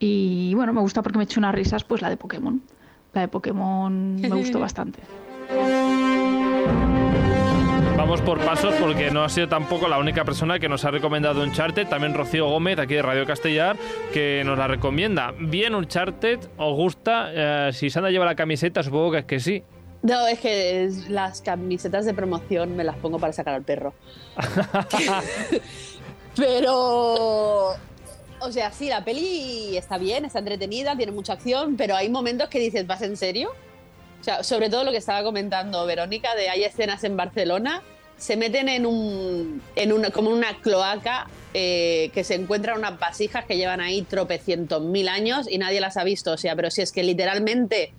y 0.00 0.54
bueno, 0.54 0.72
me 0.72 0.80
gusta 0.80 1.02
porque 1.02 1.18
me 1.18 1.24
he 1.24 1.26
hecho 1.26 1.38
unas 1.38 1.54
risas, 1.54 1.84
pues 1.84 2.00
la 2.00 2.08
de 2.08 2.16
Pokémon. 2.16 2.60
La 3.12 3.20
de 3.20 3.28
Pokémon 3.28 4.16
me 4.16 4.28
gustó 4.30 4.58
bastante. 4.60 5.00
Vamos 8.10 8.26
por 8.26 8.44
pasos 8.44 8.74
porque 8.80 9.12
no 9.12 9.22
ha 9.22 9.28
sido 9.28 9.46
tampoco 9.48 9.86
la 9.86 9.96
única 9.96 10.24
persona 10.24 10.58
que 10.58 10.68
nos 10.68 10.84
ha 10.84 10.90
recomendado 10.90 11.44
Uncharted. 11.44 11.86
También 11.86 12.12
Rocío 12.12 12.48
Gómez, 12.48 12.76
aquí 12.80 12.94
de 12.94 13.02
Radio 13.02 13.24
Castellar, 13.24 13.76
que 14.12 14.42
nos 14.44 14.58
la 14.58 14.66
recomienda. 14.66 15.32
Bien 15.38 15.76
Uncharted, 15.76 16.40
¿os 16.56 16.74
gusta? 16.74 17.30
Eh, 17.32 17.72
si 17.72 17.88
Sandra 17.88 18.10
lleva 18.10 18.24
la 18.24 18.34
camiseta, 18.34 18.82
supongo 18.82 19.12
que 19.12 19.18
es 19.18 19.24
que 19.26 19.38
sí. 19.38 19.62
No, 20.02 20.26
es 20.26 20.40
que 20.40 20.82
es- 20.82 21.08
las 21.08 21.40
camisetas 21.40 22.04
de 22.04 22.12
promoción 22.12 22.74
me 22.74 22.82
las 22.82 22.96
pongo 22.96 23.20
para 23.20 23.32
sacar 23.32 23.54
al 23.54 23.62
perro. 23.62 23.94
pero. 26.36 27.74
O 28.40 28.50
sea, 28.50 28.72
sí, 28.72 28.88
la 28.88 29.04
peli 29.04 29.76
está 29.76 29.98
bien, 29.98 30.24
está 30.24 30.40
entretenida, 30.40 30.96
tiene 30.96 31.12
mucha 31.12 31.34
acción, 31.34 31.76
pero 31.76 31.94
hay 31.94 32.08
momentos 32.08 32.48
que 32.48 32.58
dices, 32.58 32.88
¿vas 32.88 33.02
en 33.02 33.16
serio? 33.16 33.52
O 34.20 34.24
sea, 34.24 34.42
sobre 34.42 34.68
todo 34.68 34.82
lo 34.82 34.90
que 34.90 34.96
estaba 34.96 35.22
comentando 35.22 35.86
Verónica, 35.86 36.34
de 36.34 36.50
hay 36.50 36.64
escenas 36.64 37.04
en 37.04 37.16
Barcelona, 37.16 37.82
se 38.20 38.36
meten 38.36 38.68
en 38.68 38.86
un. 38.86 39.62
En 39.74 39.92
una, 39.92 40.10
como 40.10 40.30
una 40.30 40.60
cloaca 40.60 41.26
eh, 41.54 42.10
que 42.12 42.22
se 42.22 42.34
encuentran 42.34 42.78
unas 42.78 42.98
vasijas 42.98 43.46
que 43.46 43.56
llevan 43.56 43.80
ahí 43.80 44.02
tropecientos 44.02 44.82
mil 44.82 45.08
años 45.08 45.46
y 45.50 45.58
nadie 45.58 45.80
las 45.80 45.96
ha 45.96 46.04
visto. 46.04 46.32
O 46.32 46.36
sea, 46.36 46.54
pero 46.54 46.70
si 46.70 46.82
es 46.82 46.92
que 46.92 47.02
literalmente 47.02 47.92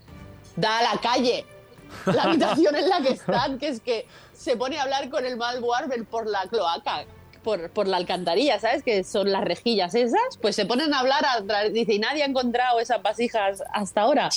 da 0.56 0.80
a 0.80 0.94
la 0.94 1.02
calle 1.02 1.44
la 2.06 2.24
habitación 2.24 2.76
en 2.76 2.88
la 2.88 3.02
que 3.02 3.10
están, 3.10 3.58
que 3.58 3.68
es 3.68 3.80
que 3.82 4.06
se 4.32 4.56
pone 4.56 4.78
a 4.78 4.84
hablar 4.84 5.10
con 5.10 5.26
el 5.26 5.38
Malwarber 5.38 6.06
por 6.06 6.28
la 6.28 6.44
cloaca, 6.48 7.06
por, 7.44 7.72
por 7.72 7.88
la 7.88 7.98
alcantarilla, 7.98 8.60
¿sabes? 8.60 8.84
Que 8.84 9.04
son 9.04 9.32
las 9.32 9.44
rejillas 9.44 9.96
esas, 9.96 10.38
pues 10.40 10.56
se 10.56 10.68
ponen 10.68 10.94
a 10.94 11.00
hablar, 11.00 11.26
a 11.26 11.70
dice, 11.70 11.94
y 11.94 12.00
nadie 12.00 12.22
ha 12.22 12.28
encontrado 12.28 12.80
esas 12.80 13.02
vasijas 13.02 13.64
hasta 13.74 14.02
ahora. 14.02 14.30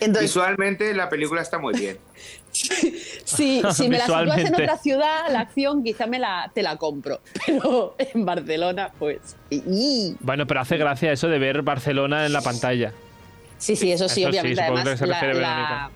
Entonces, 0.00 0.30
Visualmente 0.30 0.92
la 0.94 1.08
película 1.08 1.42
está 1.42 1.58
muy 1.58 1.74
bien. 1.74 1.98
si, 3.24 3.62
si 3.72 3.88
me 3.88 3.98
la 3.98 4.06
sitúas 4.06 4.38
en 4.38 4.54
otra 4.54 4.76
ciudad, 4.78 5.28
la 5.30 5.40
acción 5.40 5.82
quizá 5.82 6.06
me 6.06 6.18
la, 6.18 6.50
te 6.54 6.62
la 6.62 6.76
compro, 6.76 7.20
pero 7.46 7.94
en 7.98 8.24
Barcelona, 8.24 8.90
pues... 8.98 9.36
y- 9.50 10.14
Bueno, 10.20 10.46
pero 10.46 10.60
hace 10.60 10.76
gracia 10.76 11.12
eso 11.12 11.28
de 11.28 11.38
ver 11.38 11.62
Barcelona 11.62 12.26
en 12.26 12.32
la 12.32 12.40
pantalla. 12.40 12.92
Sí, 13.58 13.74
sí, 13.76 13.90
eso 13.92 14.08
sí, 14.08 14.20
Eso 14.22 14.30
obviamente. 14.30 14.60
Además, 14.62 15.90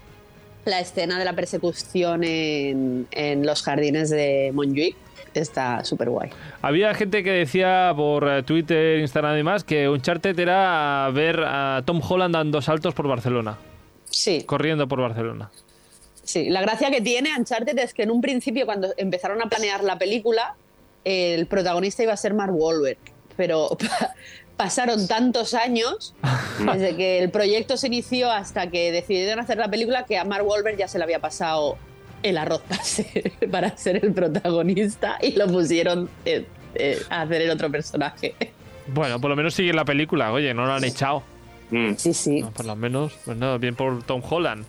la, 0.65 0.81
escena 0.81 1.19
de 1.19 1.25
la 1.25 1.33
persecución 1.33 2.25
en, 2.25 3.07
en 3.13 3.47
los 3.47 3.63
jardines 3.63 4.11
de 4.11 4.51
Montjuic 4.53 4.97
está 5.35 5.85
súper 5.85 6.11
guay. 6.11 6.31
Había 6.61 6.93
gente 6.95 7.23
que 7.23 7.31
decía 7.31 7.93
por 7.97 8.29
eh, 8.29 8.43
Twitter, 8.43 8.99
Instagram 8.99 9.35
y 9.35 9.37
demás 9.39 9.65
que 9.65 9.89
Uncharted 9.89 10.39
era 10.39 11.09
ver 11.13 11.41
a 11.45 11.83
Tom 11.85 12.01
Holland 12.07 12.35
dando 12.35 12.61
saltos 12.61 12.95
por 12.95 13.09
Barcelona, 13.09 13.59
Sí, 14.11 14.43
corriendo 14.45 14.87
por 14.89 15.01
Barcelona. 15.01 15.51
Sí. 16.33 16.51
La 16.51 16.61
gracia 16.63 16.91
que 16.91 17.01
tiene 17.01 17.31
Uncharted 17.39 17.79
es 17.79 17.93
que 17.95 18.03
en 18.03 18.11
un 18.11 18.21
principio, 18.21 18.67
cuando 18.67 18.93
empezaron 18.97 19.41
a 19.43 19.47
planear 19.49 19.83
la 19.85 19.99
película, 19.99 20.55
el 21.05 21.47
protagonista 21.47 22.03
iba 22.03 22.13
a 22.13 22.17
ser 22.17 22.35
Mark 22.35 22.53
Wahlberg, 22.55 22.99
pero 23.37 23.69
pa- 23.79 24.15
pasaron 24.57 25.07
tantos 25.09 25.55
años 25.55 26.15
desde 26.73 26.97
que 26.97 27.19
el 27.19 27.31
proyecto 27.31 27.77
se 27.77 27.87
inició 27.89 28.31
hasta 28.31 28.71
que 28.71 28.93
decidieron 28.93 29.41
hacer 29.41 29.59
la 29.59 29.69
película 29.69 30.05
que 30.07 30.19
a 30.19 30.25
Mark 30.25 30.47
Wahlberg 30.47 30.77
ya 30.77 30.89
se 30.89 30.99
le 30.99 31.05
había 31.05 31.19
pasado 31.21 31.77
el 32.23 32.39
arroz 32.39 32.63
para 32.69 32.85
ser, 32.85 33.33
para 33.51 33.77
ser 33.77 34.05
el 34.05 34.13
protagonista 34.13 35.19
y 35.21 35.33
lo 35.33 35.47
pusieron 35.49 36.09
eh, 36.25 36.47
eh, 36.77 36.99
a 37.11 37.23
hacer 37.23 37.43
el 37.43 37.51
otro 37.51 37.71
personaje. 37.71 38.35
Bueno, 38.87 39.21
por 39.21 39.31
lo 39.31 39.37
menos 39.37 39.55
sigue 39.55 39.73
la 39.73 39.85
película, 39.85 40.33
oye, 40.33 40.55
no 40.55 40.67
lo 40.67 40.73
han 40.73 40.85
echado. 40.85 41.23
Mm. 41.71 41.95
Sí, 41.97 42.13
sí. 42.15 42.41
No, 42.43 42.51
por 42.53 42.67
lo 42.67 42.77
menos, 42.77 43.13
pues 43.25 43.37
nada, 43.39 43.57
bien 43.59 43.75
por 43.75 44.03
Tom 44.05 44.23
Holland. 44.29 44.65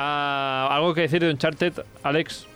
Ah, 0.00 0.68
¿Algo 0.70 0.94
que 0.94 1.00
decir 1.00 1.20
de 1.20 1.28
Uncharted, 1.28 1.72
Alex? 2.04 2.46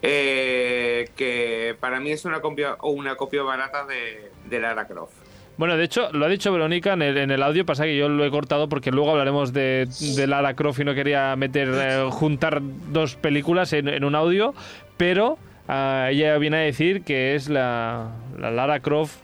Eh, 0.00 1.10
que 1.16 1.76
para 1.78 2.00
mí 2.00 2.12
es 2.12 2.24
una 2.24 2.40
copia, 2.40 2.76
o 2.80 2.92
una 2.92 3.16
copia 3.16 3.42
barata 3.42 3.84
de, 3.84 4.30
de 4.48 4.58
Lara 4.58 4.86
Croft. 4.86 5.12
Bueno, 5.58 5.76
de 5.76 5.84
hecho, 5.84 6.10
lo 6.12 6.24
ha 6.24 6.28
dicho 6.30 6.50
Verónica 6.50 6.94
en 6.94 7.02
el, 7.02 7.18
en 7.18 7.30
el 7.30 7.42
audio, 7.42 7.66
pasa 7.66 7.84
que 7.84 7.94
yo 7.94 8.08
lo 8.08 8.24
he 8.24 8.30
cortado 8.30 8.70
porque 8.70 8.90
luego 8.90 9.10
hablaremos 9.10 9.52
de, 9.52 9.86
de 10.16 10.26
Lara 10.26 10.54
Croft 10.54 10.80
y 10.80 10.84
no 10.84 10.94
quería 10.94 11.36
meter, 11.36 11.68
eh, 11.74 12.08
juntar 12.10 12.62
dos 12.62 13.16
películas 13.16 13.74
en, 13.74 13.88
en 13.88 14.02
un 14.02 14.14
audio, 14.14 14.54
pero 14.96 15.36
ah, 15.68 16.08
ella 16.10 16.38
viene 16.38 16.56
a 16.56 16.60
decir 16.60 17.02
que 17.02 17.34
es 17.34 17.50
la, 17.50 18.12
la 18.38 18.50
Lara 18.50 18.80
Croft 18.80 19.18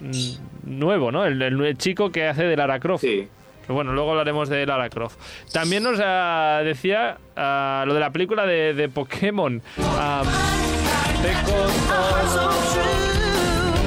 mm, 0.00 0.80
nuevo, 0.80 1.12
¿no? 1.12 1.24
El, 1.24 1.40
el 1.40 1.78
chico 1.78 2.10
que 2.10 2.26
hace 2.26 2.42
de 2.42 2.56
Lara 2.56 2.80
Croft. 2.80 3.02
Sí. 3.02 3.28
Pero 3.62 3.74
bueno, 3.74 3.92
luego 3.92 4.10
hablaremos 4.10 4.48
de 4.48 4.66
Lara 4.66 4.88
Croft. 4.90 5.16
También 5.52 5.82
nos 5.82 5.98
ah, 6.02 6.60
decía 6.64 7.18
ah, 7.36 7.84
lo 7.86 7.94
de 7.94 8.00
la 8.00 8.10
película 8.10 8.44
de, 8.46 8.74
de 8.74 8.88
Pokémon. 8.88 9.62
Ah, 9.98 10.22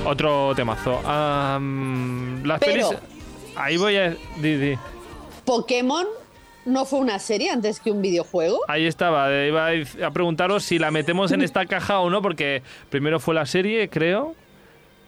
Otro 0.06 0.54
temazo. 0.56 1.02
Mm, 1.60 2.46
las 2.46 2.60
Pero- 2.60 2.90
pelis... 2.90 3.02
Ahí 3.58 3.78
voy 3.78 3.96
a... 3.96 4.10
di, 4.38 4.56
di. 4.58 4.78
Pokémon 5.46 6.06
no 6.66 6.86
fue 6.86 7.00
una 7.00 7.20
serie 7.20 7.52
antes 7.52 7.80
que 7.80 7.92
un 7.92 8.02
videojuego. 8.02 8.60
Ahí 8.68 8.86
estaba, 8.86 9.32
eh, 9.32 9.48
iba 9.48 9.70
a 10.06 10.12
preguntaros 10.12 10.64
si 10.64 10.78
la 10.78 10.92
metemos 10.92 11.32
en 11.32 11.42
esta 11.44 11.66
caja 11.66 12.00
o 12.00 12.10
no, 12.10 12.22
porque 12.22 12.64
primero 12.90 13.20
fue 13.20 13.34
la 13.34 13.46
serie, 13.46 13.88
creo, 13.90 14.36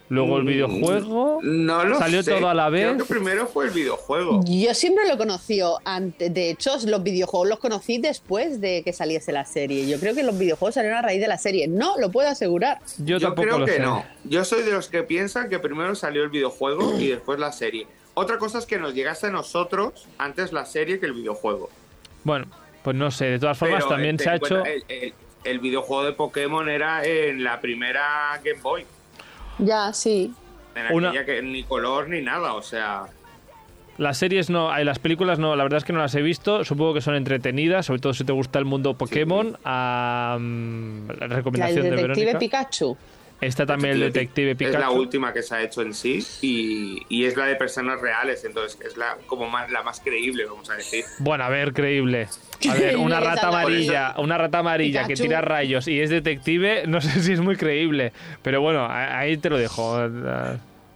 luego 0.10 0.38
el 0.38 0.44
Mm, 0.44 0.48
videojuego, 0.48 1.40
No 1.44 1.84
lo 1.84 1.98
salió 2.00 2.24
sé. 2.24 2.32
todo 2.34 2.48
a 2.50 2.54
la 2.54 2.70
Creo 2.70 2.94
vez. 2.96 3.04
que 3.04 3.14
primero 3.14 3.48
fue 3.48 3.66
el 3.66 3.72
videojuego. 3.72 4.42
Yo 4.46 4.74
siempre 4.74 5.08
lo 5.08 5.18
conocí 5.18 5.60
antes. 5.84 6.34
De 6.34 6.50
hecho, 6.50 6.72
los 6.86 7.04
videojuegos 7.04 7.50
los 7.50 7.60
conocí 7.60 7.98
después 7.98 8.62
de 8.62 8.84
que 8.84 8.94
saliese 8.94 9.32
la 9.32 9.46
serie. 9.46 9.88
Yo 9.88 10.00
creo 10.00 10.16
que 10.16 10.24
los 10.24 10.38
videojuegos 10.38 10.76
salieron 10.76 10.98
a 11.00 11.02
raíz 11.02 11.20
de 11.20 11.28
la 11.28 11.38
serie. 11.38 11.68
No, 11.68 11.98
lo 11.98 12.10
puedo 12.12 12.30
asegurar. 12.30 12.80
Yo, 13.00 13.18
Yo 13.18 13.28
tampoco 13.28 13.48
creo 13.48 13.60
lo 13.60 13.66
que 13.66 13.74
sé. 13.74 13.80
no. 13.80 14.06
Yo 14.24 14.44
soy 14.46 14.64
de 14.64 14.72
los 14.72 14.88
que 14.88 15.04
piensan 15.04 15.50
que 15.50 15.60
primero 15.60 15.94
salió 15.96 16.24
el 16.24 16.30
videojuego 16.30 16.98
y 17.00 17.08
después 17.08 17.40
la 17.40 17.52
serie. 17.52 17.88
Otra 18.14 18.38
cosa 18.38 18.58
es 18.60 18.66
que 18.66 18.80
nos 18.80 18.94
llegase 18.94 19.28
a 19.28 19.32
nosotros 19.32 20.08
antes 20.18 20.52
la 20.54 20.66
serie 20.66 21.00
que 21.00 21.06
el 21.06 21.14
videojuego. 21.14 21.70
Bueno, 22.24 22.48
pues 22.84 22.96
no 22.96 23.12
sé, 23.12 23.26
de 23.26 23.40
todas 23.40 23.58
formas 23.58 23.80
Pero, 23.84 23.90
también 23.90 24.18
se 24.18 24.30
ha 24.30 24.40
ten 24.40 24.40
en 24.40 24.46
hecho... 24.46 24.62
cuenta, 24.64 24.94
El, 24.94 25.02
el- 25.04 25.14
el 25.44 25.60
videojuego 25.60 26.04
de 26.04 26.12
Pokémon 26.14 26.68
era 26.68 27.06
en 27.06 27.42
la 27.44 27.62
primera 27.62 28.38
Game 28.44 28.60
Boy. 28.62 28.86
Ya, 29.60 29.92
sí. 29.94 30.34
En 30.76 30.94
Una- 30.96 31.10
aquella 31.10 31.26
que 31.26 31.42
ni 31.42 31.64
color 31.64 32.10
ni 32.10 32.22
nada, 32.22 32.54
o 32.54 32.62
sea. 32.62 33.06
Las 33.98 34.20
series 34.20 34.52
no, 34.52 34.78
las 34.84 35.00
películas 35.00 35.40
no, 35.40 35.56
la 35.56 35.64
verdad 35.64 35.78
es 35.80 35.84
que 35.84 35.92
no 35.94 35.98
las 36.00 36.14
he 36.14 36.22
visto, 36.22 36.64
supongo 36.64 36.94
que 36.94 37.02
son 37.02 37.16
entretenidas, 37.16 37.88
sobre 37.88 38.00
todo 38.00 38.14
si 38.14 38.24
te 38.24 38.32
gusta 38.32 38.60
el 38.60 38.66
mundo 38.66 38.94
Pokémon. 38.96 39.48
Mm, 39.54 39.54
la 39.64 40.38
La 41.20 41.28
del 41.28 41.30
recomendación 41.32 41.84
de 41.84 41.90
detective 41.92 42.26
Verónica. 42.26 42.40
Pikachu. 42.40 42.96
Está 43.40 43.68
también 43.68 43.94
el 43.94 44.00
detective 44.00 44.52
Es 44.52 44.58
Pikachu. 44.58 44.80
la 44.80 44.90
última 44.90 45.32
que 45.32 45.44
se 45.44 45.54
ha 45.54 45.62
hecho 45.62 45.84
en 45.84 45.94
sí 45.94 46.26
y, 46.42 47.04
y 47.08 47.26
es 47.26 47.38
la 47.38 47.46
de 47.46 47.56
personas 47.56 48.02
reales, 48.02 48.44
entonces 48.44 48.80
es 48.84 48.98
la 48.98 49.16
como 49.28 49.48
más, 49.48 49.70
la 49.72 49.84
más 49.84 50.00
creíble, 50.00 50.46
vamos 50.46 50.70
a 50.72 50.74
decir. 50.76 51.06
Bueno, 51.20 51.44
a 51.44 51.50
ver, 51.50 51.72
creíble. 51.74 52.28
A 52.68 52.74
ver, 52.74 52.98
una 52.98 53.20
que 53.20 53.26
rata 53.26 53.48
amarilla, 53.50 54.16
una 54.18 54.40
rata 54.40 54.58
amarilla 54.60 55.06
que 55.06 55.14
tira 55.14 55.42
rayos 55.42 55.88
y 55.88 56.00
es 56.02 56.10
detective, 56.10 56.86
no 56.88 57.00
sé 57.00 57.22
si 57.22 57.34
es 57.34 57.40
muy 57.40 57.56
creíble. 57.58 58.12
Pero 58.42 58.60
bueno, 58.62 58.88
ahí 58.90 59.38
te 59.38 59.52
lo 59.52 59.58
dejo. 59.60 60.00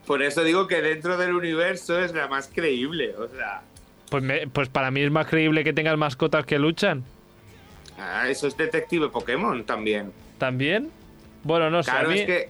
Por 0.07 0.23
eso 0.23 0.43
digo 0.43 0.65
que 0.67 0.81
dentro 0.81 1.17
del 1.17 1.33
universo 1.35 1.99
es 2.03 2.11
la 2.13 2.27
más 2.27 2.49
creíble, 2.51 3.15
o 3.17 3.27
sea, 3.27 3.61
Pues, 4.09 4.23
me- 4.23 4.47
pues 4.47 4.67
para 4.67 4.89
mí 4.89 5.01
es 5.01 5.11
más 5.11 5.27
creíble 5.27 5.63
que 5.63 5.73
tengas 5.73 5.95
mascotas 5.95 6.43
que 6.45 6.57
luchan. 6.57 7.03
ah, 7.99 8.27
eso 8.27 8.47
es 8.47 8.57
detective 8.57 9.09
Pokémon 9.09 9.63
también. 9.63 10.11
¿También? 10.39 10.89
Bueno, 11.43 11.69
no 11.69 11.81
sé. 11.83 11.91
a 11.91 11.93
Claro, 11.95 12.09
mí- 12.09 12.19
es 12.19 12.25
que 12.25 12.49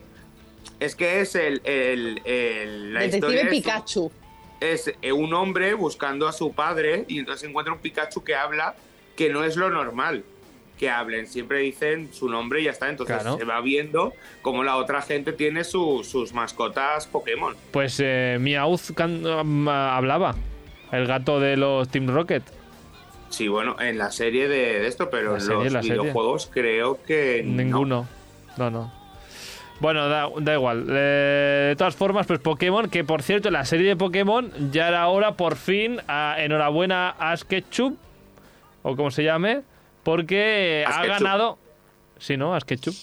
es 0.79 0.95
que 0.95 1.21
es 1.21 1.35
el, 1.35 1.61
el- 1.63 2.21
el- 2.25 2.93
la 2.93 3.01
detective 3.01 3.33
historia 3.35 3.49
Pikachu. 3.49 4.11
es 4.59 4.91
eh, 5.01 5.11
un 5.11 5.33
hombre 5.33 5.73
buscando 5.73 6.27
a 6.27 6.31
su 6.33 6.53
padre 6.53 7.05
y 7.07 7.19
entonces 7.19 7.47
encuentra 7.47 7.73
un 7.73 7.79
Pikachu 7.79 8.23
que 8.23 8.35
habla 8.35 8.75
que 9.15 9.29
no 9.29 9.43
es 9.43 9.55
lo 9.57 9.69
normal 9.69 10.23
que 10.79 10.89
hablen. 10.89 11.27
Siempre 11.27 11.59
dicen 11.59 12.09
su 12.11 12.27
nombre 12.27 12.61
y 12.61 12.63
ya 12.63 12.71
está. 12.71 12.89
Entonces 12.89 13.17
Claro. 13.21 13.37
se 13.37 13.43
va 13.45 13.61
viendo 13.61 14.13
cómo 14.41 14.63
la 14.63 14.77
otra 14.77 15.01
gente 15.03 15.31
tiene 15.33 15.63
su- 15.63 16.03
sus 16.03 16.33
mascotas 16.33 17.05
Pokémon. 17.05 17.55
Pues 17.71 17.99
eh, 18.03 18.37
Meowth 18.39 18.99
um, 18.99 19.67
hablaba. 19.69 20.35
El 20.91 21.05
gato 21.07 21.39
de 21.39 21.55
los 21.57 21.87
Team 21.89 22.07
Rocket. 22.07 22.43
Sí, 23.29 23.47
bueno, 23.47 23.77
en 23.79 23.97
la 23.97 24.11
serie 24.11 24.47
de, 24.49 24.79
de 24.79 24.87
esto, 24.87 25.09
pero 25.09 25.33
La 25.33 25.37
en 25.37 25.41
serie, 25.41 25.69
los 25.69 25.85
serie. 25.85 25.91
videojuegos 26.01 26.49
creo 26.51 27.01
que 27.03 27.43
no. 27.45 27.61
Ninguno. 27.63 27.95
No, 28.01 28.07
no. 28.57 28.91
Bueno, 29.79 30.07
da, 30.09 30.29
da 30.39 30.53
igual. 30.53 30.85
Eh, 30.89 31.67
de 31.69 31.75
todas 31.75 31.95
formas, 31.95 32.27
pues 32.27 32.39
Pokémon, 32.39 32.87
que 32.89 33.03
por 33.03 33.23
cierto, 33.23 33.49
la 33.49 33.65
serie 33.65 33.87
de 33.87 33.95
Pokémon 33.95 34.51
ya 34.71 34.87
era 34.87 35.07
hora, 35.07 35.31
por 35.33 35.55
fin, 35.55 35.99
a- 36.07 36.35
enhorabuena 36.37 37.09
a 37.17 37.31
Ash 37.31 37.41
Ketchum, 37.43 37.95
o 38.83 38.95
como 38.95 39.09
se 39.09 39.23
llame, 39.23 39.61
porque 40.03 40.85
Ash 40.87 40.95
ha 40.97 41.05
ganado... 41.07 41.57
Sí, 42.19 42.37
¿no? 42.37 42.53
Ash 42.53 42.63
Ketchum. 42.63 42.93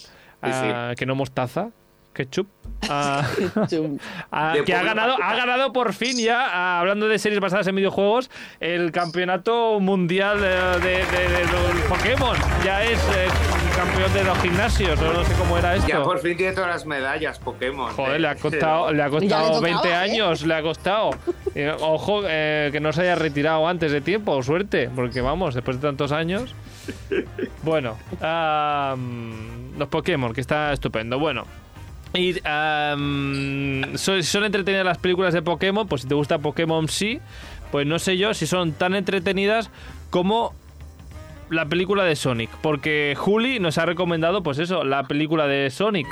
Ah, 0.41 0.93
que 0.97 1.05
no 1.05 1.15
mostaza. 1.15 1.69
Ketchup. 2.13 2.47
Ah, 2.89 3.27
Chum. 3.69 3.97
Ah, 4.31 4.53
De 4.55 4.63
que 4.63 4.73
ha 4.73 4.81
ganado, 4.83 5.15
ha 5.21 5.35
ganado 5.35 5.73
por 5.73 5.93
fin 5.93 6.17
ya, 6.17 6.47
ah, 6.49 6.79
hablando 6.79 7.07
de 7.09 7.19
series 7.19 7.39
basadas 7.41 7.67
en 7.67 7.75
videojuegos, 7.75 8.31
el 8.61 8.91
campeonato 8.93 9.79
mundial 9.81 10.39
eh, 10.41 10.79
de, 10.81 10.89
de- 11.05 11.29
de 11.29 11.43
los 11.43 11.81
Pokémon. 11.89 12.37
Ya 12.63 12.83
es 12.83 12.99
eh, 12.99 13.27
campeón 13.79 14.13
de 14.13 14.23
los 14.25 14.37
gimnasios, 14.39 14.99
o 14.99 15.13
no 15.13 15.23
sé 15.23 15.33
cómo 15.35 15.57
era 15.57 15.73
esto. 15.73 15.87
Ya 15.87 16.03
por 16.03 16.19
fin 16.19 16.35
tiene 16.35 16.51
todas 16.51 16.69
las 16.69 16.85
medallas 16.85 17.39
Pokémon. 17.39 17.93
Joder, 17.93 18.17
Eh, 18.17 18.19
le 18.19 18.27
ha 18.27 18.35
costado, 18.35 18.91
le 18.93 19.01
ha 19.01 19.09
costado 19.09 19.43
tocaba, 19.45 19.61
20 19.61 19.87
¿eh? 19.87 19.93
años, 19.93 20.45
le 20.45 20.53
ha 20.53 20.61
costado. 20.61 21.11
Eh, 21.55 21.73
ojo, 21.79 22.23
eh, 22.25 22.69
que 22.73 22.81
no 22.81 22.91
se 22.91 23.03
haya 23.03 23.15
retirado 23.15 23.65
antes 23.69 23.93
de 23.93 24.01
tiempo, 24.01 24.43
suerte, 24.43 24.89
porque 24.93 25.21
vamos, 25.21 25.55
después 25.55 25.77
de 25.77 25.87
tantos 25.87 26.11
años. 26.11 26.53
Bueno, 27.63 27.95
los 29.77 29.87
Pokémon, 29.87 30.33
que 30.33 30.41
está 30.41 30.73
estupendo. 30.73 31.17
Bueno, 31.17 31.45
y 32.13 32.33
son 32.33 34.43
entretenidas 34.43 34.85
las 34.85 34.97
películas 34.97 35.33
de 35.33 35.41
Pokémon, 35.41 35.87
pues 35.87 36.01
si 36.01 36.07
te 36.09 36.15
gusta 36.15 36.37
Pokémon 36.39 36.89
sí, 36.89 37.21
pues 37.71 37.87
no 37.87 37.97
sé 37.97 38.17
yo 38.17 38.33
si 38.33 38.45
son 38.45 38.73
tan 38.73 38.93
entretenidas 38.93 39.71
como 40.09 40.53
la 41.49 41.65
película 41.65 42.03
de 42.03 42.15
Sonic, 42.15 42.49
porque 42.61 43.15
Juli 43.17 43.59
nos 43.59 43.77
ha 43.77 43.85
recomendado, 43.85 44.43
pues 44.43 44.59
eso, 44.59 44.83
la 44.83 45.03
película 45.03 45.47
de 45.47 45.69
Sonic. 45.69 46.07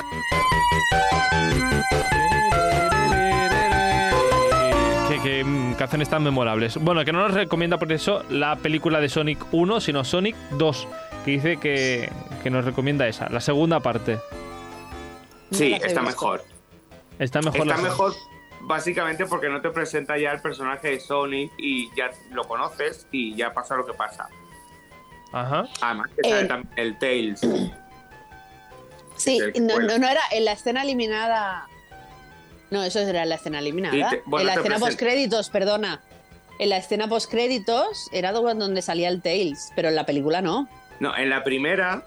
Que, 5.08 5.22
que, 5.22 5.46
canciones 5.78 6.10
tan 6.10 6.24
memorables. 6.24 6.78
Bueno, 6.78 7.06
que 7.06 7.14
no 7.14 7.20
nos 7.20 7.34
recomienda 7.34 7.78
por 7.78 7.92
eso 7.92 8.24
la 8.30 8.58
película 8.58 9.00
de 9.00 9.08
Sonic 9.10 9.40
1, 9.52 9.80
sino 9.80 10.04
Sonic 10.04 10.36
2, 10.52 10.88
que 11.24 11.32
dice 11.32 11.58
que, 11.58 12.10
que 12.44 12.50
nos 12.50 12.66
recomienda 12.66 13.08
esa, 13.08 13.30
la 13.30 13.40
segunda 13.40 13.80
parte. 13.80 14.20
Sí, 15.52 15.74
está 15.74 16.02
mejor. 16.02 16.44
Está 17.20 17.42
mejor 17.42 17.62
Está 17.62 17.78
la- 17.78 17.82
mejor 17.84 18.14
básicamente 18.62 19.26
porque 19.26 19.48
no 19.48 19.62
te 19.62 19.70
presenta 19.70 20.18
ya 20.18 20.32
el 20.34 20.42
personaje 20.42 20.90
de 20.90 21.00
Sonic 21.00 21.52
y 21.58 21.90
ya 21.96 22.12
lo 22.32 22.44
conoces 22.44 23.08
y 23.12 23.34
ya 23.36 23.54
pasa 23.54 23.76
lo 23.78 23.86
que 23.86 23.94
pasa. 23.94 24.28
Ajá. 25.32 25.66
Además 25.82 26.10
que 26.16 26.30
sale 26.30 26.42
El- 26.42 26.48
también 26.48 26.74
el 26.78 26.98
Tails. 27.00 27.42
Sí, 29.16 29.40
no, 29.60 29.80
no, 29.80 29.98
no 29.98 30.08
era 30.08 30.22
en 30.32 30.46
la 30.46 30.52
escena 30.52 30.84
eliminada. 30.84 31.66
No, 32.70 32.84
eso 32.84 33.00
era 33.00 33.24
en 33.24 33.30
la 33.30 33.36
escena 33.36 33.58
eliminada. 33.60 33.96
Sí, 34.12 34.16
te- 34.18 34.22
bueno, 34.28 34.42
en 34.42 34.56
la 34.56 34.62
escena 34.62 34.78
postcréditos, 34.78 35.50
perdona. 35.50 36.02
En 36.60 36.70
la 36.70 36.78
escena 36.78 37.08
postcréditos 37.08 38.10
era 38.12 38.32
donde 38.32 38.82
salía 38.84 39.10
el 39.10 39.22
Tails, 39.24 39.72
pero 39.76 39.90
en 39.90 39.96
la 39.96 40.06
película 40.06 40.42
no. 40.42 40.70
No, 41.00 41.16
en 41.18 41.30
la 41.32 41.44
primera 41.44 42.04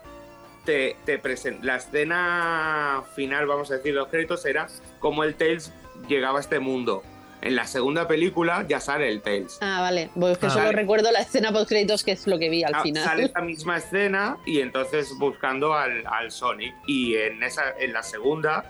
te, 0.65 0.97
te 1.05 1.19
presenta 1.19 1.65
la 1.67 1.77
escena 1.77 3.03
final, 3.17 3.47
vamos 3.47 3.71
a 3.73 3.75
decir, 3.79 3.93
los 3.95 4.07
créditos 4.09 4.45
era 4.47 4.69
como 5.01 5.25
el 5.25 5.35
Tails 5.35 5.73
llegaba 6.09 6.39
a 6.39 6.43
este 6.43 6.61
mundo. 6.61 7.03
En 7.43 7.57
la 7.57 7.67
segunda 7.67 8.07
película 8.07 8.67
ya 8.69 8.81
sale 8.81 9.09
el 9.09 9.23
Tails. 9.23 9.59
Ah, 9.63 9.81
vale. 9.81 10.11
Pues 10.15 10.37
que 10.39 10.47
Ah. 10.47 10.51
solo 10.51 10.67
Vale. 10.67 10.77
recuerdo 10.77 11.11
la 11.11 11.21
escena 11.21 11.53
postcréditos, 11.53 12.05
que 12.05 12.13
es 12.13 12.27
lo 12.27 12.39
que 12.39 12.51
vi 12.51 12.63
al 12.65 12.75
Ah, 12.75 12.83
final. 12.83 13.03
Sale 13.05 13.25
esta 13.25 13.41
misma 13.43 13.79
escena 13.79 14.37
y 14.45 14.61
entonces 14.61 15.13
buscando 15.19 15.73
al, 15.75 16.05
al 16.07 16.31
Sonic. 16.31 16.75
Y 16.87 17.17
en, 17.17 17.43
esa, 17.43 17.63
en 17.79 17.93
la 17.95 18.03
segunda 18.03 18.65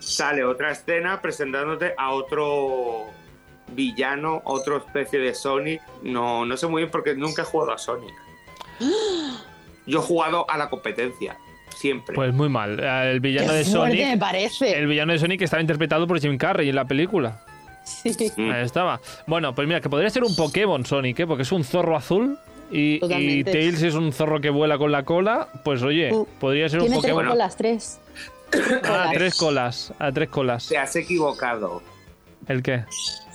sale 0.00 0.44
otra 0.44 0.70
escena 0.70 1.20
presentándote 1.20 1.94
a 1.98 2.12
otro 2.12 3.06
villano, 3.68 4.40
otra 4.44 4.78
especie 4.78 5.18
de 5.18 5.34
Sonic. 5.34 5.82
No, 6.02 6.46
no 6.46 6.56
sé 6.56 6.66
muy 6.66 6.82
bien 6.82 6.90
porque 6.90 7.14
nunca 7.14 7.42
he 7.42 7.44
jugado 7.44 7.72
a 7.72 7.78
Sonic. 7.78 8.14
Yo 9.86 9.98
he 9.98 10.02
jugado 10.02 10.48
a 10.50 10.56
la 10.56 10.70
competencia, 10.70 11.36
siempre. 11.76 12.14
Pues 12.14 12.32
muy 12.32 12.48
mal. 12.48 12.80
El 12.80 13.20
Qué 13.20 13.28
villano 13.28 13.52
de 13.52 13.64
fuerte 13.64 13.96
me 13.96 14.04
Sonic. 14.04 14.18
parece. 14.18 14.78
El 14.78 14.86
villano 14.86 15.12
de 15.12 15.18
Sonic 15.18 15.42
estaba 15.42 15.60
interpretado 15.60 16.06
por 16.06 16.18
Jim 16.20 16.38
Carrey 16.38 16.70
en 16.70 16.76
la 16.76 16.86
película. 16.86 17.44
Sí. 17.84 18.30
Ahí 18.38 18.64
estaba. 18.64 19.00
Bueno, 19.26 19.54
pues 19.54 19.66
mira, 19.68 19.80
que 19.80 19.88
podría 19.88 20.10
ser 20.10 20.24
un 20.24 20.34
Pokémon 20.34 20.84
Sonic, 20.86 21.20
¿eh? 21.20 21.26
Porque 21.26 21.42
es 21.42 21.52
un 21.52 21.64
zorro 21.64 21.96
azul. 21.96 22.38
Y. 22.70 22.98
Tails 23.44 23.82
es 23.82 23.94
un 23.94 24.12
zorro 24.12 24.40
que 24.40 24.50
vuela 24.50 24.78
con 24.78 24.90
la 24.90 25.04
cola. 25.04 25.48
Pues 25.64 25.82
oye, 25.82 26.12
Uh, 26.12 26.26
podría 26.40 26.68
ser 26.68 26.80
un 26.80 26.86
Tiene 26.86 27.00
tres 27.00 27.12
Pokémon. 27.12 27.32
colas, 27.32 27.56
tres. 27.56 28.00
A 28.52 28.80
colas. 28.88 29.10
tres 29.14 29.34
colas. 29.38 29.94
A 29.98 30.12
tres 30.12 30.28
colas. 30.28 30.68
Te 30.68 30.78
has 30.78 30.96
equivocado. 30.96 31.82
¿El 32.48 32.62
qué? 32.62 32.84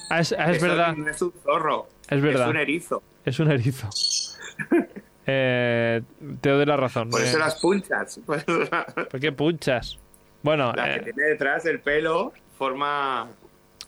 Ah, 0.09 0.19
es, 0.21 0.33
ah, 0.37 0.49
es 0.51 0.57
Eso 0.57 0.65
verdad. 0.67 0.95
No 0.95 1.09
es 1.09 1.21
un 1.21 1.31
zorro. 1.43 1.87
Es 2.09 2.21
verdad. 2.21 2.45
Es 2.45 2.49
un 2.49 2.57
erizo. 2.57 3.03
Es 3.25 3.39
un 3.39 3.51
erizo. 3.51 3.89
Eh, 5.31 6.01
te 6.41 6.49
doy 6.49 6.65
la 6.65 6.75
razón. 6.75 7.11
Por 7.11 7.21
eso 7.21 7.37
Eh, 7.37 7.39
las 7.39 7.59
punchas. 7.61 8.19
Por 8.25 8.39
eso 8.39 8.57
la, 8.71 8.83
¿Por 8.85 9.19
qué 9.19 9.31
punchas? 9.31 9.99
Bueno, 10.41 10.73
la 10.73 10.95
eh, 10.95 11.03
que 11.03 11.13
tiene 11.13 11.29
detrás 11.29 11.67
el 11.67 11.81
pelo 11.81 12.33
forma 12.57 13.27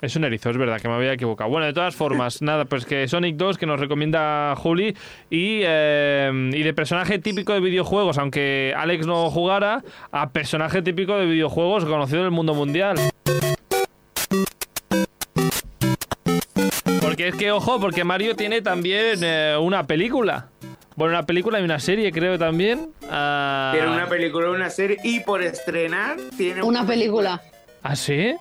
Es 0.01 0.15
un 0.15 0.23
erizo, 0.23 0.49
es 0.49 0.57
verdad, 0.57 0.81
que 0.81 0.87
me 0.87 0.95
había 0.95 1.13
equivocado. 1.13 1.49
Bueno, 1.49 1.67
de 1.67 1.73
todas 1.73 1.95
formas, 1.95 2.41
nada, 2.41 2.65
pues 2.65 2.85
que 2.85 3.07
Sonic 3.07 3.35
2, 3.35 3.57
que 3.59 3.67
nos 3.67 3.79
recomienda 3.79 4.55
Juli, 4.57 4.95
y, 5.29 5.61
eh, 5.63 6.49
y 6.53 6.63
de 6.63 6.73
personaje 6.73 7.19
típico 7.19 7.53
de 7.53 7.59
videojuegos, 7.59 8.17
aunque 8.17 8.73
Alex 8.75 9.05
no 9.05 9.29
jugara, 9.29 9.83
a 10.11 10.31
personaje 10.31 10.81
típico 10.81 11.15
de 11.17 11.27
videojuegos 11.27 11.85
conocido 11.85 12.19
en 12.21 12.25
el 12.25 12.31
mundo 12.31 12.55
mundial. 12.55 12.97
Porque 16.99 17.27
es 17.27 17.35
que, 17.35 17.51
ojo, 17.51 17.79
porque 17.79 18.03
Mario 18.03 18.35
tiene 18.35 18.61
también 18.61 19.19
eh, 19.21 19.55
una 19.59 19.85
película. 19.85 20.47
Bueno, 20.95 21.13
una 21.13 21.25
película 21.25 21.59
y 21.59 21.63
una 21.63 21.79
serie, 21.79 22.11
creo 22.11 22.39
también. 22.39 22.89
Ah, 23.09 23.71
Tiene 23.73 23.91
una 23.91 24.07
película, 24.07 24.49
una 24.49 24.69
serie 24.69 24.97
y 25.03 25.19
por 25.21 25.41
estrenar 25.43 26.17
tiene 26.37 26.63
Una 26.63 26.85
película. 26.85 27.41
¿Ah, 27.83 27.95
sí? 27.95 28.35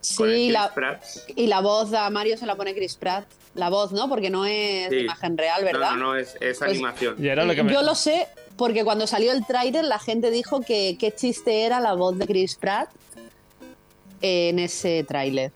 Sí, 0.00 0.22
Chris 0.22 0.52
la, 0.52 0.72
Pratt. 0.74 1.02
y 1.36 1.46
la 1.46 1.60
voz 1.60 1.92
a 1.92 2.08
Mario 2.10 2.36
se 2.38 2.46
la 2.46 2.54
pone 2.56 2.74
Chris 2.74 2.96
Pratt. 2.96 3.24
La 3.54 3.68
voz, 3.68 3.90
¿no? 3.92 4.08
Porque 4.08 4.30
no 4.30 4.46
es 4.46 4.88
Sí. 4.90 4.98
imagen 5.00 5.36
real, 5.36 5.64
¿verdad? 5.64 5.90
No, 5.90 5.96
no, 5.96 6.06
no, 6.12 6.16
es, 6.16 6.36
es 6.40 6.58
Pues- 6.58 6.70
animación. 6.70 7.16
Y 7.22 7.28
era 7.28 7.44
lo 7.44 7.54
que 7.54 7.62
me... 7.64 7.72
Yo 7.72 7.82
lo 7.82 7.94
sé 7.94 8.28
porque 8.56 8.84
cuando 8.84 9.06
salió 9.06 9.32
el 9.32 9.44
tráiler 9.46 9.84
la 9.84 9.98
gente 9.98 10.30
dijo 10.30 10.60
que 10.60 10.96
qué 11.00 11.12
chiste 11.12 11.62
era 11.64 11.80
la 11.80 11.94
voz 11.94 12.16
de 12.18 12.26
Chris 12.26 12.54
Pratt 12.56 12.90
en 14.22 14.58
ese 14.58 15.04
tráiler. 15.04 15.52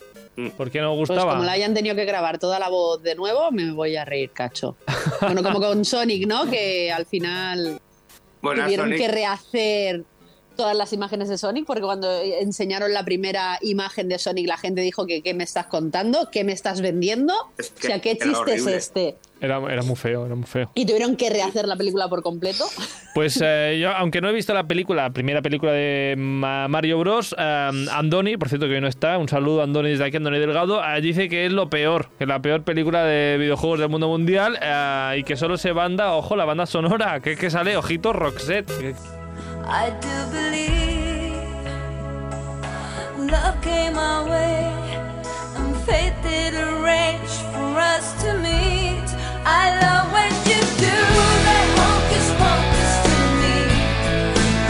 ¿Por 0.56 0.70
qué 0.70 0.80
no 0.80 0.96
Pues 0.96 1.08
gustaba? 1.10 1.32
como 1.34 1.44
la 1.44 1.52
hayan 1.52 1.74
tenido 1.74 1.94
que 1.94 2.04
grabar 2.04 2.38
toda 2.38 2.58
la 2.58 2.68
voz 2.68 3.00
de 3.02 3.14
nuevo, 3.14 3.52
me 3.52 3.70
voy 3.72 3.94
a 3.96 4.04
reír, 4.04 4.30
cacho. 4.32 4.76
Bueno, 5.20 5.42
como 5.44 5.60
con 5.60 5.84
Sonic, 5.84 6.26
¿no? 6.26 6.46
Que 6.50 6.90
al 6.90 7.06
final 7.06 7.80
Bueno, 8.42 8.64
tuvieron 8.64 8.88
Sonic- 8.90 8.98
que 8.98 9.08
rehacer 9.08 10.04
todas 10.54 10.76
las 10.76 10.92
imágenes 10.92 11.28
de 11.28 11.38
Sonic 11.38 11.66
porque 11.66 11.82
cuando 11.82 12.10
enseñaron 12.20 12.92
la 12.92 13.04
primera 13.04 13.58
imagen 13.62 14.08
de 14.08 14.18
Sonic 14.18 14.46
la 14.46 14.56
gente 14.56 14.80
dijo 14.80 15.06
que 15.06 15.22
¿qué 15.22 15.34
me 15.34 15.44
estás 15.44 15.66
contando? 15.66 16.28
¿Qué 16.30 16.44
me 16.44 16.52
estás 16.52 16.80
vendiendo? 16.80 17.32
Es 17.58 17.70
que 17.70 17.86
o 17.86 17.90
sea, 17.90 18.00
¿qué 18.00 18.16
chiste 18.18 18.54
es 18.54 18.66
este? 18.66 19.16
Era, 19.40 19.58
era 19.70 19.82
muy 19.82 19.96
feo, 19.96 20.24
era 20.24 20.34
muy 20.34 20.46
feo. 20.46 20.70
Y 20.74 20.86
tuvieron 20.86 21.16
que 21.16 21.28
rehacer 21.28 21.66
la 21.68 21.76
película 21.76 22.08
por 22.08 22.22
completo. 22.22 22.64
Pues 23.14 23.38
eh, 23.44 23.78
yo, 23.80 23.92
aunque 23.92 24.20
no 24.20 24.28
he 24.28 24.32
visto 24.32 24.52
la 24.54 24.66
película, 24.66 25.02
la 25.04 25.10
primera 25.10 25.40
película 25.40 25.70
de 25.70 26.16
Ma- 26.18 26.66
Mario 26.66 26.98
Bros, 26.98 27.32
eh, 27.38 27.70
Andoni, 27.92 28.36
por 28.36 28.48
cierto 28.48 28.66
que 28.66 28.74
hoy 28.74 28.80
no 28.80 28.88
está, 28.88 29.18
un 29.18 29.28
saludo 29.28 29.60
a 29.60 29.64
Andoni 29.64 29.90
desde 29.90 30.02
aquí, 30.06 30.16
Andoni 30.16 30.40
Delgado, 30.40 30.82
eh, 30.84 31.00
dice 31.00 31.28
que 31.28 31.46
es 31.46 31.52
lo 31.52 31.70
peor, 31.70 32.08
que 32.18 32.24
es 32.24 32.28
la 32.28 32.42
peor 32.42 32.64
película 32.64 33.04
de 33.04 33.36
videojuegos 33.38 33.78
del 33.78 33.88
mundo 33.88 34.08
mundial 34.08 34.58
eh, 34.60 35.18
y 35.20 35.22
que 35.22 35.36
solo 35.36 35.56
se 35.58 35.70
banda, 35.70 36.12
ojo, 36.14 36.34
la 36.34 36.44
banda 36.44 36.66
sonora, 36.66 37.20
que 37.20 37.34
es 37.34 37.38
que 37.38 37.50
sale, 37.50 37.76
ojito, 37.76 38.12
Roxette. 38.12 38.66
que- 38.80 38.94
I 39.66 39.90
do 40.00 40.16
believe 40.30 41.34
love 43.30 43.60
came 43.62 43.96
our 43.98 44.24
way 44.28 44.70
and 45.56 45.76
fate 45.86 46.14
did 46.22 46.54
arrange 46.54 47.30
for 47.52 47.78
us 47.78 48.12
to 48.22 48.34
meet. 48.38 49.04
I 49.46 49.78
love 49.80 50.12
when 50.12 50.30
you 50.48 50.60
do 50.78 50.96
that 51.46 51.66
hocus 51.80 52.26
pocus 52.40 52.92
to 53.08 53.16
me. 53.40 53.56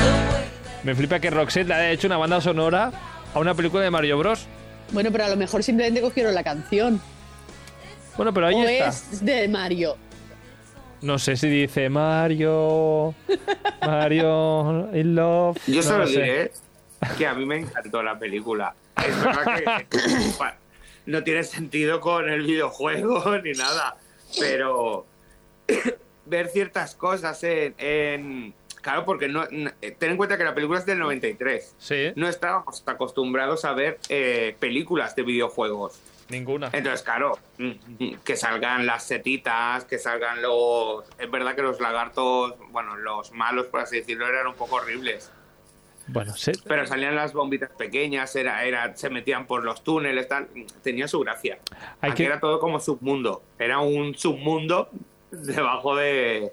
The 0.00 0.10
way 0.32 0.44
Me 0.84 0.94
flipa 0.94 1.18
que 1.20 1.30
Roxette 1.30 1.68
le 1.68 1.74
haya 1.74 1.90
hecho 1.90 2.06
una 2.06 2.16
banda 2.16 2.40
sonora 2.40 2.92
a 3.34 3.38
una 3.38 3.54
película 3.54 3.82
de 3.82 3.90
Mario 3.90 4.18
Bros. 4.18 4.46
Bueno, 4.92 5.10
pero 5.10 5.24
a 5.24 5.28
lo 5.28 5.36
mejor 5.36 5.62
simplemente 5.62 6.00
cogieron 6.00 6.34
la 6.34 6.44
canción. 6.44 7.00
Bueno, 8.16 8.32
pero 8.32 8.46
ahí 8.46 8.54
o 8.54 8.68
está. 8.68 8.88
es 8.88 9.24
de 9.24 9.48
Mario. 9.48 9.96
No 11.04 11.18
sé 11.18 11.36
si 11.36 11.48
dice 11.50 11.90
Mario, 11.90 13.14
Mario, 13.82 14.88
in 14.94 15.14
love. 15.14 15.58
Yo 15.66 15.76
no 15.76 15.82
solo 15.82 16.06
diré 16.06 16.50
que 17.18 17.26
a 17.26 17.34
mí 17.34 17.44
me 17.44 17.58
encantó 17.58 18.02
la 18.02 18.18
película. 18.18 18.74
Es 19.06 19.22
verdad 19.22 19.84
que 19.90 20.00
no 21.04 21.22
tiene 21.22 21.44
sentido 21.44 22.00
con 22.00 22.30
el 22.30 22.42
videojuego 22.42 23.36
ni 23.44 23.52
nada, 23.52 23.96
pero 24.40 25.04
ver 26.24 26.48
ciertas 26.48 26.94
cosas 26.94 27.42
en... 27.44 27.74
en- 27.76 28.54
claro, 28.80 29.04
porque 29.04 29.28
no, 29.28 29.44
no- 29.50 29.70
ten 29.98 30.12
en 30.12 30.16
cuenta 30.16 30.38
que 30.38 30.44
la 30.44 30.54
película 30.54 30.78
es 30.78 30.86
del 30.86 31.00
93. 31.00 31.74
Sí, 31.76 32.12
No 32.16 32.28
estábamos 32.30 32.82
acostumbrados 32.86 33.66
a 33.66 33.74
ver 33.74 33.98
eh, 34.08 34.56
películas 34.58 35.14
de 35.14 35.22
videojuegos. 35.22 36.00
Ninguna. 36.28 36.70
Entonces, 36.72 37.02
claro, 37.02 37.38
que 38.24 38.36
salgan 38.36 38.86
las 38.86 39.04
setitas, 39.06 39.84
que 39.84 39.98
salgan 39.98 40.42
los... 40.42 41.04
Es 41.18 41.30
verdad 41.30 41.54
que 41.54 41.62
los 41.62 41.80
lagartos, 41.80 42.54
bueno, 42.70 42.96
los 42.96 43.32
malos, 43.32 43.66
por 43.66 43.80
así 43.80 43.96
decirlo, 43.98 44.26
eran 44.28 44.46
un 44.46 44.54
poco 44.54 44.76
horribles. 44.76 45.30
Bueno, 46.06 46.34
sí. 46.36 46.52
Pero 46.66 46.86
salían 46.86 47.14
las 47.16 47.32
bombitas 47.32 47.70
pequeñas, 47.70 48.34
era, 48.36 48.62
era, 48.64 48.94
se 48.96 49.08
metían 49.08 49.46
por 49.46 49.64
los 49.64 49.82
túneles, 49.82 50.28
tal, 50.28 50.48
tenía 50.82 51.08
su 51.08 51.20
gracia. 51.20 51.58
Hay 52.00 52.10
Aquí 52.10 52.22
que- 52.24 52.26
era 52.26 52.40
todo 52.40 52.60
como 52.60 52.78
submundo. 52.80 53.42
Era 53.58 53.78
un 53.78 54.14
submundo 54.14 54.90
debajo 55.30 55.96
de, 55.96 56.52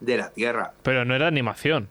de 0.00 0.16
la 0.16 0.30
tierra. 0.30 0.74
Pero 0.82 1.04
no 1.04 1.14
era 1.16 1.26
animación. 1.26 1.88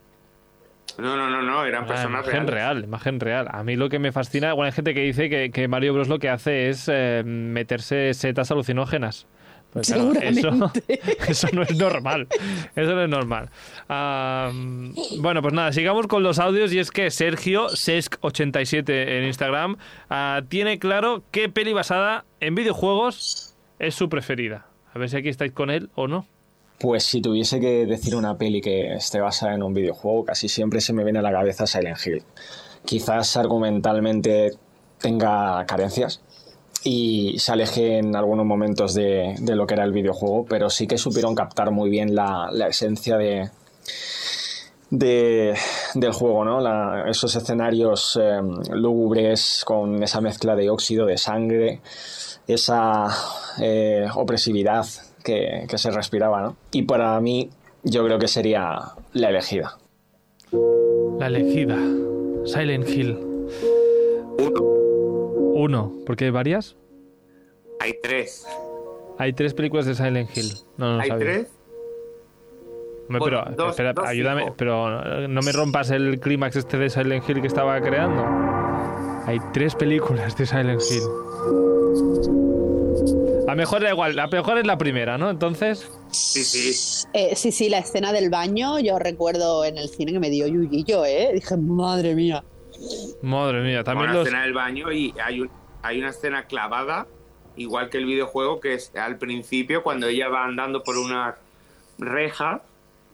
No, 0.98 1.16
no, 1.16 1.30
no, 1.30 1.42
no, 1.42 1.64
eran 1.66 1.84
Ah, 1.84 1.88
personas 1.88 2.26
imagen 2.26 2.48
reales. 2.48 2.54
real, 2.54 2.84
imagen 2.84 3.20
real. 3.20 3.48
A 3.52 3.64
mí 3.64 3.76
lo 3.76 3.90
que 3.90 4.00
me 4.00 4.12
fascina, 4.12 4.54
bueno, 4.54 4.66
hay 4.68 4.72
gente 4.72 4.94
que 4.94 5.02
dice 5.02 5.30
que, 5.30 5.52
que 5.52 5.68
Mario 5.68 5.94
Bros 5.94 6.08
lo 6.08 6.18
que 6.20 6.30
hace 6.30 6.70
es 6.70 6.90
eh, 6.92 7.24
meterse 7.26 8.14
setas 8.14 8.50
alucinógenas. 8.52 9.28
Pues 9.72 9.92
claro, 9.92 10.14
eso, 10.22 10.50
no 11.54 11.62
es 11.62 11.76
normal. 11.78 12.28
Eso 12.76 12.96
no 12.96 13.04
es 13.04 13.10
normal. 13.10 13.50
Bueno, 15.20 15.42
pues 15.42 15.54
nada, 15.54 15.72
sigamos 15.74 16.08
con 16.08 16.24
los 16.24 16.40
audios 16.40 16.72
y 16.74 16.80
es 16.80 16.90
que 16.90 17.12
Sergio, 17.12 17.68
Sesc87 17.68 18.90
en 18.90 19.26
Instagram, 19.26 19.78
ah, 20.10 20.42
tiene 20.48 20.80
claro 20.80 21.24
qué 21.32 21.50
peli 21.50 21.74
basada 21.74 22.26
en 22.40 22.56
videojuegos 22.56 23.56
es 23.80 23.94
su 23.94 24.10
preferida. 24.10 24.68
A 24.94 25.00
ver 25.00 25.10
si 25.10 25.18
aquí 25.18 25.30
estáis 25.30 25.52
con 25.52 25.70
él 25.70 25.90
o 25.96 26.08
no. 26.08 26.26
Pues 26.80 27.04
si 27.06 27.22
tuviese 27.22 27.60
que 27.60 27.86
decir 27.88 28.16
una 28.16 28.38
peli 28.38 28.62
que 28.62 28.94
esté 28.94 29.20
basada 29.20 29.56
en 29.56 29.64
un 29.64 29.74
videojuego, 29.74 30.26
casi 30.26 30.48
siempre 30.48 30.80
se 30.80 30.94
me 30.94 31.04
viene 31.04 31.20
a 31.20 31.24
la 31.24 31.32
cabeza 31.32 31.66
Silent 31.66 31.98
Hill. 32.06 32.24
Quizás 32.86 33.36
argumentalmente 33.36 34.52
tenga 35.00 35.66
carencias 35.66 36.22
y 36.84 37.36
se 37.40 37.52
aleje 37.52 37.98
en 37.98 38.16
algunos 38.16 38.46
momentos 38.46 38.94
de, 38.94 39.36
lo 39.42 39.66
que 39.66 39.74
era 39.74 39.84
el 39.84 39.92
videojuego, 39.92 40.46
pero 40.46 40.70
sí 40.70 40.86
que 40.86 41.00
supieron 41.00 41.34
captar 41.34 41.72
muy 41.72 41.90
bien 41.90 42.14
la, 42.14 42.50
esencia 42.70 43.18
de, 43.18 43.50
de- 44.92 45.56
del 45.96 46.12
juego, 46.14 46.46
¿no? 46.46 46.62
La- 46.62 47.06
esos 47.10 47.36
escenarios 47.36 48.20
eh, 48.22 48.40
lúgubres 48.72 49.64
con 49.66 50.04
esa 50.04 50.22
mezcla 50.22 50.56
de 50.56 50.70
óxido, 50.70 51.08
de 51.08 51.18
sangre, 51.18 51.82
esa 52.48 53.08
eh, 53.60 54.06
opresividad 54.14 54.86
que, 55.28 55.66
que 55.70 55.78
se 55.78 55.92
respiraba, 55.92 56.42
¿no? 56.42 56.56
Y 56.72 56.84
para 56.84 57.20
mí, 57.20 57.50
yo 57.84 58.06
creo 58.06 58.18
que 58.18 58.28
sería 58.30 58.80
la 59.14 59.30
elegida. 59.30 59.78
La 61.20 61.28
elegida. 61.28 61.78
Silent 62.46 62.88
Hill. 62.88 63.20
Uno, 65.54 65.92
porque 66.06 66.26
hay 66.26 66.32
varias. 66.32 66.76
Hay 67.82 67.94
tres. 68.02 68.48
Hay 69.18 69.34
tres 69.34 69.54
películas 69.54 69.86
de 69.86 69.96
Silent 69.96 70.30
Hill. 70.36 70.54
No, 70.78 70.96
no 70.96 71.02
¿Hay 71.02 71.10
sabía. 71.10 71.26
tres? 71.26 71.48
Hombre, 73.10 73.20
Bueno, 73.20 73.44
pero, 73.46 73.56
dos- 73.56 73.70
espera, 73.72 73.94
dos 73.94 74.06
ayúdame, 74.06 74.54
pero 74.58 75.28
no 75.28 75.42
me 75.42 75.52
rompas 75.52 75.92
el 75.92 76.20
clímax 76.20 76.56
este 76.58 76.78
de 76.78 76.90
Silent 76.90 77.28
Hill 77.30 77.42
que 77.42 77.48
estaba 77.48 77.80
creando. 77.82 78.24
Hay 79.26 79.40
tres 79.54 79.76
películas 79.76 80.38
de 80.38 80.46
Silent 80.46 80.82
Hill. 80.90 82.37
La 83.48 83.56
mejor 83.56 83.82
da 83.82 83.90
igual, 83.92 84.14
la 84.16 84.28
mejor 84.28 84.58
es 84.58 84.68
la 84.68 84.78
primera, 84.78 85.18
¿no? 85.18 85.30
Entonces, 85.30 85.90
Sí, 86.12 86.44
sí. 86.44 87.08
Eh, 87.14 87.36
sí, 87.36 87.52
sí, 87.54 87.70
la 87.70 87.80
escena 87.80 88.12
del 88.12 88.30
baño, 88.30 88.78
yo 88.80 89.00
recuerdo 89.00 89.64
en 89.64 89.78
el 89.78 89.88
cine 89.90 90.12
que 90.12 90.20
me 90.20 90.30
dio 90.30 90.48
yuyillo, 90.48 91.06
¿eh? 91.06 91.32
Dije, 91.34 91.56
madre 91.58 92.14
mía. 92.14 92.44
madre 93.22 93.62
mía, 93.64 93.84
también 93.84 94.10
Una 94.10 94.20
los... 94.20 94.28
escena 94.28 94.44
del 94.44 94.54
baño 94.54 94.92
y 94.92 95.14
hay, 95.24 95.40
un- 95.42 95.50
hay 95.82 95.98
una 96.00 96.10
escena 96.10 96.44
clavada, 96.46 97.08
igual 97.56 97.90
que 97.90 97.98
el 97.98 98.06
videojuego, 98.06 98.60
que 98.60 98.74
es 98.76 98.92
al 98.96 99.18
principio, 99.18 99.82
cuando 99.82 100.08
ella 100.08 100.28
va 100.28 100.44
andando 100.46 100.84
por 100.84 100.98
una 100.98 101.38
reja, 101.98 102.62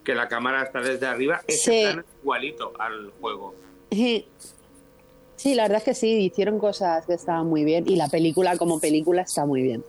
que 0.03 0.15
la 0.15 0.27
cámara 0.27 0.63
está 0.63 0.81
desde 0.81 1.05
arriba, 1.05 1.41
ese 1.47 1.71
Sí. 1.71 1.84
es 1.84 1.97
igualito 2.21 2.73
al 2.79 3.11
juego. 3.21 3.53
Sí, 5.36 5.55
la 5.55 5.63
verdad 5.63 5.77
es 5.79 5.84
que 5.84 5.93
sí, 5.93 6.07
hicieron 6.25 6.57
cosas 6.59 7.05
que 7.05 7.13
estaban 7.13 7.47
muy 7.47 7.63
bien 7.63 7.84
y 7.88 7.95
la 7.95 8.07
película 8.07 8.57
como 8.57 8.79
película 8.79 9.21
está 9.21 9.45
muy 9.45 9.61
bien. 9.61 9.84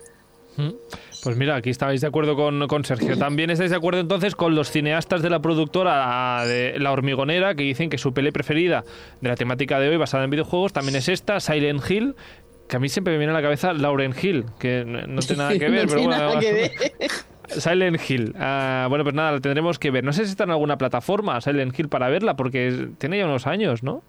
Pues 1.22 1.36
mira, 1.36 1.56
aquí 1.56 1.70
estáis 1.70 2.00
de 2.00 2.06
acuerdo 2.06 2.36
con, 2.36 2.66
con 2.68 2.84
Sergio. 2.84 3.16
También 3.16 3.50
estáis 3.50 3.70
de 3.70 3.76
acuerdo 3.76 4.00
entonces 4.00 4.34
con 4.34 4.54
los 4.54 4.70
cineastas 4.70 5.22
de 5.22 5.30
la 5.30 5.40
productora 5.40 6.44
de 6.46 6.78
La 6.78 6.92
Hormigonera, 6.92 7.54
que 7.54 7.62
dicen 7.62 7.90
que 7.90 7.98
su 7.98 8.12
peli 8.12 8.30
preferida 8.30 8.84
de 9.20 9.28
la 9.28 9.36
temática 9.36 9.80
de 9.80 9.88
hoy, 9.88 9.96
basada 9.96 10.24
en 10.24 10.30
videojuegos, 10.30 10.72
también 10.72 10.96
es 10.96 11.08
esta, 11.08 11.40
Silent 11.40 11.82
Hill, 11.90 12.14
que 12.68 12.76
a 12.76 12.78
mí 12.78 12.88
siempre 12.88 13.12
me 13.14 13.18
viene 13.18 13.32
a 13.32 13.36
la 13.36 13.42
cabeza 13.42 13.72
Lauren 13.72 14.14
Hill, 14.20 14.46
que 14.58 14.84
no, 14.84 15.06
no 15.06 15.20
tiene 15.20 15.42
nada 15.42 15.58
que 15.58 15.68
ver, 15.68 15.86
no 15.86 15.94
pero 15.94 16.00
tiene 16.00 16.06
bueno. 16.06 16.26
nada 16.28 16.40
que 16.40 16.52
ver. 16.52 16.70
Silent 17.48 18.10
Hill. 18.10 18.34
Ah, 18.38 18.86
bueno, 18.88 19.04
pues 19.04 19.14
nada, 19.14 19.32
la 19.32 19.40
tendremos 19.40 19.78
que 19.78 19.90
ver. 19.90 20.04
No 20.04 20.12
sé 20.12 20.24
si 20.24 20.30
está 20.30 20.44
en 20.44 20.50
alguna 20.50 20.78
plataforma 20.78 21.40
Silent 21.40 21.78
Hill 21.78 21.88
para 21.88 22.08
verla, 22.08 22.36
porque 22.36 22.88
tiene 22.98 23.18
ya 23.18 23.26
unos 23.26 23.46
años, 23.46 23.82
¿no? 23.82 24.02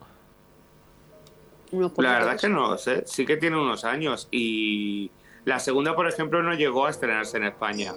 Unos 1.71 1.91
La 1.97 2.13
verdad 2.13 2.35
es 2.35 2.41
que 2.41 2.49
no 2.49 2.69
lo 2.69 2.77
sé. 2.77 3.03
Sí 3.05 3.25
que 3.25 3.37
tiene 3.37 3.57
unos 3.57 3.83
años. 3.83 4.27
Y 4.31 5.11
la 5.45 5.59
segunda, 5.59 5.95
por 5.95 6.07
ejemplo, 6.07 6.41
no 6.43 6.53
llegó 6.53 6.85
a 6.87 6.89
estrenarse 6.89 7.37
en 7.37 7.45
España. 7.45 7.93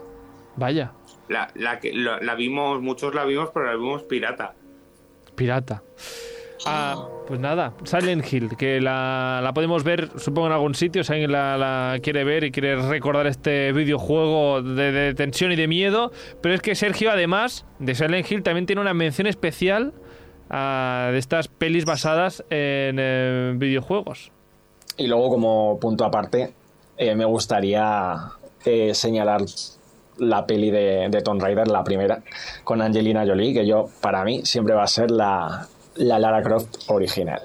Vaya, 0.56 0.92
La, 1.28 1.50
la 1.54 1.78
que 1.78 1.92
la, 1.92 2.18
la 2.20 2.34
vimos, 2.34 2.80
muchos 2.80 3.14
la 3.14 3.24
vimos, 3.24 3.50
pero 3.54 3.66
la 3.66 3.74
vimos 3.74 4.02
pirata. 4.04 4.54
pirata. 5.36 5.82
Ah, 6.66 7.06
pues 7.28 7.38
nada, 7.38 7.72
Silent 7.84 8.30
Hill, 8.32 8.56
que 8.56 8.80
la, 8.80 9.40
la 9.42 9.52
podemos 9.52 9.84
ver, 9.84 10.10
supongo, 10.18 10.48
en 10.48 10.52
algún 10.54 10.74
sitio. 10.74 11.04
Si 11.04 11.12
alguien 11.12 11.30
la, 11.30 11.56
la 11.56 11.98
quiere 12.02 12.24
ver 12.24 12.42
y 12.42 12.50
quiere 12.50 12.74
recordar 12.88 13.28
este 13.28 13.72
videojuego 13.72 14.60
de, 14.62 14.90
de 14.90 15.14
tensión 15.14 15.52
y 15.52 15.56
de 15.56 15.68
miedo. 15.68 16.10
Pero 16.42 16.56
es 16.56 16.60
que 16.60 16.74
Sergio, 16.74 17.12
además 17.12 17.64
de 17.78 17.94
Silent 17.94 18.28
Hill, 18.30 18.42
también 18.42 18.66
tiene 18.66 18.82
una 18.82 18.92
mención 18.92 19.28
especial 19.28 19.92
ah, 20.50 21.10
de 21.12 21.18
estas 21.18 21.46
pelis 21.46 21.84
basadas 21.84 22.40
en 22.50 22.96
eh, 22.98 23.52
videojuegos. 23.56 24.32
Y 24.96 25.06
luego, 25.06 25.28
como 25.28 25.78
punto 25.78 26.04
aparte, 26.04 26.54
eh, 26.98 27.14
me 27.14 27.24
gustaría 27.24 28.16
eh, 28.64 28.92
señalar 28.94 29.42
la 30.18 30.46
peli 30.46 30.70
de, 30.70 31.08
de 31.08 31.20
Tomb 31.22 31.40
Raider, 31.40 31.68
la 31.68 31.84
primera, 31.84 32.22
con 32.64 32.82
Angelina 32.82 33.24
Jolie, 33.24 33.54
que 33.54 33.66
yo, 33.66 33.88
para 34.00 34.24
mí, 34.24 34.44
siempre 34.44 34.74
va 34.74 34.82
a 34.82 34.88
ser 34.88 35.10
la, 35.10 35.66
la 35.94 36.18
Lara 36.18 36.42
Croft 36.42 36.74
original. 36.88 37.40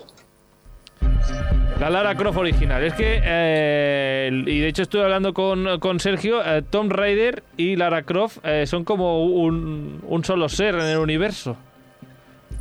La 1.80 1.90
Lara 1.90 2.16
Croft 2.16 2.38
original. 2.38 2.84
Es 2.84 2.94
que, 2.94 3.20
eh, 3.24 4.30
y 4.46 4.60
de 4.60 4.68
hecho 4.68 4.84
estuve 4.84 5.04
hablando 5.04 5.34
con, 5.34 5.80
con 5.80 6.00
Sergio, 6.00 6.44
eh, 6.44 6.62
Tomb 6.62 6.92
Raider 6.92 7.44
y 7.58 7.76
Lara 7.76 8.04
Croft 8.04 8.38
eh, 8.44 8.66
son 8.68 8.84
como 8.84 9.26
un, 9.26 10.00
un 10.08 10.24
solo 10.24 10.48
ser 10.50 10.76
en 10.76 10.86
el 10.86 10.98
universo. 10.98 11.58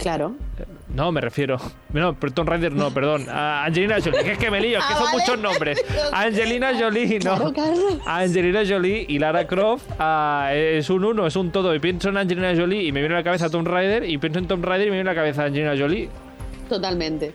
Claro. 0.02 0.34
No, 0.94 1.10
me 1.12 1.20
refiero. 1.20 1.56
No, 1.92 2.14
pero 2.14 2.32
Tomb 2.34 2.48
Raider 2.48 2.72
no, 2.72 2.92
perdón. 2.92 3.26
A 3.30 3.64
Angelina 3.64 3.96
Jolie, 4.02 4.22
que 4.24 4.32
es 4.32 4.38
que 4.38 4.50
me 4.50 4.60
lío, 4.60 4.78
es 4.78 4.84
que 4.84 4.92
Ah, 4.92 4.96
son 4.98 5.06
vale. 5.06 5.18
muchos 5.18 5.38
nombres. 5.38 5.84
Angelina 6.12 6.72
Jolie, 6.78 7.18
no. 7.20 7.52
Claro. 7.52 7.74
Angelina 8.06 8.62
Jolie 8.68 9.06
y 9.08 9.18
Lara 9.18 9.46
Croft 9.46 9.84
ah, 9.98 10.50
es 10.52 10.90
un 10.90 11.04
uno, 11.04 11.26
es 11.26 11.36
un 11.36 11.50
todo. 11.52 11.74
Y 11.74 11.78
pienso 11.78 12.08
en 12.10 12.16
Angelina 12.18 12.52
Jolie 12.56 12.82
y 12.82 12.92
me 12.92 13.00
viene 13.00 13.14
a 13.14 13.18
la 13.18 13.24
cabeza 13.24 13.48
Tomb 13.48 13.66
Raider, 13.68 14.04
y 14.04 14.18
pienso 14.18 14.38
en 14.40 14.48
Tomb 14.48 14.64
Raider 14.64 14.88
y 14.88 14.90
me 14.90 14.96
viene 14.96 15.10
a 15.10 15.12
la 15.14 15.18
cabeza 15.20 15.44
Angelina 15.44 15.74
Jolie. 15.78 16.08
Totalmente. 16.68 17.32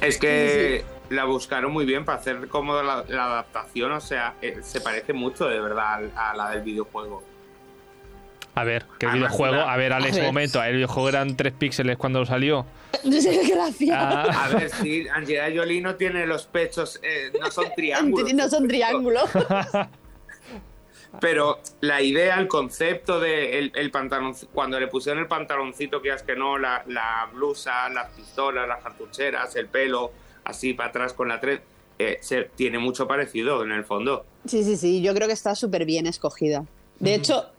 Es 0.00 0.18
que 0.18 0.84
la 1.10 1.24
buscaron 1.24 1.72
muy 1.72 1.84
bien 1.84 2.04
para 2.04 2.18
hacer 2.18 2.48
como 2.48 2.74
la, 2.82 3.04
la 3.08 3.24
adaptación. 3.26 3.92
O 3.92 4.00
sea, 4.00 4.34
eh, 4.42 4.58
se 4.62 4.80
parece 4.80 5.12
mucho 5.12 5.48
de 5.48 5.60
verdad 5.60 6.00
a 6.16 6.34
la 6.36 6.50
del 6.50 6.62
videojuego. 6.62 7.22
A 8.56 8.64
ver, 8.64 8.86
que 8.98 9.04
el 9.06 9.10
Además, 9.12 9.28
videojuego. 9.32 9.62
A 9.68 9.76
ver, 9.76 9.92
Alex, 9.92 10.14
a 10.14 10.16
ver. 10.20 10.26
momento. 10.26 10.62
El 10.64 10.76
videojuego 10.76 11.08
eran 11.10 11.36
3 11.36 11.52
píxeles 11.52 11.96
cuando 11.98 12.24
salió. 12.24 12.64
Gracias. 13.04 13.90
Ah, 13.96 14.46
A 14.46 14.48
ver, 14.48 14.70
sí, 14.70 15.06
Angelina 15.14 15.48
Jolie 15.54 15.80
no 15.82 15.94
tiene 15.96 16.26
los 16.26 16.46
pechos, 16.46 16.98
eh, 17.02 17.30
no 17.38 17.50
son 17.50 17.66
triángulos. 17.76 18.32
No 18.32 18.48
son 18.48 18.66
triángulos. 18.66 19.28
Pero 21.20 21.60
la 21.80 22.02
idea, 22.02 22.38
el 22.38 22.48
concepto 22.48 23.20
de 23.20 23.58
el, 23.58 23.72
el 23.74 23.90
pantalón, 23.90 24.34
cuando 24.52 24.78
le 24.78 24.86
pusieron 24.88 25.22
el 25.22 25.28
pantaloncito, 25.28 26.02
que 26.02 26.10
es 26.10 26.22
que 26.22 26.34
no, 26.36 26.58
la, 26.58 26.82
la 26.88 27.28
blusa, 27.32 27.88
las 27.88 28.10
pistolas, 28.10 28.68
las 28.68 28.82
cartucheras, 28.82 29.54
el 29.56 29.66
pelo, 29.68 30.12
así 30.44 30.74
para 30.74 30.90
atrás 30.90 31.12
con 31.14 31.28
la 31.28 31.40
tren, 31.40 31.60
eh, 31.98 32.18
se, 32.20 32.44
tiene 32.54 32.78
mucho 32.78 33.06
parecido 33.06 33.62
en 33.62 33.72
el 33.72 33.84
fondo. 33.84 34.26
Sí, 34.46 34.62
sí, 34.64 34.76
sí. 34.76 35.00
Yo 35.02 35.14
creo 35.14 35.26
que 35.26 35.32
está 35.34 35.54
súper 35.54 35.86
bien 35.86 36.06
escogida. 36.06 36.64
De 36.98 37.14
hecho, 37.14 37.50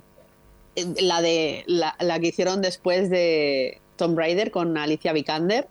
la 1.00 1.22
de 1.22 1.64
la, 1.68 1.96
la 2.00 2.20
que 2.20 2.28
hicieron 2.28 2.62
después 2.62 3.10
de 3.10 3.80
Tomb 3.96 4.18
Raider 4.18 4.52
con 4.52 4.78
Alicia 4.78 5.14
Vikander. 5.14 5.68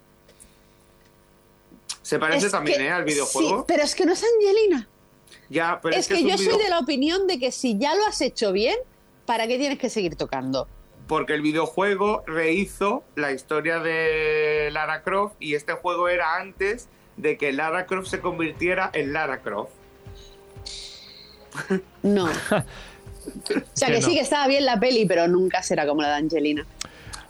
Se 2.03 2.19
parece 2.19 2.47
es 2.47 2.53
también 2.53 2.79
que- 2.79 2.87
¿eh? 2.87 2.91
al 2.91 3.05
Sí, 3.07 3.15
videojuego. 3.15 3.65
pero 3.67 3.83
es 3.83 3.95
que 3.95 4.07
no 4.07 4.13
es 4.13 4.23
Angelina. 4.25 4.89
Ya, 5.49 5.81
pero 5.83 5.95
es, 5.97 6.09
que, 6.09 6.15
es 6.15 6.23
yo 6.23 6.37
soy 6.39 6.59
de 6.63 6.69
la 6.69 6.79
opinión 6.79 7.27
de 7.27 7.39
que 7.39 7.53
si 7.53 7.79
ya 7.79 7.95
lo 7.95 8.05
has 8.07 8.21
hecho 8.21 8.53
bien, 8.53 8.77
¿para 9.27 9.47
qué 9.47 9.59
tienes 9.59 9.79
que 9.79 9.91
seguir 9.91 10.17
tocando? 10.17 10.67
Porque 11.07 11.35
el 11.35 11.43
videojuego 11.43 12.25
rehizo 12.27 13.05
la 13.15 13.31
historia 13.33 13.79
de 13.79 14.71
Lara 14.73 15.03
Croft 15.03 15.37
y 15.39 15.55
este 15.55 15.73
juego 15.75 16.09
era 16.09 16.37
antes 16.37 16.89
de 17.17 17.39
que 17.39 17.53
Lara 17.53 17.87
Croft 17.87 18.09
se 18.09 18.21
convirtiera 18.21 18.91
en 18.93 19.13
Lara 19.13 19.41
Croft. 19.41 19.71
No. 22.03 22.29
o 23.27 23.61
sea, 23.73 23.89
Que 23.89 23.95
que 23.95 24.01
no. 24.01 24.07
sí 24.07 24.15
que 24.15 24.21
estaba 24.21 24.47
bien 24.49 24.65
la 24.65 24.79
peli, 24.81 25.07
pero 25.07 25.29
nunca 25.29 25.63
será 25.63 25.87
como 25.87 26.03
la 26.03 26.09
de 26.09 26.15
Angelina. 26.15 26.67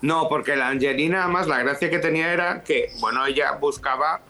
No, 0.03 0.29
porque 0.29 0.57
la 0.57 0.69
Angelina, 0.69 1.25
además, 1.25 1.47
la 1.47 1.59
gracia 1.63 1.91
que 1.91 1.99
tenía 1.99 2.33
era 2.33 2.63
que, 2.63 2.91
bueno, 3.01 3.25
ella 3.27 3.53
buscaba 3.53 4.21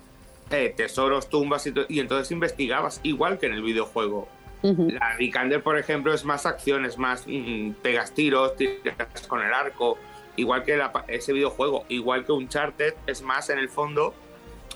eh, 0.50 0.72
tesoros, 0.76 1.28
tumbas 1.28 1.66
y, 1.66 1.74
y 1.88 2.00
entonces 2.00 2.30
investigabas, 2.30 3.00
igual 3.02 3.38
que 3.38 3.46
en 3.46 3.52
el 3.54 3.62
videojuego. 3.62 4.28
Ujú. 4.62 4.90
La 4.90 5.16
Vikander, 5.18 5.62
por 5.62 5.78
ejemplo, 5.78 6.14
es 6.14 6.24
más 6.24 6.46
acción, 6.46 6.84
es 6.86 6.98
más 6.98 7.24
mm, 7.26 7.72
pegas 7.82 8.12
tiros, 8.14 8.56
tiras 8.56 9.26
con 9.28 9.42
el 9.42 9.52
arco, 9.52 9.98
igual 10.36 10.62
que 10.64 10.76
la 10.76 10.92
ese 11.08 11.32
videojuego, 11.32 11.84
igual 11.88 12.24
que 12.24 12.32
Uncharted, 12.32 12.94
es 13.06 13.22
más 13.22 13.50
en 13.50 13.58
el 13.58 13.68
fondo, 13.68 14.14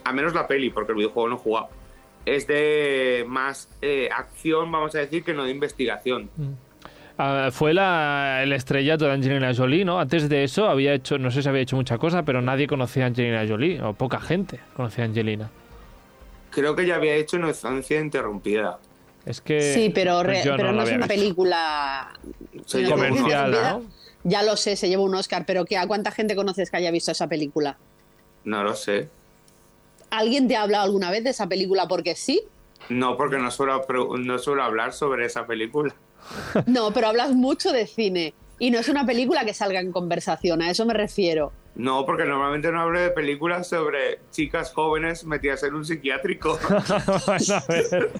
a 0.05 0.13
menos 0.13 0.35
la 0.35 0.47
peli, 0.47 0.71
porque 0.71 0.93
el 0.93 0.99
videojuego 0.99 1.29
no 1.29 1.37
he 1.37 1.39
jugado, 1.39 1.69
es 2.27 2.47
de 2.47 3.25
más 3.27 3.69
eh, 3.81 4.09
acción, 4.13 4.71
vamos 4.71 4.95
a 4.95 4.99
decir, 4.99 5.25
que 5.25 5.33
no 5.35 5.45
de 5.45 5.51
investigación. 5.51 6.31
Ah, 7.21 7.51
fue 7.53 7.75
la, 7.75 8.41
el 8.43 8.53
estrellato 8.53 9.05
de 9.07 9.13
Angelina 9.13 9.53
Jolie, 9.55 9.85
¿no? 9.85 10.01
Antes 10.01 10.29
de 10.29 10.45
eso 10.45 10.67
había 10.69 10.95
hecho, 10.95 11.19
no 11.19 11.31
sé 11.31 11.43
si 11.43 11.49
había 11.49 11.63
hecho 11.63 11.77
mucha 11.77 11.99
cosa, 11.99 12.23
pero 12.25 12.41
nadie 12.43 12.67
conocía 12.67 13.05
a 13.05 13.07
Angelina 13.09 13.45
Jolie, 13.49 13.81
o 13.83 13.93
poca 13.95 14.21
gente 14.21 14.61
conocía 14.75 15.05
a 15.05 15.07
Angelina. 15.09 15.51
Creo 16.51 16.75
que 16.75 16.87
ya 16.87 16.97
había 16.97 17.15
hecho 17.15 17.37
Inocencia 17.37 18.01
Interrumpida. 18.01 18.79
Es 19.27 19.41
que. 19.41 19.61
Sí, 19.75 19.91
pero, 19.95 20.23
re- 20.23 20.41
pues 20.43 20.57
pero 20.57 20.57
no 20.57 20.73
no, 20.73 20.77
la 20.79 20.83
es 20.85 20.89
una 20.91 21.07
visto. 21.07 21.15
película 21.15 22.09
que- 22.71 22.79
uno. 22.79 22.91
comercial, 22.91 23.51
¿no? 23.53 23.83
Ya 24.25 24.43
lo 24.43 24.57
sé, 24.57 24.77
se 24.77 24.89
lleva 24.89 25.03
un 25.03 25.15
Oscar, 25.15 25.45
pero 25.47 25.65
¿qué, 25.65 25.79
¿a 25.79 25.87
cuánta 25.87 26.11
gente 26.11 26.35
conoces 26.37 26.71
que 26.71 26.77
haya 26.79 26.91
visto 26.91 27.11
esa 27.13 27.27
película? 27.29 27.77
No 28.45 28.63
lo 28.65 28.75
sé. 28.75 29.09
¿Alguien 30.11 30.49
te 30.49 30.57
ha 30.57 30.63
hablado 30.63 30.85
alguna 30.85 31.11
vez 31.11 31.23
de 31.25 31.31
esa 31.31 31.47
película 31.49 31.87
porque 31.89 32.15
sí? 32.17 32.43
No, 32.89 33.17
porque 33.17 33.39
no 33.39 33.51
suelo, 33.51 33.85
no 34.19 34.39
suelo 34.39 34.63
hablar 34.63 34.93
sobre 34.93 35.27
esa 35.27 35.47
película. 35.47 35.95
No, 36.67 36.93
pero 36.93 37.09
hablas 37.09 37.33
mucho 37.33 37.73
de 37.73 37.87
cine 37.87 38.35
y 38.59 38.71
no 38.71 38.79
es 38.79 38.89
una 38.89 39.07
película 39.07 39.45
que 39.45 39.55
salga 39.55 39.81
en 39.81 39.93
conversación, 39.93 40.63
a 40.63 40.71
eso 40.71 40.85
me 40.87 40.95
refiero. 40.95 41.53
No, 41.77 42.05
porque 42.05 42.25
normalmente 42.25 42.71
no 42.73 42.81
hablo 42.83 43.01
de 43.01 43.11
películas 43.11 43.69
sobre 43.69 44.19
chicas 44.31 44.73
jóvenes 44.75 45.25
metidas 45.25 45.63
en 45.63 45.75
un 45.75 45.85
psiquiátrico. 45.85 46.59
Bueno, 47.27 47.55
a 47.55 47.63
ver. 47.69 48.11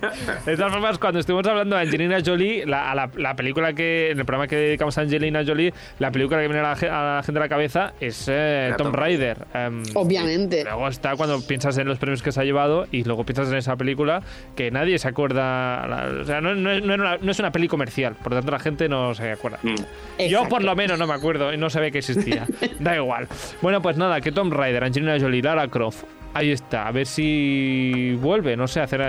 De 0.47 0.57
todas 0.57 0.73
formas, 0.73 0.99
cuando 0.99 1.19
estuvimos 1.21 1.47
hablando 1.47 1.77
de 1.77 1.83
Angelina 1.83 2.19
Jolie, 2.25 2.65
la, 2.65 2.91
a 2.91 2.95
la, 2.95 3.11
la 3.17 3.35
película 3.37 3.73
que, 3.73 4.11
en 4.11 4.19
el 4.21 4.25
programa 4.25 4.47
que 4.47 4.57
dedicamos 4.57 4.97
a 4.99 5.03
Angelina 5.03 5.43
Jolie, 5.45 5.73
la 5.99 6.11
película 6.11 6.41
que 6.41 6.47
viene 6.47 6.61
a 6.61 6.71
la, 6.71 6.77
ge- 6.77 6.89
a 6.89 7.17
la 7.17 7.23
gente 7.25 7.39
a 7.39 7.43
la 7.43 7.49
cabeza 7.49 7.93
es 8.01 8.27
eh, 8.31 8.73
Tomb 8.79 8.95
Raider. 8.95 9.47
Em, 9.53 9.83
Obviamente. 9.95 10.63
Luego 10.65 10.89
está 10.89 11.17
cuando 11.17 11.41
piensas 11.47 11.77
en 11.79 11.89
los 11.89 11.99
premios 11.99 12.23
que 12.23 12.33
se 12.33 12.41
ha 12.41 12.45
llevado 12.45 12.87
y 12.93 13.05
luego 13.05 13.25
piensas 13.25 13.49
en 13.51 13.57
esa 13.57 13.77
película 13.77 14.23
que 14.57 14.71
nadie 14.71 14.99
se 14.99 15.09
acuerda. 15.09 15.87
la- 15.87 16.21
o 16.23 16.25
sea, 16.25 16.41
no, 16.41 16.55
no 16.55 16.71
es- 16.71 16.83
no 16.85 16.95
era 16.95 17.03
una- 17.03 17.17
no 17.19 17.31
es 17.31 17.39
una 17.39 17.51
peli 17.53 17.69
comercial, 17.69 18.15
por 18.23 18.33
lo 18.33 18.39
tanto 18.39 18.53
la 18.53 18.61
gente 18.61 18.89
no 18.89 19.15
se 19.15 19.31
acuerda. 19.33 19.59
Mm. 19.63 20.23
Yo 20.29 20.49
por 20.49 20.63
lo 20.63 20.75
menos 20.77 20.99
no 20.99 21.07
me 21.07 21.15
acuerdo 21.15 21.53
y 21.53 21.57
no 21.59 21.69
sabía 21.69 21.91
que 21.91 21.99
existía. 21.99 22.47
da 22.79 22.97
igual. 22.97 23.29
Bueno, 23.63 23.81
pues 23.83 23.97
nada, 23.97 24.21
que 24.21 24.33
Tomb 24.33 24.53
Raider, 24.53 24.85
Angelina 24.85 25.19
Jolie, 25.21 25.43
Lara 25.43 25.69
Croft. 25.69 26.05
Ahí 26.35 26.53
está, 26.53 26.87
a 26.87 26.93
ver 26.93 27.07
si 27.07 28.15
vuelve, 28.21 28.57
no 28.57 28.69
sé, 28.69 28.81
hacer... 28.81 29.01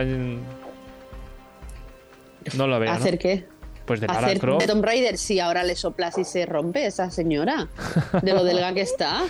No 2.55 2.67
lo 2.67 2.79
veo, 2.79 2.89
¿no? 2.91 2.97
¿Hacer 2.97 3.19
qué? 3.19 3.45
Pues 3.85 3.99
de 3.99 4.07
Lara 4.07 4.27
Hacer 4.27 4.39
Croft. 4.39 4.61
de 4.61 4.67
Tomb 4.67 4.83
Raider, 4.83 5.17
sí, 5.17 5.39
ahora 5.39 5.63
le 5.63 5.75
soplas 5.75 6.17
y 6.17 6.23
se 6.23 6.45
rompe 6.45 6.85
esa 6.85 7.11
señora. 7.11 7.67
De 8.21 8.33
lo 8.33 8.43
delga 8.43 8.73
que 8.73 8.81
está. 8.81 9.23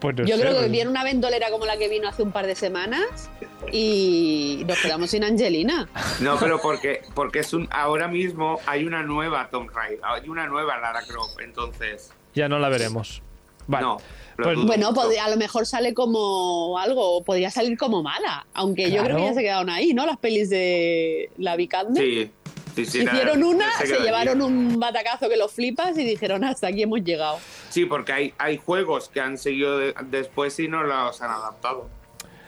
Pues 0.00 0.16
no 0.16 0.24
Yo 0.24 0.36
sé, 0.36 0.40
creo 0.42 0.52
que 0.54 0.60
pues- 0.60 0.70
viene 0.70 0.90
una 0.90 1.04
ventolera 1.04 1.50
como 1.50 1.66
la 1.66 1.76
que 1.76 1.88
vino 1.88 2.08
hace 2.08 2.22
un 2.22 2.32
par 2.32 2.46
de 2.46 2.54
semanas 2.54 3.28
y 3.70 4.64
nos 4.66 4.78
quedamos 4.80 5.10
sin 5.10 5.24
Angelina. 5.24 5.88
No, 6.20 6.38
pero 6.38 6.58
porque, 6.62 7.02
porque 7.14 7.40
es 7.40 7.52
un, 7.52 7.68
ahora 7.70 8.08
mismo 8.08 8.58
hay 8.66 8.86
una 8.86 9.02
nueva 9.02 9.48
Tomb 9.50 9.70
Raider, 9.70 10.00
hay 10.02 10.28
una 10.28 10.46
nueva 10.46 10.78
Lara 10.78 11.02
Croft, 11.06 11.38
entonces... 11.40 12.12
Ya 12.34 12.48
no 12.48 12.58
la 12.58 12.70
veremos. 12.70 13.22
Vale. 13.66 13.84
No, 13.84 13.98
Pues- 14.44 14.66
Bueno, 14.66 14.92
podría- 14.94 15.24
a 15.24 15.30
lo 15.30 15.36
mejor 15.36 15.66
sale 15.66 15.94
como 15.94 16.78
algo, 16.78 17.16
o 17.16 17.24
podría 17.24 17.50
salir 17.50 17.76
como 17.78 18.02
mala. 18.02 18.46
Aunque 18.54 18.90
yo 18.90 19.02
creo 19.04 19.16
que 19.16 19.24
ya 19.24 19.34
se 19.34 19.40
quedaron 19.42 19.70
ahí, 19.70 19.92
¿no? 19.94 20.06
Las 20.06 20.18
pelis 20.18 20.50
de 20.50 21.30
la 21.38 21.56
Vikander. 21.56 22.02
Sí, 22.02 22.30
sí, 22.74 22.86
sí. 22.86 23.02
Hicieron 23.02 23.42
una, 23.44 23.70
se 23.78 23.98
llevaron 23.98 24.42
un 24.42 24.78
batacazo 24.78 25.28
que 25.28 25.36
lo 25.36 25.48
flipas 25.48 25.96
y 25.98 26.04
dijeron 26.04 26.44
hasta 26.44 26.68
aquí 26.68 26.82
hemos 26.82 27.02
llegado. 27.02 27.38
Sí, 27.68 27.84
porque 27.86 28.12
hay, 28.12 28.34
hay 28.38 28.56
juegos 28.58 29.08
que 29.08 29.20
han 29.20 29.38
seguido 29.38 29.78
de- 29.78 29.94
después 30.06 30.58
y 30.60 30.68
no 30.68 30.82
los 30.82 31.20
han 31.22 31.30
adaptado. 31.30 31.88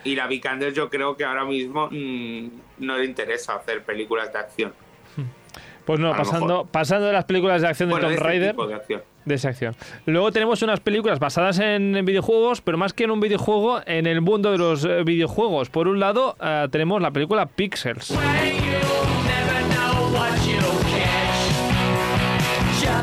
Y 0.04 0.16
la 0.16 0.26
Vikander 0.26 0.72
yo 0.72 0.90
creo 0.90 1.16
que 1.16 1.24
ahora 1.24 1.44
mismo 1.44 1.88
mm, 1.90 2.48
no 2.78 2.98
le 2.98 3.04
interesa 3.04 3.54
hacer 3.54 3.84
películas 3.84 4.32
de 4.32 4.38
acción. 4.40 4.74
Pues 5.84 5.98
no, 5.98 6.12
pasando, 6.16 6.64
pasando 6.70 7.06
de 7.08 7.12
las 7.12 7.24
películas 7.24 7.60
de 7.62 7.68
acción 7.68 7.88
de 7.88 7.94
Bueno, 7.94 8.08
Tomb 8.08 8.16
de 8.18 8.22
Raider. 8.24 8.50
tipo 8.52 8.66
de 8.66 8.74
acción. 8.74 9.02
De 9.24 9.34
esa 9.34 9.48
acción. 9.50 9.76
Luego 10.06 10.30
tenemos 10.32 10.62
unas 10.62 10.80
películas 10.80 11.18
basadas 11.18 11.58
en, 11.58 11.96
en 11.96 12.04
videojuegos, 12.04 12.60
pero 12.60 12.78
más 12.78 12.92
que 12.92 13.04
en 13.04 13.10
un 13.10 13.20
videojuego, 13.20 13.80
en 13.86 14.06
el 14.06 14.20
mundo 14.20 14.50
de 14.52 14.58
los 14.58 14.84
eh, 14.84 15.02
videojuegos. 15.04 15.70
Por 15.70 15.88
un 15.88 15.98
lado, 16.00 16.36
eh, 16.40 16.68
tenemos 16.70 17.00
la 17.02 17.10
película 17.10 17.46
Pixels. 17.46 18.14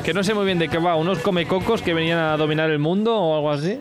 Que 0.04 0.14
no 0.14 0.24
sé 0.24 0.34
muy 0.34 0.46
bien 0.46 0.60
de 0.60 0.70
qué 0.70 0.78
va, 0.78 0.96
unos 0.96 1.20
comecocos 1.20 1.82
que 1.82 1.94
venían 1.94 2.18
a 2.20 2.38
dominar 2.38 2.70
el 2.70 2.80
mundo 2.80 3.16
o 3.16 3.36
algo 3.36 3.52
así. 3.52 3.80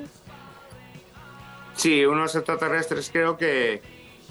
Sí, 1.75 2.05
unos 2.05 2.35
extraterrestres 2.35 3.09
creo 3.11 3.37
que, 3.39 3.81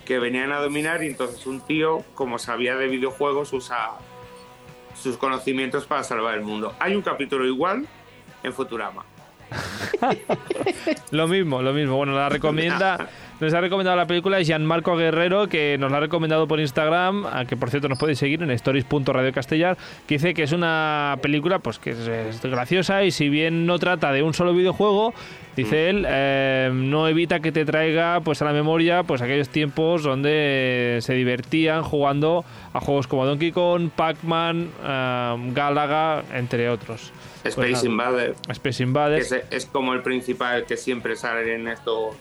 que 0.05 0.19
venían 0.19 0.51
a 0.51 0.59
dominar 0.59 1.01
y 1.03 1.07
entonces 1.07 1.45
un 1.47 1.61
tío, 1.61 2.03
como 2.13 2.39
sabía 2.39 2.75
de 2.75 2.87
videojuegos, 2.87 3.53
usa 3.53 3.91
sus 5.01 5.17
conocimientos 5.17 5.85
para 5.85 6.03
salvar 6.03 6.35
el 6.35 6.41
mundo. 6.41 6.73
Hay 6.79 6.95
un 6.95 7.01
capítulo 7.01 7.45
igual 7.45 7.87
en 8.43 8.53
Futurama. 8.53 9.05
Lo 11.11 11.27
mismo, 11.27 11.61
lo 11.61 11.71
mismo. 11.71 11.95
Bueno, 11.95 12.13
la 12.13 12.27
recomienda, 12.27 13.09
nos 13.39 13.53
ha 13.53 13.61
recomendado 13.61 13.95
la 13.95 14.07
película 14.07 14.41
Gianmarco 14.41 14.95
Guerrero, 14.95 15.47
que 15.47 15.77
nos 15.79 15.91
la 15.91 15.97
ha 15.97 15.99
recomendado 16.01 16.47
por 16.47 16.59
Instagram, 16.59 17.25
a 17.25 17.45
que 17.45 17.55
por 17.55 17.69
cierto 17.69 17.87
nos 17.87 17.99
podéis 17.99 18.19
seguir 18.19 18.41
en 18.41 18.49
stories.radiocastellar, 18.51 19.77
que 20.07 20.15
dice 20.15 20.33
que 20.33 20.43
es 20.43 20.51
una 20.51 21.17
película 21.21 21.59
pues 21.59 21.77
que 21.79 21.91
es, 21.91 21.99
es 22.07 22.41
graciosa 22.41 23.03
y 23.03 23.11
si 23.11 23.29
bien 23.29 23.65
no 23.65 23.77
trata 23.77 24.11
de 24.11 24.23
un 24.23 24.33
solo 24.33 24.53
videojuego, 24.53 25.13
dice 25.55 25.89
él, 25.89 26.05
eh, 26.07 26.71
no 26.73 27.07
evita 27.07 27.39
que 27.39 27.51
te 27.51 27.65
traiga 27.65 28.21
pues 28.21 28.41
a 28.41 28.45
la 28.45 28.53
memoria 28.53 29.03
pues 29.03 29.21
aquellos 29.21 29.49
tiempos 29.49 30.03
donde 30.03 30.97
se 31.01 31.13
divertían 31.13 31.83
jugando 31.83 32.43
a 32.73 32.79
juegos 32.79 33.07
como 33.07 33.25
Donkey 33.25 33.51
Kong, 33.51 33.89
Pac-Man, 33.95 34.69
eh, 34.83 35.51
Galaga, 35.53 36.23
entre 36.33 36.69
otros. 36.69 37.11
Pues 37.43 37.53
Space 37.53 37.71
nada. 37.71 37.85
Invader, 37.85 38.35
Space 38.49 38.83
Invaders. 38.83 39.31
es, 39.31 39.43
es 39.51 39.65
como 39.67 39.93
el 39.93 40.01
principal 40.01 40.65
que 40.65 40.75
siempre 40.75 41.15
sale 41.15 41.55
en 41.55 41.67
estos 41.67 42.15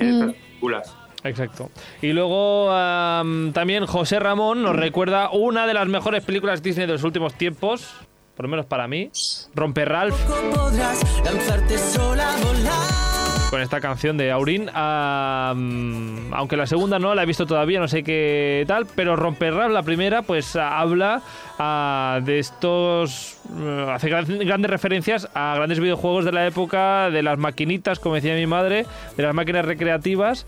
en 0.00 0.08
Mm. 0.18 0.20
estas 0.22 0.34
películas. 0.42 0.96
Exacto. 1.22 1.70
Y 2.00 2.12
luego 2.12 2.70
am, 2.72 3.52
también 3.52 3.84
José 3.86 4.18
Ramón 4.18 4.62
nos 4.62 4.74
recuerda 4.76 5.30
una 5.30 5.66
de 5.66 5.74
las 5.74 5.86
mejores 5.86 6.24
películas 6.24 6.62
Disney 6.62 6.86
de 6.86 6.94
los 6.94 7.04
últimos 7.04 7.34
tiempos, 7.34 7.86
por 8.34 8.44
lo 8.46 8.50
menos 8.50 8.64
para 8.66 8.88
mí, 8.88 9.10
Romper 9.54 9.88
Ralph, 9.90 10.16
podrás 10.54 11.02
lanzarte 11.24 11.76
sola 11.78 12.32
a 12.32 12.36
volar. 12.38 13.09
Con 13.50 13.60
esta 13.60 13.80
canción 13.80 14.16
de 14.16 14.30
Aurin. 14.30 14.70
Am, 14.72 16.32
aunque 16.32 16.56
la 16.56 16.66
segunda 16.68 16.98
no 17.00 17.14
la 17.16 17.24
he 17.24 17.26
visto 17.26 17.46
todavía, 17.46 17.80
no 17.80 17.88
sé 17.88 18.04
qué 18.04 18.64
tal, 18.68 18.86
pero 18.94 19.16
Romper 19.16 19.54
Ralph, 19.54 19.72
la 19.72 19.82
primera, 19.82 20.22
pues 20.22 20.54
ah, 20.54 20.78
habla 20.78 21.20
ah, 21.58 22.20
de 22.24 22.38
estos. 22.38 23.38
eh, 23.58 23.86
hace 23.92 24.08
gran- 24.08 24.38
grandes 24.38 24.70
referencias 24.70 25.28
a 25.34 25.54
grandes 25.56 25.80
videojuegos 25.80 26.24
de 26.24 26.32
la 26.32 26.46
época, 26.46 27.10
de 27.10 27.22
las 27.24 27.38
maquinitas, 27.38 27.98
como 27.98 28.14
decía 28.14 28.34
mi 28.36 28.46
madre, 28.46 28.86
de 29.16 29.22
las 29.22 29.34
máquinas 29.34 29.64
recreativas. 29.64 30.46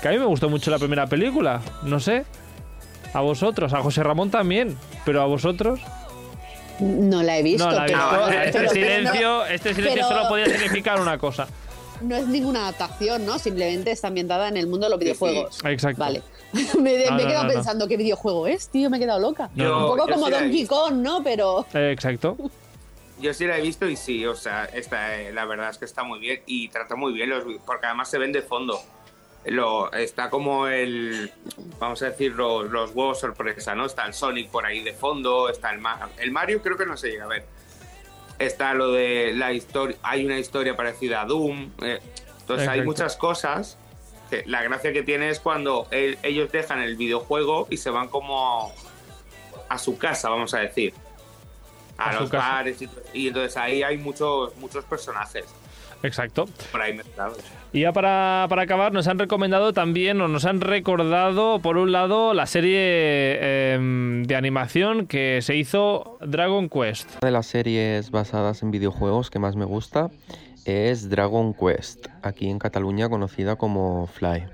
Que 0.00 0.08
a 0.08 0.10
mí 0.12 0.18
me 0.18 0.26
gustó 0.26 0.48
mucho 0.48 0.70
la 0.70 0.78
primera 0.78 1.06
película, 1.08 1.60
no 1.82 1.98
sé. 1.98 2.24
A 3.14 3.20
vosotros, 3.20 3.72
a 3.72 3.80
José 3.80 4.02
Ramón 4.02 4.30
también, 4.30 4.76
pero 5.04 5.22
a 5.22 5.26
vosotros. 5.26 5.80
No 6.80 7.22
la 7.22 7.38
he 7.38 7.42
visto. 7.44 7.64
No, 7.64 7.70
la 7.72 7.84
he 7.84 7.88
pero- 7.88 7.98
visto. 7.98 8.16
pero- 8.28 8.42
Este 8.44 8.58
pero 8.58 8.70
silencio, 8.70 9.46
este 9.46 9.74
silencio 9.74 10.02
pero- 10.08 10.16
solo 10.18 10.28
podía 10.28 10.46
significar 10.46 11.00
una 11.00 11.18
cosa. 11.18 11.46
No 12.04 12.16
es 12.16 12.26
ninguna 12.26 12.68
adaptación, 12.68 13.24
¿no? 13.26 13.38
Simplemente 13.38 13.90
está 13.90 14.08
ambientada 14.08 14.48
en 14.48 14.56
el 14.56 14.66
mundo 14.66 14.86
de 14.86 14.90
los 14.90 14.98
Sí, 15.00 15.04
sí. 15.06 15.10
videojuegos. 15.14 15.64
Exacto. 15.64 16.00
Vale. 16.00 16.22
me, 16.52 16.94
he- 16.94 17.06
No, 17.10 17.16
me 17.16 17.22
he 17.22 17.24
no, 17.24 17.28
quedado 17.28 17.42
no, 17.44 17.48
no. 17.48 17.54
pensando 17.54 17.88
qué 17.88 17.96
videojuego 17.96 18.46
es, 18.46 18.68
tío, 18.68 18.90
me 18.90 18.96
he 18.98 19.00
quedado 19.00 19.20
loca. 19.20 19.50
Yo- 19.54 19.76
Un 19.90 19.96
poco 19.96 20.12
como 20.12 20.26
sí 20.26 20.32
Donkey. 20.32 20.66
Kong, 20.66 20.94
¿no? 20.96 21.22
Pero 21.22 21.66
Eh, 21.74 21.90
exacto. 21.92 22.36
Yo 23.20 23.32
sí 23.32 23.46
la 23.46 23.58
he 23.58 23.62
visto 23.62 23.88
y 23.88 23.96
sí, 23.96 24.26
o 24.26 24.34
sea, 24.34 24.64
esta, 24.66 25.16
eh, 25.20 25.32
la 25.32 25.44
verdad 25.44 25.70
es 25.70 25.78
que 25.78 25.84
está 25.84 26.02
muy 26.02 26.18
bien 26.18 26.40
y 26.46 26.68
trata 26.68 26.96
muy 26.96 27.12
bien 27.12 27.30
los 27.30 27.44
porque 27.64 27.86
además 27.86 28.08
se 28.10 28.18
ven 28.18 28.32
de 28.32 28.42
fondo. 28.42 28.80
Lo, 29.46 29.92
está 29.92 30.30
como 30.30 30.66
el, 30.68 31.30
vamos 31.78 32.00
a 32.02 32.06
decir, 32.06 32.32
los, 32.32 32.70
los 32.70 32.90
huevos 32.94 33.20
sorpresa, 33.20 33.74
¿no? 33.74 33.84
Está 33.86 34.06
el 34.06 34.14
Sonic 34.14 34.48
por 34.50 34.64
ahí 34.64 34.82
de 34.82 34.94
fondo, 34.94 35.48
está 35.50 35.70
el, 35.72 35.80
el 36.18 36.30
Mario, 36.32 36.60
creo 36.62 36.76
que 36.78 36.86
no 36.86 36.96
se 36.96 37.08
llega 37.10 37.24
a 37.24 37.28
ver. 37.28 37.44
Está 38.38 38.74
lo 38.74 38.92
de 38.92 39.32
la 39.34 39.52
historia, 39.52 39.96
hay 40.02 40.24
una 40.26 40.38
historia 40.38 40.76
parecida 40.76 41.22
a 41.22 41.24
Doom. 41.24 41.70
eh, 41.82 42.00
entonces 42.40 42.68
hay 42.68 42.82
muchas 42.82 43.16
cosas. 43.16 43.78
Que 44.30 44.42
la 44.46 44.62
gracia 44.62 44.92
que 44.92 45.02
tiene 45.02 45.28
es 45.30 45.38
cuando 45.40 45.86
el- 45.90 46.18
ellos 46.22 46.50
dejan 46.50 46.80
el 46.80 46.96
videojuego 46.96 47.66
y 47.70 47.76
se 47.76 47.90
van 47.90 48.08
como 48.08 48.72
a 49.68 49.78
su 49.78 49.96
casa, 49.98 50.28
vamos 50.30 50.52
a 50.54 50.60
decir. 50.60 50.94
A, 51.96 52.12
los 52.14 52.30
bares 52.38 52.82
y, 52.82 52.88
y 53.12 53.28
entonces 53.28 53.56
ahí 53.56 53.82
hay 53.84 53.96
muchos 53.98 54.56
muchos 54.56 54.84
personajes 54.84 55.44
Exacto. 56.04 56.46
por 56.70 56.80
ahí 56.80 56.92
mezclados. 56.94 57.38
Y 57.72 57.80
ya 57.80 57.92
para, 57.92 58.46
para 58.48 58.62
acabar, 58.62 58.92
nos 58.92 59.08
han 59.08 59.18
recomendado 59.18 59.72
también, 59.72 60.20
o 60.20 60.28
nos 60.28 60.44
han 60.44 60.60
recordado, 60.60 61.58
por 61.58 61.76
un 61.76 61.90
lado, 61.90 62.32
la 62.32 62.46
serie 62.46 63.72
em, 63.74 64.22
de 64.22 64.36
animación 64.36 65.08
que 65.08 65.40
se 65.42 65.56
hizo 65.56 66.18
Dragon 66.20 66.68
Quest. 66.68 67.08
Una 67.22 67.28
de 67.28 67.32
las 67.32 67.46
series 67.46 68.12
basadas 68.12 68.62
en 68.62 68.70
videojuegos 68.70 69.28
que 69.30 69.40
más 69.40 69.56
me 69.56 69.64
gusta 69.64 70.10
es 70.64 71.10
Dragon 71.10 71.52
Quest, 71.52 72.06
aquí 72.22 72.48
en 72.48 72.60
Cataluña 72.60 73.08
conocida 73.08 73.56
como 73.56 74.06
Fly. 74.06 74.44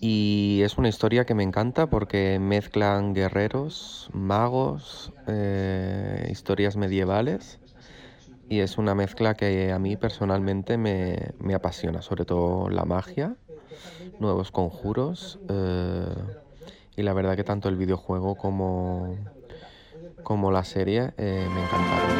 Y 0.00 0.60
es 0.62 0.78
una 0.78 0.88
historia 0.88 1.24
que 1.24 1.34
me 1.34 1.42
encanta 1.42 1.88
porque 1.88 2.38
mezclan 2.40 3.14
guerreros, 3.14 4.08
magos, 4.12 5.12
eh, 5.26 6.28
historias 6.30 6.76
medievales. 6.76 7.58
Y 8.48 8.60
es 8.60 8.78
una 8.78 8.94
mezcla 8.94 9.34
que 9.34 9.72
a 9.72 9.78
mí 9.78 9.96
personalmente 9.96 10.78
me, 10.78 11.32
me 11.38 11.54
apasiona, 11.54 12.00
sobre 12.00 12.24
todo 12.24 12.70
la 12.70 12.84
magia, 12.84 13.34
nuevos 14.18 14.50
conjuros. 14.50 15.38
eh, 15.48 16.06
y 16.96 17.02
la 17.02 17.12
verdad 17.12 17.36
que 17.36 17.44
tanto 17.44 17.68
el 17.68 17.76
videojuego 17.76 18.34
como, 18.34 19.16
como 20.24 20.50
la 20.50 20.64
serie 20.64 21.12
eh, 21.16 21.46
me 21.48 21.62
encantaron. 21.62 22.18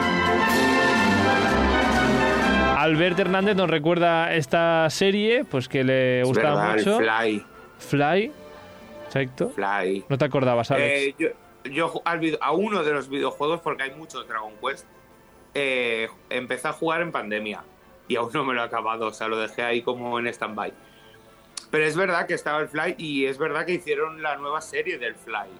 Albert 2.78 3.18
Hernández 3.18 3.56
nos 3.56 3.68
recuerda 3.68 4.32
esta 4.34 4.88
serie, 4.90 5.44
pues 5.44 5.68
que 5.68 5.82
le 5.82 6.20
Es 6.20 6.28
gusta 6.28 6.42
verdad, 6.54 6.70
el 6.70 6.76
mucho. 6.78 6.98
Fly, 6.98 7.44
Fly. 7.78 8.32
Exacto. 9.06 9.48
Fly. 9.48 10.04
No 10.08 10.16
te 10.16 10.24
acordabas, 10.24 10.70
Alex. 10.70 11.02
Eh, 11.02 11.14
yo 11.18 11.28
yo 11.64 11.92
a 12.40 12.52
uno 12.52 12.84
de 12.84 12.92
los 12.92 13.08
videojuegos, 13.08 13.60
porque 13.60 13.82
hay 13.82 13.90
muchos 13.96 14.26
Dragon 14.28 14.52
Quest, 14.62 14.86
eh, 15.54 16.08
empecé 16.30 16.68
a 16.68 16.72
jugar 16.72 17.02
en 17.02 17.12
pandemia 17.12 17.62
y 18.08 18.16
aún 18.16 18.30
no 18.32 18.44
me 18.44 18.54
lo 18.54 18.62
he 18.62 18.64
acabado, 18.64 19.08
o 19.08 19.12
sea, 19.12 19.28
lo 19.28 19.38
dejé 19.38 19.62
ahí 19.62 19.82
como 19.82 20.18
en 20.18 20.26
stand-by. 20.26 20.72
Pero 21.70 21.84
es 21.84 21.96
verdad 21.96 22.26
que 22.26 22.34
estaba 22.34 22.60
el 22.60 22.68
Fly 22.68 22.94
y 22.96 23.26
es 23.26 23.38
verdad 23.38 23.66
que 23.66 23.74
hicieron 23.74 24.22
la 24.22 24.36
nueva 24.36 24.60
serie 24.60 24.98
del 24.98 25.14
Fly, 25.14 25.50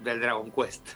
del 0.00 0.20
Dragon 0.20 0.50
Quest. 0.50 0.90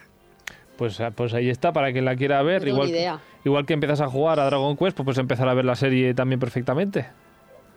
Pues, 0.77 1.01
ah, 1.01 1.11
pues 1.11 1.33
ahí 1.33 1.49
está, 1.49 1.73
para 1.73 1.91
quien 1.91 2.05
la 2.05 2.15
quiera 2.15 2.41
ver. 2.41 2.61
No 2.61 2.69
igual, 2.69 2.89
idea. 2.89 3.19
igual 3.43 3.65
que 3.65 3.73
empiezas 3.73 3.99
a 3.99 4.07
jugar 4.07 4.39
a 4.39 4.45
Dragon 4.45 4.77
Quest, 4.77 4.95
pues 4.95 5.05
puedes 5.05 5.17
empezar 5.17 5.49
a 5.49 5.53
ver 5.53 5.65
la 5.65 5.75
serie 5.75 6.13
también 6.13 6.39
perfectamente. 6.39 7.07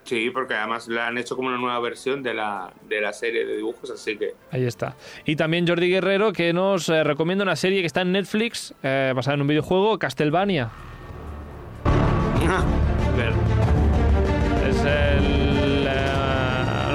Sí, 0.05 0.31
porque 0.31 0.55
además 0.55 0.89
la 0.89 1.07
han 1.07 1.19
hecho 1.19 1.37
como 1.37 1.49
una 1.49 1.59
nueva 1.59 1.79
versión 1.81 2.23
de 2.23 2.35
la, 2.35 2.73
de 2.89 3.01
la 3.01 3.13
serie 3.13 3.47
de 3.47 3.57
dibujos, 3.57 3.91
así 3.91 4.17
que 4.17 4.35
Ahí 4.51 4.65
está. 4.65 4.97
Y 5.25 5.37
también 5.37 5.67
Jordi 5.67 5.89
Guerrero 5.89 6.33
que 6.33 6.53
nos 6.53 6.89
eh, 6.89 7.05
recomienda 7.05 7.45
una 7.45 7.57
serie 7.57 7.81
que 7.81 7.87
está 7.87 8.03
en 8.03 8.13
Netflix, 8.13 8.75
eh, 8.83 9.13
basada 9.15 9.37
en 9.37 9.43
un 9.43 9.47
videojuego, 9.47 9.99
Castlevania. 9.99 10.71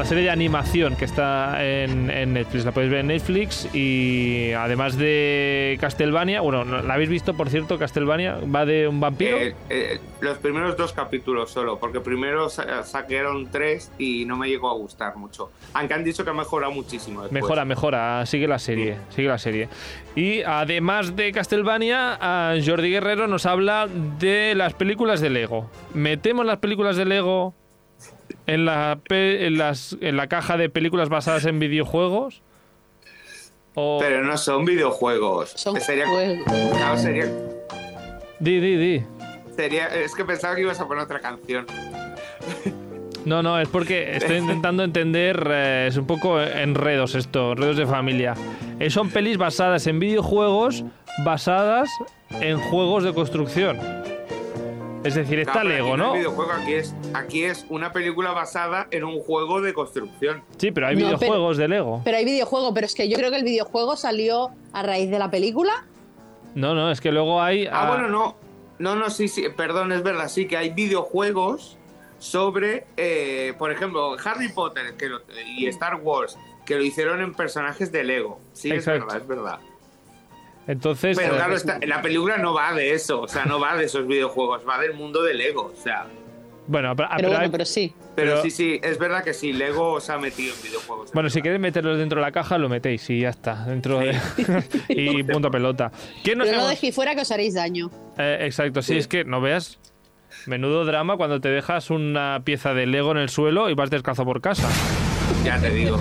serie 0.07 0.23
de 0.23 0.29
animación 0.29 0.95
que 0.95 1.03
está 1.05 1.61
en, 1.65 2.09
en 2.09 2.31
Netflix. 2.33 2.63
La 2.63 2.71
podéis 2.71 2.91
ver 2.91 2.99
en 3.01 3.07
Netflix 3.07 3.67
y 3.75 4.51
además 4.53 4.97
de 4.97 5.77
Castlevania, 5.81 6.39
bueno, 6.39 6.63
¿no- 6.63 6.81
¿la 6.81 6.93
habéis 6.93 7.09
visto 7.09 7.33
por 7.33 7.49
cierto? 7.49 7.77
Castlevania 7.77 8.37
va 8.53 8.65
de 8.65 8.87
un 8.87 9.01
vampiro. 9.01 9.37
Eh, 9.37 9.53
eh, 9.69 9.99
los 10.21 10.37
primeros 10.37 10.77
dos 10.77 10.93
capítulos 10.93 11.51
solo, 11.51 11.77
porque 11.77 11.99
primero 11.99 12.49
sa- 12.49 12.83
saquearon 12.83 13.51
tres 13.51 13.91
y 13.97 14.23
no 14.25 14.37
me 14.37 14.47
llegó 14.47 14.69
a 14.69 14.73
gustar 14.75 15.17
mucho. 15.17 15.51
Aunque 15.73 15.93
han 15.93 16.05
dicho 16.05 16.23
que 16.23 16.29
ha 16.29 16.33
mejorado 16.33 16.71
muchísimo. 16.71 17.23
después. 17.23 17.41
Mejora, 17.43 17.65
mejora, 17.65 18.25
sigue 18.25 18.47
la 18.47 18.59
serie, 18.59 18.95
sigue 19.09 19.27
la 19.27 19.37
serie. 19.37 19.67
Y 20.15 20.41
además 20.43 21.17
de 21.17 21.33
Castlevania, 21.33 22.17
Jordi 22.65 22.89
Guerrero 22.91 23.27
nos 23.27 23.45
habla 23.45 23.87
de 24.19 24.55
las 24.55 24.73
películas 24.73 25.19
de 25.19 25.29
Lego. 25.31 25.69
¿Metemos 25.93 26.45
las 26.45 26.57
películas 26.59 26.95
de 26.95 27.03
Lego 27.05 27.53
en 28.45 28.65
la, 28.65 28.99
pe- 29.07 29.45
en 29.47 29.57
las, 29.57 29.97
en 30.01 30.17
la 30.17 30.27
caja 30.27 30.57
de 30.57 30.69
películas 30.69 31.09
basadas 31.09 31.45
en 31.45 31.59
videojuegos? 31.59 32.41
O... 33.75 33.99
Pero 34.01 34.23
no 34.23 34.37
son 34.37 34.65
videojuegos. 34.65 35.51
son 35.55 35.79
sería, 35.79 36.07
juegos. 36.07 36.45
claro, 36.75 36.97
sería, 36.97 37.25
Di, 38.39 38.59
di, 38.59 38.75
di. 38.77 39.03
sería- 39.55 39.87
es 39.87 40.15
que 40.15 40.25
pensaba 40.25 40.55
que 40.55 40.61
ibas 40.61 40.79
a 40.79 40.87
poner 40.87 41.03
otra 41.03 41.19
canción. 41.19 41.65
No, 43.25 43.43
no, 43.43 43.59
es 43.59 43.67
porque 43.67 44.15
estoy 44.15 44.37
intentando 44.37 44.83
entender, 44.83 45.47
eh, 45.51 45.85
es 45.89 45.97
un 45.97 46.07
poco 46.07 46.41
enredos 46.41 47.13
esto, 47.15 47.51
enredos 47.51 47.77
de 47.77 47.85
familia. 47.85 48.33
Eh, 48.79 48.89
son 48.89 49.09
pelis 49.09 49.37
basadas 49.37 49.85
en 49.87 49.99
videojuegos, 49.99 50.83
basadas 51.25 51.89
en 52.41 52.57
juegos 52.57 53.03
de 53.03 53.13
construcción. 53.13 53.77
Es 55.07 55.15
decir, 55.15 55.39
está 55.39 55.53
Claro, 55.53 55.69
Lego, 55.69 55.87
aquí 55.93 55.97
¿no? 55.97 56.13
videojuego, 56.13 56.51
aquí 56.51 56.73
es, 56.73 56.95
aquí 57.13 57.43
es 57.45 57.65
una 57.69 57.91
película 57.93 58.31
basada 58.31 58.87
en 58.91 59.05
un 59.05 59.19
juego 59.21 59.61
de 59.61 59.73
construcción. 59.73 60.43
Sí, 60.57 60.71
pero 60.71 60.87
hay 60.87 60.95
No, 60.95 61.05
pero- 61.05 61.17
videojuegos 61.17 61.57
de 61.57 61.67
Lego. 61.69 62.01
Pero 62.03 62.17
hay 62.17 62.25
videojuego, 62.25 62.73
pero 62.73 62.85
es 62.85 62.93
que 62.93 63.07
yo 63.07 63.17
creo 63.17 63.29
que 63.31 63.37
el 63.37 63.43
videojuego 63.45 63.95
salió 63.95 64.49
a 64.73 64.83
raíz 64.83 65.09
de 65.09 65.17
la 65.19 65.31
película. 65.31 65.85
No, 66.55 66.73
no, 66.75 66.91
es 66.91 66.99
que 66.99 67.11
luego 67.11 67.41
hay. 67.41 67.67
Ah, 67.71 67.87
bueno, 67.87 68.09
no. 68.09 68.35
No, 68.79 68.95
no, 68.95 69.09
sí, 69.09 69.27
sí, 69.27 69.45
perdón, 69.55 69.91
es 69.91 70.03
verdad, 70.03 70.27
sí 70.27 70.45
que 70.47 70.57
hay 70.57 70.69
videojuegos 70.71 71.77
sobre, 72.19 72.85
eh, 72.97 73.53
por 73.57 73.71
ejemplo, 73.71 74.15
Harry 74.23 74.49
Potter 74.49 74.95
que 74.97 75.07
lo- 75.07 75.21
y 75.55 75.67
Star 75.67 75.95
Wars, 75.95 76.37
que 76.65 76.75
lo 76.75 76.83
hicieron 76.83 77.21
en 77.21 77.33
personajes 77.33 77.91
de 77.91 78.03
Lego. 78.03 78.39
Sí, 78.53 78.69
Exacto. 78.71 78.99
es 78.99 79.05
verdad, 79.05 79.21
es 79.21 79.27
verdad. 79.27 79.59
Entonces. 80.67 81.17
Pero 81.17 81.33
eh, 81.33 81.37
claro, 81.37 81.55
esta- 81.55 81.79
la 81.85 82.01
película 82.01 82.37
no 82.37 82.53
va 82.53 82.73
de 82.73 82.93
eso, 82.93 83.21
o 83.21 83.27
sea, 83.27 83.45
no 83.45 83.59
va 83.59 83.75
de 83.77 83.85
esos 83.85 84.05
videojuegos, 84.07 84.63
va 84.67 84.79
del 84.79 84.93
mundo 84.93 85.23
de 85.23 85.33
Lego, 85.33 85.73
o 85.77 85.81
sea. 85.81 86.05
Bueno, 86.69 86.93
pero, 86.97 87.07
Pero 87.15 87.29
bueno, 87.29 87.49
pero 87.49 87.63
sí. 87.65 87.93
Pero, 88.13 88.31
Pero- 88.31 88.41
sí, 88.43 88.51
sí, 88.51 88.79
es 88.83 88.97
verdad 88.99 89.23
que 89.23 89.33
sí, 89.33 89.53
Lego 89.53 90.01
se 90.01 90.11
ha 90.11 90.17
metido 90.17 90.53
en 90.53 90.61
videojuegos. 90.63 91.11
Bueno, 91.13 91.29
si 91.29 91.41
queréis 91.41 91.61
meterlos 91.61 91.97
dentro 91.97 92.19
de 92.19 92.25
la 92.25 92.33
caja, 92.33 92.57
lo 92.57 92.67
metéis 92.67 93.09
y 93.09 93.21
ya 93.21 93.29
está. 93.29 93.63
Dentro 93.65 93.99
de. 93.99 94.13
y 94.89 95.23
punto 95.23 95.49
pelota. 95.49 95.91
¿Qué 96.25 96.35
nos 96.35 96.47
Pero 96.47 96.59
no 96.59 96.67
dejéis 96.67 96.93
fuera 96.93 97.15
que 97.15 97.21
os 97.21 97.31
haréis 97.31 97.53
daño. 97.53 97.89
Eh, 98.17 98.39
exacto, 98.41 98.81
sí, 98.81 98.93
Sí. 98.93 98.99
es 98.99 99.07
que 99.07 99.23
no 99.23 99.39
veas. 99.39 99.79
Menudo 100.45 100.83
drama 100.83 101.15
cuando 101.15 101.39
te 101.39 101.47
dejas 101.49 101.89
una 101.89 102.41
pieza 102.43 102.73
de 102.73 102.85
Lego 102.85 103.11
en 103.11 103.17
el 103.17 103.29
suelo 103.29 103.69
y 103.69 103.73
vas 103.73 103.89
descalzo 103.89 104.25
por 104.25 104.41
casa. 104.41 104.67
Ya 105.45 105.57
te 105.61 105.69
digo. 105.69 105.97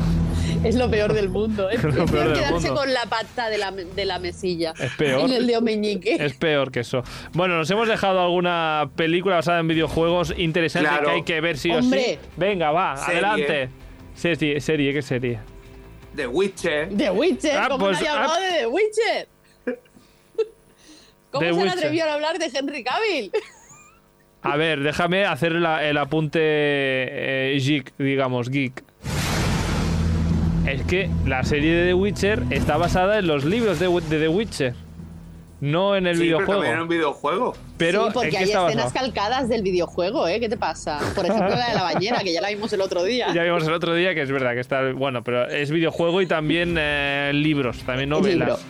Es 0.64 0.74
lo 0.74 0.90
peor 0.90 1.12
del 1.12 1.28
mundo. 1.28 1.68
Es, 1.76 1.82
Lo 1.82 2.04
es 2.04 2.10
peor 2.10 2.32
quedarse 2.32 2.52
mundo. 2.68 2.74
con 2.76 2.92
la 2.92 3.02
pata 3.06 3.48
de 3.48 3.58
la, 3.58 3.70
de 3.70 4.04
la 4.04 4.18
mesilla. 4.18 4.72
Es 4.78 4.92
peor. 4.96 5.20
En 5.28 5.32
el 5.32 5.46
dedo 5.46 5.60
meñique. 5.60 6.14
Es 6.18 6.34
peor 6.34 6.70
que 6.72 6.80
eso. 6.80 7.02
Bueno, 7.32 7.56
nos 7.56 7.70
hemos 7.70 7.88
dejado 7.88 8.20
alguna 8.20 8.90
película 8.96 9.36
basada 9.36 9.60
en 9.60 9.68
videojuegos 9.68 10.34
interesante 10.36 10.88
Claro. 10.88 11.06
que 11.06 11.10
hay 11.12 11.22
que 11.22 11.40
ver 11.40 11.58
sí 11.58 11.70
o 11.70 11.78
Hombre. 11.78 12.18
sí. 12.22 12.28
Venga, 12.36 12.70
va, 12.72 12.96
Serie. 12.96 13.12
adelante. 13.20 13.68
Serie, 14.14 14.60
serie, 14.60 14.92
¿qué 14.92 15.02
serie? 15.02 15.38
The 16.14 16.26
Witcher. 16.26 16.88
The 16.96 17.10
Witcher. 17.10 17.56
Ah, 17.58 17.66
¿Cómo 17.68 17.84
pues, 17.86 17.96
nadie 17.98 18.08
ha 18.08 18.12
ah. 18.14 18.16
hablado 18.24 18.40
de 18.40 18.50
The 18.60 18.66
Witcher? 18.66 19.28
¿Cómo 21.30 21.40
The 21.40 21.46
se 21.46 21.50
han 21.50 21.56
Witcher. 21.62 21.78
atrevido 21.78 22.06
a 22.06 22.14
hablar 22.14 22.38
de 22.38 22.46
Henry 22.46 22.82
Cavill? 22.84 23.30
A 24.42 24.56
ver, 24.56 24.80
déjame 24.80 25.24
hacer 25.24 25.52
la- 25.52 25.84
el 25.86 25.98
apunte 25.98 26.38
eh, 26.42 27.58
geek, 27.60 27.92
digamos, 27.98 28.48
geek. 28.48 28.82
Es 30.66 30.82
que 30.82 31.08
la 31.26 31.44
serie 31.44 31.74
de 31.74 31.86
The 31.88 31.94
Witcher 31.94 32.42
está 32.50 32.76
basada 32.76 33.18
en 33.18 33.26
los 33.26 33.44
libros 33.44 33.78
de, 33.78 33.86
de 33.88 34.18
The 34.18 34.28
Witcher, 34.28 34.74
no 35.60 35.94
en 35.96 36.06
el 36.06 36.16
Sí, 36.16 36.22
pero 36.24 36.26
videojuego. 36.38 36.52
también 36.60 36.72
era 36.72 36.82
un 36.82 36.88
videojuego. 36.88 37.54
Pero, 37.76 38.00
sí, 38.02 38.06
¿en 38.08 38.12
porque 38.12 38.30
qué 38.30 38.36
hay 38.38 38.44
está 38.44 38.66
escenas 38.66 38.84
basado? 38.86 39.04
calcadas 39.06 39.48
del 39.48 39.62
videojuego, 39.62 40.26
¿eh? 40.26 40.40
¿Qué 40.40 40.48
te 40.48 40.56
pasa? 40.56 40.98
Por 41.14 41.24
ejemplo, 41.24 41.50
la 41.50 41.68
de 41.68 41.74
la 41.74 41.82
bañera, 41.82 42.18
que 42.20 42.32
ya 42.32 42.40
la 42.40 42.48
vimos 42.48 42.72
el 42.72 42.80
otro 42.80 43.04
día. 43.04 43.28
Ya 43.32 43.44
vimos 43.44 43.66
el 43.66 43.72
otro 43.72 43.94
día 43.94 44.14
que 44.14 44.22
es 44.22 44.30
verdad 44.32 44.54
que 44.54 44.60
está 44.60 44.90
bueno, 44.92 45.22
pero 45.22 45.46
es 45.48 45.70
videojuego 45.70 46.20
y 46.20 46.26
también 46.26 46.74
eh, 46.78 47.30
libros, 47.32 47.78
también 47.84 48.10
Libro. 48.10 48.20
novelas. 48.22 48.60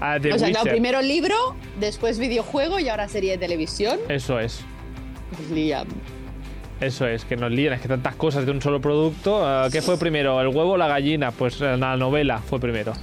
Ah, 0.00 0.18
The 0.20 0.32
o 0.32 0.38
sea, 0.38 0.48
claro, 0.48 0.64
Witcher. 0.64 0.72
primero 0.72 1.02
libro, 1.02 1.36
después 1.78 2.18
videojuego 2.18 2.80
y 2.80 2.88
ahora 2.88 3.08
serie 3.08 3.32
de 3.32 3.38
televisión. 3.38 3.98
Eso 4.08 4.40
es. 4.40 4.64
Liam. 5.52 5.86
Eso 6.82 7.06
es, 7.06 7.24
que 7.24 7.36
nos 7.36 7.52
lían, 7.52 7.74
es 7.74 7.80
que 7.80 7.86
tantas 7.86 8.16
cosas 8.16 8.44
de 8.44 8.50
un 8.50 8.60
solo 8.60 8.80
producto. 8.80 9.46
Ah, 9.46 9.68
¿Qué 9.70 9.80
fue 9.80 9.96
primero, 9.98 10.40
el 10.40 10.48
huevo 10.48 10.72
o 10.72 10.76
la 10.76 10.88
gallina? 10.88 11.30
Pues 11.30 11.60
eh, 11.60 11.76
la 11.76 11.96
novela 11.96 12.38
fue 12.38 12.58
primero. 12.58 12.92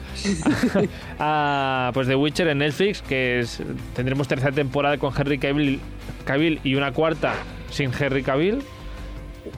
Ah, 1.21 1.91
pues 1.93 2.07
The 2.07 2.15
Witcher 2.15 2.47
en 2.47 2.59
Netflix, 2.59 3.01
que 3.01 3.39
es, 3.39 3.61
tendremos 3.95 4.27
tercera 4.27 4.51
temporada 4.51 4.97
con 4.97 5.13
Henry 5.17 5.37
Cavill, 5.37 5.79
Cavill 6.25 6.59
y 6.63 6.75
una 6.75 6.93
cuarta 6.93 7.33
sin 7.69 7.91
Henry 7.97 8.23
Cavill, 8.23 8.61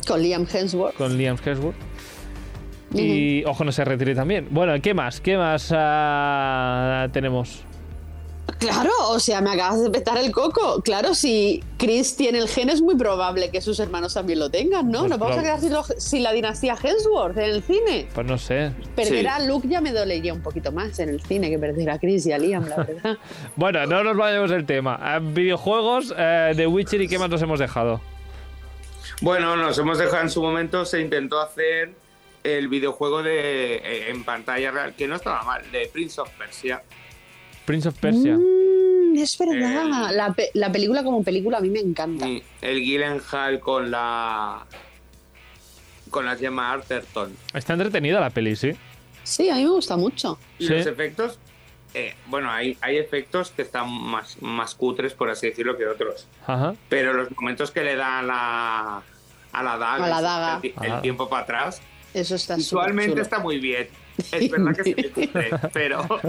Con 0.07 0.21
Liam 0.21 0.47
Hemsworth. 0.51 0.95
con 0.95 1.17
Liam 1.17 1.37
Hemsworth. 1.43 1.75
Y 2.93 3.43
ojo, 3.45 3.63
no 3.63 3.71
se 3.71 3.85
retire 3.85 4.15
también. 4.15 4.47
Bueno, 4.49 4.73
¿qué 4.81 4.93
más? 4.93 5.21
¿Qué 5.21 5.37
más 5.37 5.71
ah, 5.75 7.07
tenemos? 7.11 7.63
Claro, 8.61 8.91
o 9.07 9.19
sea, 9.19 9.41
me 9.41 9.49
acabas 9.49 9.81
de 9.81 9.89
petar 9.89 10.19
el 10.19 10.31
coco. 10.31 10.81
Claro, 10.83 11.15
si 11.15 11.63
Chris 11.79 12.15
tiene 12.15 12.37
el 12.37 12.47
gen, 12.47 12.69
es 12.69 12.79
muy 12.79 12.95
probable 12.95 13.49
que 13.49 13.59
sus 13.59 13.79
hermanos 13.79 14.13
también 14.13 14.37
lo 14.37 14.51
tengan, 14.51 14.91
¿no? 14.91 14.99
Pues 14.99 15.09
Nos 15.09 15.19
vamos 15.19 15.37
a 15.39 15.41
quedar 15.41 15.59
sin, 15.59 15.73
lo- 15.73 15.83
sin 15.83 16.21
la 16.21 16.31
dinastía 16.31 16.77
Hemsworth 16.81 17.35
en 17.39 17.43
el 17.49 17.63
cine. 17.63 18.07
Pues 18.13 18.27
no 18.27 18.37
sé. 18.37 18.71
Perder 18.95 19.21
Sí. 19.21 19.25
a 19.25 19.39
Luke 19.39 19.67
ya 19.67 19.81
me 19.81 19.91
dolería 19.91 20.31
un 20.31 20.43
poquito 20.43 20.71
más 20.71 20.99
en 20.99 21.09
el 21.09 21.21
cine 21.23 21.49
que 21.49 21.57
perder 21.57 21.89
a 21.89 21.97
Chris 21.97 22.23
y 22.27 22.33
a 22.33 22.37
Liam, 22.37 22.69
la 22.69 22.77
verdad. 22.77 23.17
Bueno, 23.55 23.83
no 23.87 24.03
nos 24.03 24.15
vayamos 24.15 24.51
del 24.51 24.65
tema. 24.67 24.95
Ah, 25.01 25.17
videojuegos, 25.19 26.13
eh, 26.15 26.53
The 26.55 26.67
Witcher 26.67 27.01
y 27.01 27.07
qué 27.07 27.17
más 27.17 27.29
nos 27.31 27.41
hemos 27.41 27.59
dejado. 27.59 27.99
Bueno, 29.21 29.55
nos 29.55 29.75
hemos 29.79 29.97
dejado 29.97 30.21
en 30.21 30.29
su 30.29 30.41
momento, 30.41 30.85
se 30.85 31.01
intentó 31.01 31.41
hacer 31.41 31.93
el 32.43 32.67
videojuego 32.67 33.21
de 33.23 33.75
eh, 33.77 34.09
en 34.11 34.23
pantalla 34.23 34.71
real, 34.71 34.93
que 34.95 35.07
no 35.07 35.15
estaba 35.15 35.41
mal, 35.43 35.63
de 35.71 35.89
Prince 35.91 36.21
of 36.21 36.29
Persia. 36.37 36.81
Prince 37.65 37.87
of 37.87 37.97
Persia. 37.99 38.37
Mm, 38.37 39.17
es 39.17 39.37
verdad. 39.37 40.09
El- 40.11 40.17
La, 40.17 40.33
pe- 40.33 40.51
la 40.53 40.71
película 40.71 41.03
como 41.03 41.23
película 41.23 41.57
a 41.57 41.61
mí 41.61 41.69
me 41.69 41.79
encanta. 41.79 42.27
Y 42.27 42.43
el 42.61 42.79
Gyllenhaal 42.81 43.59
con 43.59 43.91
la 43.91 44.65
con 46.09 46.25
la 46.25 46.35
Gemma 46.35 46.71
Arterton. 46.73 47.35
Está 47.53 47.73
entretenida 47.73 48.19
la 48.19 48.29
peli, 48.31 48.55
sí. 48.55 48.71
Sí, 49.23 49.49
a 49.49 49.55
mí 49.55 49.63
me 49.63 49.69
gusta 49.69 49.95
mucho. 49.95 50.37
Y 50.59 50.67
Sí. 50.67 50.73
los 50.73 50.85
efectos, 50.85 51.39
eh, 51.93 52.15
bueno, 52.27 52.51
hay, 52.51 52.77
hay 52.81 52.97
efectos 52.97 53.51
que 53.51 53.61
están 53.61 53.89
más, 53.89 54.35
más 54.41 54.75
cutres, 54.75 55.13
por 55.13 55.29
así 55.29 55.47
decirlo, 55.47 55.77
que 55.77 55.85
otros. 55.87 56.27
Ajá. 56.47 56.73
Pero 56.89 57.13
los 57.13 57.29
momentos 57.39 57.71
que 57.71 57.83
le 57.83 57.95
da 57.95 58.19
a 58.19 58.23
la, 58.23 59.03
a 59.53 59.63
la 59.63 59.77
daga, 59.77 60.05
A 60.05 60.09
la 60.09 60.17
el- 60.17 60.23
daga. 60.23 60.55
El, 60.55 60.61
ti- 60.61 60.73
el 60.81 61.01
tiempo 61.01 61.29
para 61.29 61.43
atrás, 61.43 61.81
Eso 62.13 62.35
está 62.35 62.55
visualmente 62.57 63.21
está 63.21 63.39
muy 63.39 63.59
bien. 63.59 63.87
Es 64.33 64.49
verdad 64.51 64.75
que 64.75 64.83
se 64.83 64.93
ve 64.95 65.09
cutre, 65.11 65.49
pero... 65.71 66.05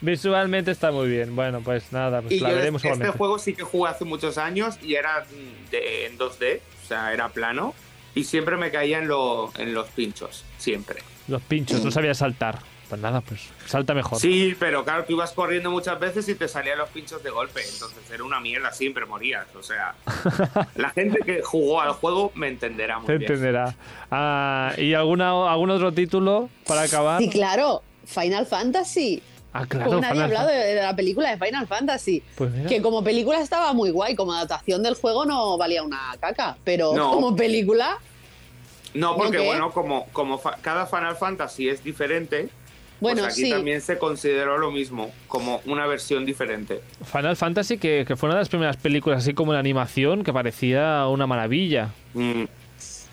Visualmente 0.00 0.70
está 0.70 0.90
muy 0.92 1.08
bien. 1.08 1.34
Bueno, 1.34 1.60
pues 1.60 1.92
nada, 1.92 2.20
pues 2.22 2.34
Y 2.34 2.40
la 2.40 2.50
yo 2.50 2.56
veremos 2.56 2.80
este 2.80 2.88
igualmente. 2.88 3.18
juego 3.18 3.38
sí 3.38 3.54
que 3.54 3.62
jugué 3.62 3.90
hace 3.90 4.04
muchos 4.04 4.38
años 4.38 4.78
y 4.82 4.94
era 4.94 5.26
de, 5.70 6.06
en 6.06 6.18
2D, 6.18 6.60
o 6.84 6.86
sea, 6.88 7.12
era 7.12 7.28
plano. 7.30 7.74
Y 8.14 8.24
siempre 8.24 8.56
me 8.56 8.70
caía 8.70 8.98
en, 8.98 9.08
lo, 9.08 9.52
en 9.58 9.74
los 9.74 9.88
pinchos, 9.88 10.44
siempre. 10.56 11.02
Los 11.28 11.42
pinchos, 11.42 11.84
no 11.84 11.90
sabía 11.90 12.14
saltar. 12.14 12.58
Pues 12.88 13.02
nada, 13.02 13.20
pues 13.20 13.42
salta 13.66 13.92
mejor. 13.92 14.18
Sí, 14.18 14.56
pero 14.58 14.82
claro, 14.82 15.04
tú 15.04 15.12
ibas 15.12 15.32
corriendo 15.32 15.70
muchas 15.70 16.00
veces 16.00 16.26
y 16.30 16.34
te 16.34 16.48
salían 16.48 16.78
los 16.78 16.88
pinchos 16.88 17.22
de 17.22 17.28
golpe. 17.28 17.60
Entonces 17.70 17.98
era 18.10 18.24
una 18.24 18.40
mierda, 18.40 18.72
siempre 18.72 19.04
morías. 19.04 19.46
O 19.56 19.62
sea, 19.62 19.94
la 20.74 20.88
gente 20.90 21.18
que 21.20 21.42
jugó 21.42 21.82
al 21.82 21.92
juego 21.92 22.32
me 22.34 22.48
entenderá 22.48 22.98
muy 22.98 23.06
Te 23.06 23.18
bien. 23.18 23.30
entenderá. 23.30 23.74
Ah, 24.10 24.72
¿Y 24.78 24.94
alguna, 24.94 25.52
algún 25.52 25.68
otro 25.70 25.92
título 25.92 26.48
para 26.66 26.82
acabar? 26.82 27.20
Sí, 27.20 27.28
claro. 27.28 27.82
Final 28.06 28.46
Fantasy. 28.46 29.22
Ah, 29.52 29.64
claro. 29.66 29.86
Como 29.90 30.00
nadie 30.02 30.20
ha 30.20 30.24
hablado 30.24 30.48
de, 30.48 30.54
de 30.56 30.82
la 30.82 30.94
película 30.94 31.34
de 31.34 31.44
Final 31.44 31.66
Fantasy. 31.66 32.22
Pues. 32.36 32.50
Que 32.68 32.82
como 32.82 33.02
película 33.02 33.40
estaba 33.40 33.72
muy 33.72 33.90
guay, 33.90 34.14
como 34.14 34.32
adaptación 34.32 34.82
del 34.82 34.94
juego 34.94 35.24
no 35.24 35.56
valía 35.56 35.82
una 35.82 36.14
caca. 36.20 36.56
Pero 36.64 36.94
No. 36.94 37.10
como 37.12 37.34
película, 37.34 37.98
No, 38.94 39.16
porque 39.16 39.38
bueno, 39.38 39.70
como, 39.72 40.06
como 40.12 40.38
fa- 40.38 40.58
cada 40.60 40.86
Final 40.86 41.16
Fantasy 41.16 41.68
es 41.68 41.82
diferente, 41.84 42.48
bueno, 43.00 43.22
pues 43.22 43.34
aquí 43.34 43.44
sí. 43.44 43.50
también 43.50 43.80
se 43.80 43.96
consideró 43.98 44.58
lo 44.58 44.70
mismo, 44.70 45.10
como 45.28 45.60
una 45.66 45.86
versión 45.86 46.26
diferente. 46.26 46.80
Final 47.04 47.36
Fantasy, 47.36 47.78
que, 47.78 48.04
que 48.06 48.16
fue 48.16 48.28
una 48.28 48.36
de 48.36 48.40
las 48.42 48.48
primeras 48.48 48.76
películas 48.76 49.20
así 49.20 49.34
como 49.34 49.52
en 49.52 49.58
animación, 49.58 50.24
que 50.24 50.32
parecía 50.32 51.06
una 51.08 51.26
maravilla. 51.26 51.90
Mm. 52.14 52.44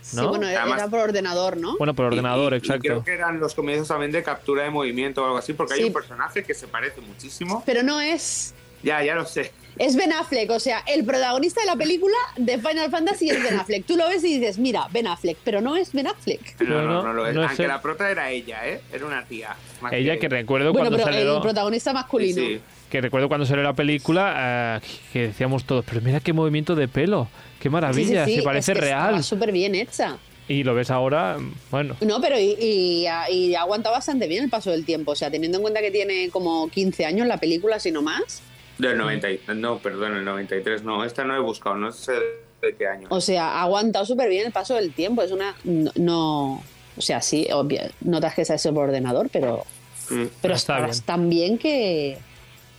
Sí, 0.06 0.18
¿no? 0.18 0.30
bueno, 0.30 0.48
era, 0.48 0.62
Además- 0.62 0.80
era 0.82 0.88
por 0.90 1.00
ordenador, 1.00 1.58
¿no? 1.58 1.78
Bueno, 1.78 1.96
por 1.96 2.06
ordenador, 2.06 2.54
Y- 2.54 2.56
y- 2.56 2.58
y 2.58 2.60
exacto. 2.60 2.82
creo 2.84 3.04
que 3.04 3.12
eran 3.14 3.40
los 3.40 3.56
comienzos 3.56 3.88
también 3.88 4.12
de 4.12 4.22
captura 4.22 4.64
de 4.64 4.70
movimiento 4.70 5.24
o 5.24 5.26
algo 5.26 5.38
así, 5.38 5.54
porque 5.54 5.74
Sí. 5.76 5.82
hay 5.82 5.88
un 5.88 5.94
personaje 5.94 6.44
que 6.44 6.54
se 6.54 6.68
parece 6.68 7.02
muchísimo. 7.02 7.64
Pero 7.66 7.82
no 7.82 8.00
es. 8.00 8.54
Ya, 8.84 9.02
ya 9.04 9.16
lo 9.16 9.26
sé. 9.26 9.52
Es 9.80 9.96
Ben 9.96 10.14
Affleck, 10.14 10.50
o 10.52 10.60
sea, 10.60 10.84
el 10.88 11.04
protagonista 11.04 11.60
de 11.62 11.66
la 11.68 11.76
película 11.76 12.16
de 12.38 12.60
Final 12.60 12.92
Fantasy 12.92 13.30
es 13.32 13.44
Ben 13.44 13.60
Affleck. 13.60 13.84
Tú 13.86 13.98
lo 13.98 14.08
ves 14.08 14.24
y 14.24 14.38
dices, 14.38 14.58
mira, 14.60 14.88
Ben 14.92 15.08
Affleck, 15.08 15.38
pero 15.44 15.60
no 15.60 15.76
es 15.76 15.92
Ben 15.92 16.06
Affleck. 16.08 16.62
No, 16.62 16.82
no, 16.84 17.02
no- 17.04 17.12
lo 17.14 17.26
es. 17.28 17.34
no 17.34 17.42
es 17.42 17.48
Aunque 17.50 17.68
la 17.68 17.82
prota 17.82 18.10
era 18.12 18.30
ella, 18.30 18.66
¿eh? 18.68 18.82
Era 18.94 19.06
una 19.08 19.26
tía. 19.26 19.56
Ella 19.92 20.18
que 20.20 20.30
recuerdo 20.30 20.72
Bueno, 20.72 20.90
cuando 20.92 21.04
pero 21.04 21.18
salió... 21.18 21.36
el 21.38 21.42
protagonista 21.42 21.92
masculino. 21.94 22.36
Sí, 22.42 22.56
sí. 22.56 22.62
Que 22.96 23.02
recuerdo 23.02 23.28
cuando 23.28 23.46
salió 23.46 23.62
la 23.62 23.74
película 23.74 24.80
eh, 24.82 24.88
que 25.12 25.28
decíamos 25.28 25.66
todos, 25.66 25.84
pero 25.84 26.00
mira 26.00 26.22
qué 26.22 26.32
movimiento 26.32 26.76
de 26.76 26.88
pelo, 26.88 27.28
qué 27.60 27.70
maravilla, 27.70 28.24
Sí, 28.24 28.32
sí, 28.32 28.36
sí, 28.36 28.40
se 28.40 28.44
parece 28.46 28.72
es 28.72 28.78
que 28.80 28.86
real. 28.86 29.22
Súper 29.22 29.52
bien 29.52 29.76
hecha. 29.76 30.16
Y 30.48 30.64
lo 30.64 30.74
ves 30.76 30.90
ahora, 30.92 31.36
bueno, 31.72 31.98
No, 32.00 32.22
pero 32.22 32.40
y, 32.40 32.56
y, 32.58 33.06
y 33.34 33.54
aguanta 33.56 33.90
bastante 33.92 34.30
bien 34.30 34.46
el 34.46 34.50
paso 34.50 34.72
del 34.72 34.86
tiempo. 34.86 35.12
O 35.12 35.16
sea, 35.18 35.30
teniendo 35.30 35.58
en 35.58 35.64
cuenta 35.64 35.82
que 35.82 35.92
tiene 35.92 36.30
como 36.30 36.70
15 36.70 37.06
años 37.06 37.28
la 37.28 37.36
película, 37.36 37.80
si 37.82 37.92
no 37.92 38.02
más. 38.02 38.42
Del 38.78 38.98
90. 38.98 39.30
y- 39.30 39.40
No, 39.56 39.80
perdón, 39.80 40.16
el 40.16 40.24
93. 40.24 40.84
No, 40.84 41.04
esta 41.04 41.26
no 41.26 41.36
he 41.36 41.40
buscado, 41.42 41.76
no 41.76 41.92
sé 41.92 42.14
de 42.62 42.76
qué 42.78 42.88
año. 42.88 43.08
O 43.10 43.20
sea, 43.20 43.56
ha 43.60 43.64
aguantado 43.64 44.06
súper 44.06 44.30
bien 44.30 44.46
el 44.46 44.54
paso 44.54 44.76
del 44.76 44.94
tiempo. 44.94 45.22
Es 45.22 45.34
una. 45.34 45.54
No. 45.66 45.92
no- 45.98 46.64
o 46.96 47.02
sea, 47.02 47.20
sí, 47.22 47.46
obvio, 47.52 47.82
notas 48.00 48.34
que 48.36 48.46
se 48.46 48.54
ha 48.54 48.56
hecho 48.56 48.74
por 48.74 48.86
ordenador, 48.88 49.28
pero 49.34 49.66
Pero 50.08 50.54
Está 50.54 50.76
estabas 50.78 51.02
tan 51.02 51.30
bien 51.30 51.58
que... 51.58 52.18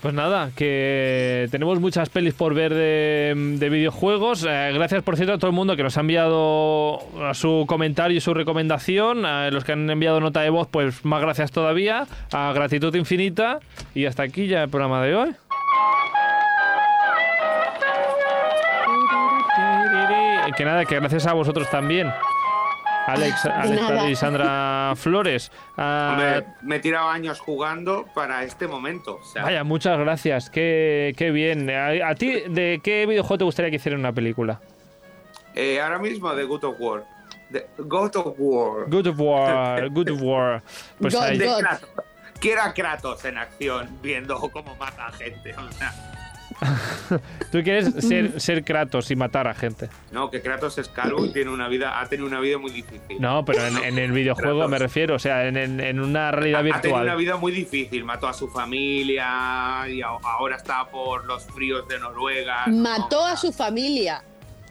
Pues 0.03 0.15
nada, 0.15 0.51
que 0.55 1.49
tenemos 1.51 1.81
muchas 1.81 2.11
pelis 2.11 2.35
por 2.35 2.55
ver 2.55 2.73
de, 2.73 3.35
de 3.59 3.69
videojuegos. 3.71 4.45
Eh, 4.49 4.71
gracias, 4.73 5.03
por 5.03 5.17
cierto, 5.17 5.33
a 5.33 5.39
todo 5.39 5.51
el 5.51 5.57
mundo 5.57 5.75
que 5.75 5.83
nos 5.83 5.97
ha 5.97 6.01
enviado 6.01 7.01
su 7.33 7.65
comentario 7.67 8.17
y 8.17 8.21
su 8.21 8.33
recomendación. 8.35 9.27
A 9.27 9.51
los 9.51 9.65
que 9.65 9.73
han 9.73 9.89
enviado 9.91 10.21
nota 10.21 10.43
de 10.43 10.51
voz, 10.51 10.69
pues 10.71 11.05
más 11.05 11.21
gracias 11.21 11.51
todavía. 11.51 12.07
A 12.33 12.53
gratitud 12.53 12.95
infinita. 12.95 13.59
Y 13.95 14.05
hasta 14.05 14.23
aquí 14.23 14.47
ya 14.47 14.65
el 14.65 14.69
programa 14.69 15.03
de 15.03 15.17
hoy. 15.17 15.35
Que 20.57 20.65
nada, 20.65 20.87
que 20.87 20.95
gracias 20.95 21.27
a 21.27 21.35
vosotros 21.35 21.69
también. 21.69 22.11
Alex, 23.07 23.45
Alex 23.47 24.09
y 24.11 24.17
Sandra 24.17 24.93
Flores. 24.97 25.51
Ah, 25.77 26.11
Hombre, 26.13 26.47
me 26.63 26.77
he 26.77 26.81
tirado 26.81 27.09
años 27.09 27.41
jugando 27.41 28.07
para 28.15 28.43
este 28.45 28.67
momento. 28.67 29.17
O 29.23 29.25
sea, 29.25 29.43
Vaya, 29.45 29.65
muchas 29.65 29.99
gracias. 29.99 30.51
Qué, 30.51 31.15
qué 31.17 31.31
bien. 31.31 31.71
¿A, 31.71 32.09
a 32.11 32.15
ti 32.15 32.43
de 32.49 32.81
qué 32.83 33.07
videojuego 33.07 33.39
te 33.39 33.45
gustaría 33.45 33.71
que 33.71 33.77
hicieran 33.77 34.01
una 34.01 34.13
película? 34.13 34.61
eh, 35.55 35.81
ahora 35.81 35.99
mismo 35.99 36.35
de 36.35 36.45
God 36.45 36.65
of 36.65 36.77
War. 36.79 37.05
De 37.49 37.67
God 37.79 38.15
of 38.17 38.35
War. 38.39 38.91
Good 38.91 39.07
of 39.07 39.19
War, 39.21 39.89
Good 39.91 40.11
of 40.11 40.21
War. 40.23 40.63
Pues 41.01 41.15
ahí- 41.15 41.39
Kratos. 41.39 41.89
Quiero 42.41 42.61
a 42.63 42.75
Kratos 42.75 43.25
en 43.25 43.39
acción, 43.39 43.89
viendo 44.03 44.39
cómo 44.51 44.77
mata 44.77 45.07
a 45.07 45.13
gente. 45.13 45.55
O 45.55 45.73
sea, 45.73 45.95
Tú 47.53 47.63
quieres 47.63 47.93
ser, 47.99 48.41
ser 48.41 48.65
Kratos 48.65 49.11
y 49.11 49.17
matar 49.17 49.47
a 49.49 49.55
gente. 49.55 49.89
no, 50.13 50.31
que 50.31 50.41
Kratos 50.41 50.79
es 50.79 50.89
calvo 50.89 51.25
y 51.27 51.33
tiene 51.33 51.51
una 51.51 51.69
vida, 51.69 52.01
ha 52.01 52.07
tenido 52.09 52.27
una 52.29 52.41
vida 52.41 52.59
muy 52.59 52.71
difícil. 52.71 53.21
No, 53.21 53.45
pero 53.45 53.65
en, 53.67 53.77
en 53.79 53.99
el 53.99 54.13
videojuego 54.13 54.59
Kratos. 54.61 54.71
me 54.71 54.79
refiero, 54.79 55.15
o 55.17 55.19
sea, 55.19 55.47
en, 55.47 55.57
en- 55.57 55.81
en 55.81 56.01
una 56.01 56.31
realidad 56.31 56.61
Ha 56.61 56.81
tenido 56.81 56.95
una 56.97 57.03
virtual. 57.05 57.19
vida 57.19 57.37
muy 57.37 57.53
difícil, 57.53 58.05
mató 58.05 58.27
a 58.29 58.33
su 58.33 58.49
familia 58.49 59.85
y 59.89 60.01
ahora 60.03 60.57
está 60.57 60.85
por 60.91 61.25
los 61.27 61.45
fríos 61.47 61.87
de 61.89 61.99
Noruega. 61.99 62.65
Mató 62.69 63.25
a 63.25 63.37
su 63.37 63.53
familia. 63.53 64.23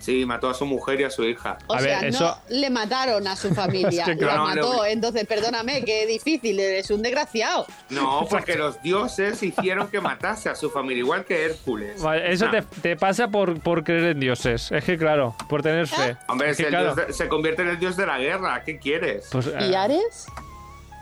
Sí, 0.05 0.23
mató 0.23 0.49
a 0.51 0.53
su 0.53 0.67
mujer 0.67 1.01
y 1.01 1.03
a 1.03 1.09
su 1.09 1.23
hija. 1.23 1.57
O 1.65 1.79
sea, 1.79 1.99
no 2.11 2.37
le 2.49 2.69
mataron 2.69 3.25
a 3.27 3.35
su 3.35 3.53
familia, 3.55 4.05
Es 4.07 4.17
que 4.19 4.23
la 4.25 4.37
mató. 4.37 4.85
Entonces, 4.85 5.25
perdóname, 5.25 5.83
qué 5.83 6.05
difícil, 6.05 6.59
eres 6.59 6.91
un 6.91 7.01
desgraciado. 7.01 7.65
No, 7.89 8.27
porque 8.29 8.53
los 8.55 8.79
dioses 8.83 9.41
hicieron 9.41 9.87
que 9.87 9.99
matase 9.99 10.47
a 10.49 10.53
su 10.53 10.69
familia, 10.69 10.99
igual 10.99 11.25
que 11.25 11.45
Hércules. 11.45 11.99
Vale, 12.03 12.31
Eso 12.31 12.45
Ah. 12.45 12.51
te, 12.51 12.61
te 12.81 12.95
pasa 12.95 13.29
por, 13.29 13.59
por 13.61 13.83
creer 13.83 14.03
en 14.11 14.19
dioses. 14.19 14.71
Es 14.71 14.83
que 14.83 14.95
claro, 14.95 15.35
por 15.49 15.63
tener 15.63 15.87
fe. 15.87 16.15
Hombre, 16.27 16.51
Es 16.51 16.57
si 16.57 16.61
que, 16.63 16.67
el 16.67 16.73
claro, 16.75 16.93
dios 16.93 17.07
de- 17.07 17.13
se 17.13 17.27
convierte 17.27 17.63
en 17.63 17.69
el 17.69 17.79
dios 17.79 17.97
de 17.97 18.05
la 18.05 18.19
guerra, 18.19 18.61
¿qué 18.63 18.77
quieres? 18.77 19.27
Pues, 19.31 19.47
¿Y 19.47 19.73
eh, 19.73 19.75
Ares? 19.75 20.27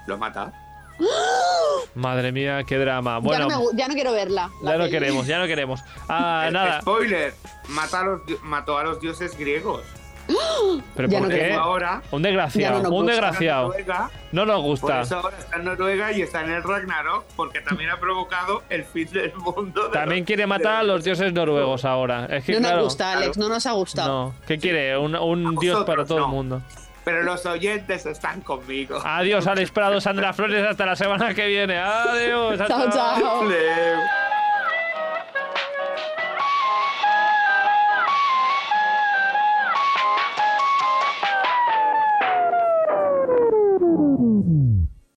Lo 0.08 0.18
mata. 0.18 0.54
Madre 1.96 2.32
mía, 2.32 2.64
qué 2.66 2.78
drama. 2.78 3.16
ya, 3.16 3.20
Bueno, 3.20 3.48
no 3.50 3.72
me 3.72 3.78
ya 3.78 3.88
no 3.88 3.94
quiero 3.94 4.14
verla. 4.14 4.50
la 4.62 4.72
ya 4.72 4.78
no 4.78 4.90
queremos, 4.90 5.28
ya 5.28 5.40
no 5.40 5.46
queremos. 5.48 5.82
Ah, 6.10 6.46
Eh, 6.48 6.52
nada. 6.52 6.82
Spoiler, 6.82 7.34
mata 7.70 8.00
a 8.00 8.04
los 8.04 8.22
mató 8.42 8.78
a 8.78 8.84
los 8.84 9.00
dioses 9.00 9.38
griegos. 9.38 9.82
¿Pero 10.96 11.10
Ya 11.10 11.20
por 11.20 11.28
no 11.28 11.36
qué? 11.36 11.54
Ahora- 11.54 12.02
un 12.12 12.22
desgraciado, 12.22 12.78
Ya 12.78 12.84
no 12.90 12.96
un 12.96 13.06
desgraciado. 13.06 13.68
Noruega, 13.68 14.10
No 14.32 14.46
nos 14.46 14.56
Por 14.56 14.64
gusta. 14.66 15.02
eso 15.02 15.18
ahora 15.18 15.38
está 15.38 15.58
en 15.58 15.66
Noruega 15.66 16.12
y 16.14 16.22
está 16.22 16.42
en 16.42 16.52
el 16.52 16.64
Ragnarok, 16.64 17.26
porque 17.36 17.60
también 17.62 17.90
ha 17.92 18.00
provocado 18.00 18.64
el 18.70 18.86
fin 18.86 19.08
del 19.12 19.34
mundo. 19.36 19.84
de 19.84 19.90
También 19.92 20.22
los- 20.22 20.28
quiere 20.28 20.48
matar 20.48 20.78
a 20.78 20.84
los 20.84 21.04
dioses 21.04 21.34
noruegos 21.34 21.84
ahora. 21.86 22.26
Es 22.28 22.46
que, 22.46 22.54
No 22.54 22.62
nos 22.62 22.70
claro, 22.70 22.84
gusta, 22.86 23.12
Alex, 23.12 23.38
no 23.38 23.50
nos 23.50 23.66
ha 23.68 23.72
gustado. 23.74 24.08
No, 24.30 24.36
¿qué 24.48 24.58
quiere? 24.58 24.98
Un, 24.98 25.16
un 25.16 25.56
dios 25.58 25.84
para 25.84 26.06
todo 26.06 26.20
el 26.20 26.28
mundo. 26.28 26.62
Pero 27.04 27.24
los 27.24 27.46
oyentes 27.46 28.06
están 28.06 28.42
conmigo. 28.42 29.02
Adiós, 29.04 29.46
Alex 29.48 29.72
Prado, 29.72 30.00
Sandra 30.00 30.34
Flores, 30.34 30.66
hasta 30.66 30.86
la 30.86 30.96
semana 30.96 31.34
que 31.34 31.48
viene. 31.48 31.78
Adiós. 31.78 32.58
Chao, 32.68 32.90
chao. 32.92 33.44